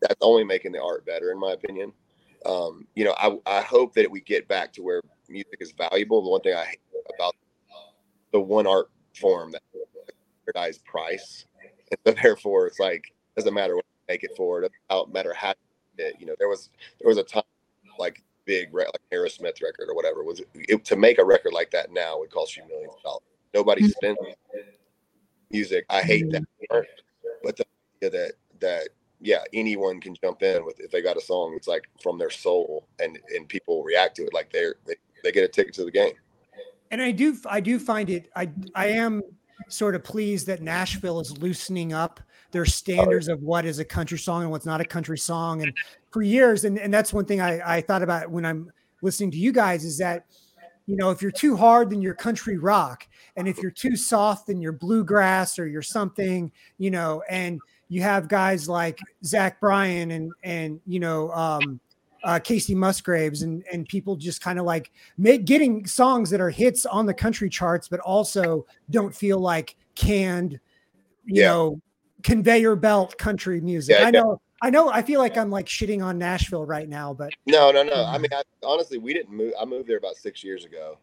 That's 0.00 0.16
only 0.20 0.44
making 0.44 0.72
the 0.72 0.82
art 0.82 1.04
better, 1.04 1.32
in 1.32 1.38
my 1.38 1.52
opinion. 1.52 1.92
Um, 2.46 2.86
you 2.94 3.04
know, 3.04 3.14
I 3.18 3.58
I 3.58 3.62
hope 3.62 3.94
that 3.94 4.10
we 4.10 4.20
get 4.20 4.46
back 4.48 4.72
to 4.74 4.82
where 4.82 5.02
music 5.28 5.58
is 5.60 5.72
valuable. 5.72 6.22
The 6.22 6.30
one 6.30 6.40
thing 6.40 6.54
I 6.54 6.64
hate 6.64 6.80
about 7.14 7.34
the 8.32 8.40
one 8.40 8.66
art 8.66 8.90
form 9.18 9.50
that 9.52 9.62
standardized 10.44 10.84
price, 10.84 11.46
and 11.90 11.98
so 12.06 12.12
therefore 12.22 12.66
it's 12.66 12.78
like 12.78 13.12
doesn't 13.36 13.54
matter 13.54 13.76
what 13.76 13.84
you 13.84 14.14
make 14.14 14.24
it 14.24 14.36
for, 14.36 14.62
it 14.62 14.72
doesn't 14.90 15.12
matter 15.12 15.32
how 15.32 15.54
it. 15.98 16.16
You 16.18 16.26
know, 16.26 16.34
there 16.38 16.48
was 16.48 16.70
there 17.00 17.08
was 17.08 17.18
a 17.18 17.24
time 17.24 17.42
like 17.98 18.22
big 18.44 18.72
like 18.72 18.88
Aerosmith 19.12 19.62
record 19.62 19.88
or 19.88 19.94
whatever 19.94 20.22
was 20.22 20.40
it, 20.54 20.84
to 20.84 20.96
make 20.96 21.18
a 21.18 21.24
record 21.24 21.52
like 21.52 21.70
that 21.72 21.92
now 21.92 22.18
would 22.18 22.30
cost 22.30 22.56
you 22.56 22.64
millions 22.66 22.94
of 22.96 23.02
dollars. 23.02 23.22
Nobody 23.52 23.82
Mhm. 23.82 23.90
spends 23.90 24.18
music. 25.50 25.84
I 25.90 26.02
hate 26.02 26.30
that 26.30 26.44
part, 26.70 26.88
but 27.42 27.56
the 27.56 27.66
idea 28.02 28.10
that 28.10 28.32
that 28.60 28.88
yeah, 29.20 29.42
anyone 29.52 30.00
can 30.00 30.14
jump 30.22 30.42
in 30.42 30.64
with 30.64 30.80
if 30.80 30.90
they 30.90 31.02
got 31.02 31.16
a 31.16 31.20
song. 31.20 31.54
It's 31.56 31.68
like 31.68 31.88
from 32.02 32.18
their 32.18 32.30
soul, 32.30 32.86
and 33.00 33.18
and 33.34 33.48
people 33.48 33.82
react 33.82 34.16
to 34.16 34.22
it 34.22 34.34
like 34.34 34.52
they're 34.52 34.76
they, 34.86 34.94
they 35.24 35.32
get 35.32 35.44
a 35.44 35.48
ticket 35.48 35.74
to 35.74 35.84
the 35.84 35.90
game. 35.90 36.14
and 36.90 37.02
I 37.02 37.10
do 37.10 37.36
I 37.46 37.60
do 37.60 37.78
find 37.78 38.10
it 38.10 38.30
I 38.34 38.50
I 38.74 38.88
am 38.88 39.22
sort 39.68 39.94
of 39.94 40.04
pleased 40.04 40.46
that 40.46 40.62
Nashville 40.62 41.20
is 41.20 41.36
loosening 41.38 41.92
up 41.92 42.20
their 42.50 42.64
standards 42.64 43.28
of 43.28 43.42
what 43.42 43.64
is 43.64 43.78
a 43.78 43.84
country 43.84 44.18
song 44.18 44.42
and 44.42 44.50
what's 44.50 44.64
not 44.64 44.80
a 44.80 44.84
country 44.84 45.18
song. 45.18 45.62
And 45.62 45.72
for 46.10 46.22
years, 46.22 46.64
and, 46.64 46.78
and 46.78 46.92
that's 46.92 47.12
one 47.12 47.26
thing 47.26 47.40
I, 47.40 47.76
I 47.76 47.80
thought 47.82 48.02
about 48.02 48.30
when 48.30 48.46
I'm 48.46 48.72
listening 49.02 49.30
to 49.32 49.36
you 49.36 49.52
guys 49.52 49.84
is 49.84 49.98
that, 49.98 50.24
you 50.86 50.96
know, 50.96 51.10
if 51.10 51.20
you're 51.20 51.30
too 51.30 51.56
hard, 51.56 51.90
then 51.90 52.00
you're 52.00 52.14
country 52.14 52.56
rock. 52.56 53.06
And 53.36 53.46
if 53.46 53.58
you're 53.58 53.70
too 53.70 53.96
soft, 53.96 54.46
then 54.46 54.62
you're 54.62 54.72
bluegrass 54.72 55.58
or 55.58 55.66
you're 55.66 55.82
something, 55.82 56.50
you 56.78 56.90
know, 56.90 57.22
and 57.28 57.60
you 57.88 58.02
have 58.02 58.28
guys 58.28 58.68
like 58.68 58.98
Zach 59.24 59.60
Bryan 59.60 60.10
and 60.12 60.32
and 60.42 60.80
you 60.86 61.00
know 61.00 61.30
um 61.32 61.80
uh, 62.24 62.38
Kacey 62.42 62.74
Musgraves 62.74 63.42
and 63.42 63.64
and 63.72 63.86
people 63.86 64.16
just 64.16 64.40
kind 64.40 64.58
of 64.58 64.64
like 64.64 64.90
make, 65.18 65.44
getting 65.44 65.86
songs 65.86 66.30
that 66.30 66.40
are 66.40 66.50
hits 66.50 66.84
on 66.84 67.06
the 67.06 67.14
country 67.14 67.48
charts, 67.48 67.88
but 67.88 68.00
also 68.00 68.66
don't 68.90 69.14
feel 69.14 69.38
like 69.38 69.76
canned, 69.94 70.58
you 71.24 71.42
Yeah. 71.42 71.48
know, 71.48 71.80
conveyor 72.24 72.74
belt 72.74 73.16
country 73.18 73.60
music. 73.60 73.96
Yeah, 73.98 74.06
I 74.06 74.10
know, 74.10 74.40
I 74.60 74.70
know, 74.70 74.90
I 74.90 75.00
feel 75.02 75.20
like 75.20 75.38
I'm 75.38 75.48
like 75.48 75.66
shitting 75.66 76.04
on 76.04 76.18
Nashville 76.18 76.66
right 76.66 76.88
now, 76.88 77.14
but 77.14 77.30
No, 77.46 77.70
no, 77.70 77.84
no. 77.84 78.04
I 78.04 78.18
Mhm. 78.18 78.22
mean, 78.22 78.30
I, 78.32 78.42
honestly, 78.64 78.98
we 78.98 79.14
didn't 79.14 79.32
move. 79.32 79.52
I 79.58 79.64
moved 79.64 79.88
there 79.88 79.98
about 79.98 80.16
six 80.16 80.42
years 80.42 80.64
ago, 80.64 80.98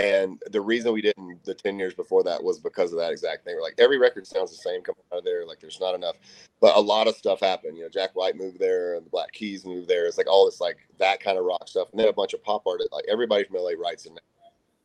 and 0.00 0.42
the 0.50 0.60
reason 0.60 0.92
we 0.92 1.02
didn't 1.02 1.44
the 1.44 1.54
ten 1.54 1.78
years 1.78 1.92
before 1.92 2.22
that 2.24 2.42
was 2.42 2.58
because 2.58 2.92
of 2.92 2.98
that 2.98 3.12
exact 3.12 3.44
thing. 3.44 3.54
We're 3.54 3.62
like 3.62 3.74
every 3.78 3.98
record 3.98 4.26
sounds 4.26 4.50
the 4.50 4.56
same 4.56 4.80
coming 4.80 5.02
out 5.12 5.18
of 5.18 5.24
there. 5.24 5.46
Like 5.46 5.60
there's 5.60 5.80
not 5.80 5.94
enough, 5.94 6.16
but 6.60 6.76
a 6.76 6.80
lot 6.80 7.06
of 7.06 7.16
stuff 7.16 7.40
happened. 7.40 7.76
You 7.76 7.82
know, 7.82 7.90
Jack 7.90 8.16
White 8.16 8.36
moved 8.36 8.58
there, 8.58 8.94
and 8.94 9.04
the 9.04 9.10
Black 9.10 9.30
Keys 9.32 9.66
moved 9.66 9.88
there. 9.88 10.06
It's 10.06 10.16
like 10.16 10.26
all 10.28 10.46
this 10.46 10.60
like 10.60 10.78
that 10.98 11.20
kind 11.20 11.36
of 11.36 11.44
rock 11.44 11.68
stuff, 11.68 11.88
and 11.90 12.00
then 12.00 12.08
a 12.08 12.12
bunch 12.14 12.32
of 12.32 12.42
pop 12.42 12.62
artists. 12.66 12.92
Like 12.92 13.04
everybody 13.10 13.44
from 13.44 13.56
LA 13.56 13.72
writes 13.78 14.06
in 14.06 14.16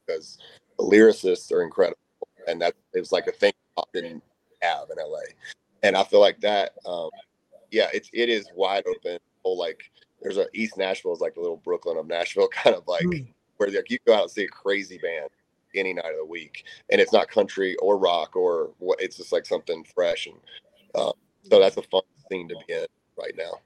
because 0.06 0.38
the 0.78 0.84
lyricists 0.84 1.52
are 1.52 1.64
incredible, 1.64 1.98
and 2.48 2.62
that 2.62 2.74
it 2.94 3.00
was 3.00 3.14
like 3.14 3.28
a 3.28 3.32
thing 3.32 3.54
pop 3.78 3.90
didn't 3.94 4.22
have 4.62 4.90
in 4.90 4.98
LA. 4.98 5.20
And 5.84 5.96
I 5.96 6.04
feel 6.04 6.20
like 6.20 6.42
that, 6.42 6.74
um, 6.86 7.10
yeah, 7.72 7.88
it's 7.94 8.10
it 8.12 8.28
is 8.28 8.50
wide 8.54 8.84
open. 8.86 9.20
Whole 9.44 9.58
like 9.58 9.82
there's 10.22 10.38
a 10.38 10.48
East 10.54 10.78
Nashville 10.78 11.14
is 11.14 11.22
like 11.22 11.36
the 11.36 11.42
little 11.42 11.62
Brooklyn 11.64 11.98
of 11.98 12.08
Nashville, 12.08 12.48
kind 12.54 12.76
of 12.76 12.86
like 12.86 13.06
Mm. 13.06 13.28
Where 13.58 13.70
like 13.70 13.90
you 13.90 14.00
go 14.06 14.14
out 14.14 14.24
and 14.24 14.32
see 14.32 14.44
a 14.44 14.48
crazy 14.48 14.98
band 14.98 15.30
any 15.76 15.94
night 15.94 16.12
of 16.12 16.18
the 16.18 16.26
week, 16.26 16.66
and 16.92 17.02
it's 17.02 17.12
not 17.12 17.30
country 17.30 17.76
or 17.78 17.98
rock 17.98 18.36
or 18.36 18.72
what. 18.80 19.02
It's 19.02 19.18
just 19.18 19.32
like 19.32 19.46
something 19.46 19.84
fresh, 19.94 20.28
and 20.28 20.36
um, 20.96 21.14
so 21.44 21.60
that's 21.60 21.78
a 21.78 21.84
fun 21.84 22.02
scene 22.30 22.48
to 22.50 22.56
be 22.68 22.74
in 22.74 22.86
right 23.18 23.34
now. 23.38 23.60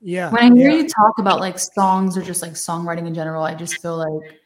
yeah. 0.00 0.30
When 0.30 0.52
I 0.52 0.54
hear 0.54 0.70
yeah. 0.70 0.76
you 0.82 0.88
talk 0.88 1.18
about 1.18 1.40
like 1.40 1.58
songs 1.58 2.16
or 2.16 2.22
just 2.22 2.42
like 2.42 2.52
songwriting 2.52 3.06
in 3.06 3.14
general, 3.14 3.42
I 3.42 3.54
just 3.54 3.80
feel 3.80 3.96
like 3.96 4.40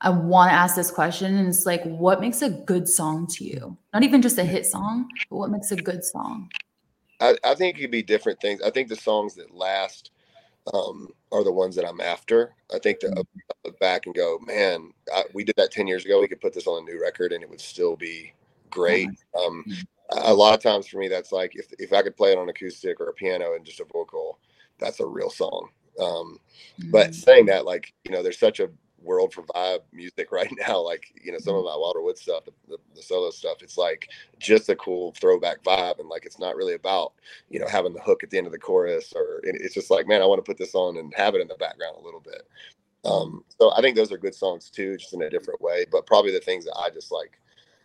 I 0.00 0.10
want 0.10 0.50
to 0.50 0.54
ask 0.54 0.76
this 0.76 0.90
question. 0.90 1.36
And 1.36 1.48
it's 1.48 1.66
like, 1.66 1.82
what 1.84 2.20
makes 2.20 2.42
a 2.42 2.50
good 2.50 2.88
song 2.88 3.26
to 3.28 3.44
you? 3.44 3.76
Not 3.92 4.02
even 4.02 4.22
just 4.22 4.38
a 4.38 4.44
hit 4.44 4.66
song, 4.66 5.08
but 5.30 5.36
what 5.36 5.50
makes 5.50 5.72
a 5.72 5.76
good 5.76 6.04
song? 6.04 6.50
I, 7.20 7.36
I 7.44 7.54
think 7.54 7.78
it 7.78 7.82
could 7.82 7.90
be 7.90 8.02
different 8.02 8.40
things. 8.40 8.60
I 8.62 8.70
think 8.70 8.88
the 8.88 8.96
songs 8.96 9.34
that 9.36 9.54
last 9.54 10.10
um, 10.72 11.08
are 11.30 11.44
the 11.44 11.52
ones 11.52 11.76
that 11.76 11.86
I'm 11.86 12.00
after. 12.00 12.54
I 12.74 12.78
think 12.78 13.00
that 13.00 13.18
I 13.18 13.22
look 13.64 13.78
back 13.80 14.06
and 14.06 14.14
go, 14.14 14.38
man, 14.46 14.92
I, 15.12 15.24
we 15.34 15.44
did 15.44 15.56
that 15.56 15.72
10 15.72 15.86
years 15.86 16.04
ago. 16.04 16.20
We 16.20 16.28
could 16.28 16.40
put 16.40 16.52
this 16.52 16.66
on 16.66 16.82
a 16.82 16.90
new 16.90 17.00
record 17.00 17.32
and 17.32 17.42
it 17.42 17.50
would 17.50 17.60
still 17.60 17.96
be 17.96 18.32
great. 18.70 19.08
Um, 19.38 19.64
a 20.10 20.30
a 20.30 20.34
lot 20.34 20.54
of 20.54 20.62
times 20.62 20.86
for 20.86 20.98
me, 20.98 21.08
that's 21.08 21.32
like 21.32 21.56
if, 21.56 21.72
if 21.78 21.92
I 21.92 22.02
could 22.02 22.16
play 22.16 22.32
it 22.32 22.38
on 22.38 22.48
acoustic 22.48 23.00
or 23.00 23.08
a 23.08 23.14
piano 23.14 23.54
and 23.54 23.64
just 23.64 23.80
a 23.80 23.84
vocal, 23.84 24.38
that's 24.78 25.00
a 25.00 25.06
real 25.06 25.30
song. 25.30 25.70
Um, 26.00 26.38
but 26.90 27.10
Mm. 27.10 27.14
saying 27.14 27.46
that, 27.46 27.64
like, 27.64 27.92
you 28.04 28.12
know, 28.12 28.22
there's 28.22 28.38
such 28.38 28.60
a 28.60 28.70
world 29.02 29.32
for 29.32 29.42
vibe 29.42 29.80
music 29.92 30.32
right 30.32 30.52
now. 30.66 30.80
Like, 30.80 31.04
you 31.22 31.32
know, 31.32 31.38
some 31.38 31.54
of 31.54 31.64
my 31.64 31.76
Wilder 31.76 32.02
Wood 32.02 32.18
stuff, 32.18 32.44
the, 32.44 32.52
the, 32.68 32.78
the 32.94 33.02
solo 33.02 33.30
stuff, 33.30 33.58
it's 33.62 33.78
like 33.78 34.08
just 34.38 34.68
a 34.68 34.76
cool 34.76 35.12
throwback 35.12 35.62
vibe. 35.62 35.98
And 36.00 36.08
like, 36.08 36.24
it's 36.26 36.38
not 36.38 36.56
really 36.56 36.74
about, 36.74 37.12
you 37.50 37.60
know, 37.60 37.66
having 37.66 37.92
the 37.92 38.00
hook 38.00 38.22
at 38.22 38.30
the 38.30 38.38
end 38.38 38.46
of 38.46 38.52
the 38.52 38.58
chorus 38.58 39.12
or 39.14 39.40
it's 39.44 39.74
just 39.74 39.90
like, 39.90 40.06
man, 40.06 40.22
I 40.22 40.26
want 40.26 40.38
to 40.38 40.48
put 40.48 40.58
this 40.58 40.74
on 40.74 40.96
and 40.96 41.12
have 41.14 41.34
it 41.34 41.40
in 41.40 41.48
the 41.48 41.54
background 41.56 41.96
a 41.98 42.04
little 42.04 42.20
bit. 42.20 42.46
Um, 43.04 43.44
so 43.58 43.72
I 43.72 43.80
think 43.80 43.96
those 43.96 44.12
are 44.12 44.18
good 44.18 44.34
songs 44.34 44.70
too, 44.70 44.96
just 44.96 45.12
in 45.12 45.22
a 45.22 45.30
different 45.30 45.60
way. 45.60 45.86
But 45.90 46.06
probably 46.06 46.32
the 46.32 46.40
things 46.40 46.64
that 46.64 46.76
I 46.76 46.90
just 46.90 47.10
like, 47.10 47.40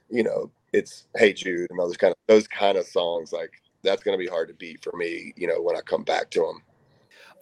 you 0.09 0.23
know, 0.23 0.51
it's 0.73 1.07
Hey 1.15 1.33
Jude 1.33 1.69
and 1.69 1.79
those 1.79 1.97
kind 1.97 2.11
of 2.11 2.17
those 2.27 2.47
kind 2.47 2.77
of 2.77 2.85
songs, 2.85 3.33
like 3.33 3.51
that's 3.83 4.03
gonna 4.03 4.17
be 4.17 4.27
hard 4.27 4.47
to 4.49 4.53
beat 4.53 4.83
for 4.83 4.95
me, 4.95 5.33
you 5.35 5.47
know, 5.47 5.61
when 5.61 5.75
I 5.75 5.81
come 5.81 6.03
back 6.03 6.29
to 6.31 6.39
them. 6.39 6.61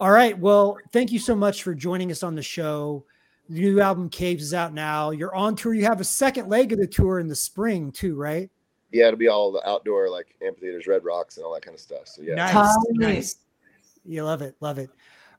All 0.00 0.10
right. 0.10 0.38
Well, 0.38 0.78
thank 0.92 1.10
you 1.10 1.18
so 1.18 1.34
much 1.34 1.62
for 1.62 1.74
joining 1.74 2.10
us 2.10 2.22
on 2.22 2.34
the 2.34 2.42
show. 2.42 3.04
The 3.48 3.60
new 3.60 3.80
album 3.80 4.08
Caves 4.08 4.42
is 4.42 4.54
out 4.54 4.74
now. 4.74 5.10
You're 5.10 5.34
on 5.34 5.54
tour. 5.54 5.72
You 5.74 5.84
have 5.84 6.00
a 6.00 6.04
second 6.04 6.48
leg 6.48 6.72
of 6.72 6.78
the 6.78 6.86
tour 6.86 7.20
in 7.20 7.28
the 7.28 7.36
spring 7.36 7.92
too, 7.92 8.16
right? 8.16 8.50
Yeah, 8.92 9.06
it'll 9.08 9.18
be 9.18 9.28
all 9.28 9.52
the 9.52 9.66
outdoor 9.68 10.08
like 10.08 10.26
amphitheaters, 10.44 10.86
red 10.86 11.04
rocks, 11.04 11.36
and 11.36 11.46
all 11.46 11.54
that 11.54 11.62
kind 11.62 11.74
of 11.74 11.80
stuff. 11.80 12.06
So 12.06 12.22
yeah, 12.22 12.34
Nice. 12.34 12.76
Nice. 12.90 13.36
You 14.04 14.24
love 14.24 14.42
it. 14.42 14.56
Love 14.60 14.78
it. 14.78 14.90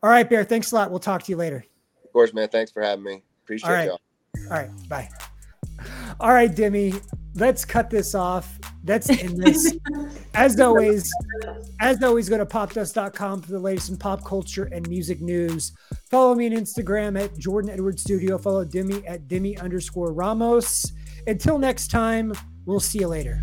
All 0.03 0.09
right, 0.09 0.29
Bear. 0.29 0.43
Thanks 0.43 0.71
a 0.71 0.75
lot. 0.75 0.91
We'll 0.91 0.99
talk 0.99 1.23
to 1.23 1.31
you 1.31 1.37
later. 1.37 1.65
of 2.03 2.13
course, 2.13 2.33
man. 2.33 2.49
Thanks 2.49 2.71
for 2.71 2.81
having 2.81 3.03
me. 3.03 3.23
Appreciate 3.43 3.69
All 3.69 3.75
right. 3.75 3.85
y'all. 3.87 4.01
All 4.51 4.57
right. 4.57 4.89
Bye. 4.89 5.09
All 6.19 6.34
right, 6.34 6.54
Demi. 6.54 6.93
Let's 7.36 7.65
cut 7.65 7.89
this 7.89 8.15
off. 8.15 8.60
That's 8.84 9.10
in 9.10 9.39
this. 9.39 9.78
As 10.34 10.60
always, 10.60 11.12
as 11.82 12.02
always, 12.02 12.30
go 12.30 12.38
to 12.38 12.45
popdust.com 12.45 13.41
for 13.41 13.52
the 13.52 13.60
latest 13.60 13.89
in 13.89 13.97
pop 13.97 14.23
culture 14.23 14.69
and 14.71 14.88
music 14.88 15.19
news. 15.21 15.71
Follow 16.10 16.36
me 16.36 16.47
on 16.47 16.54
Instagram 16.54 17.19
at 17.19 17.38
Jordan 17.38 17.69
Edwards 17.69 18.02
Studio. 18.02 18.38
Follow 18.38 18.63
Demi 18.63 19.06
at 19.06 19.28
Demi 19.28 19.58
underscore 19.58 20.13
Ramos. 20.13 20.91
Until 21.28 21.60
next 21.60 21.89
time, 21.89 22.34
we'll 22.65 22.80
see 22.80 23.00
you 23.00 23.08
later. 23.08 23.39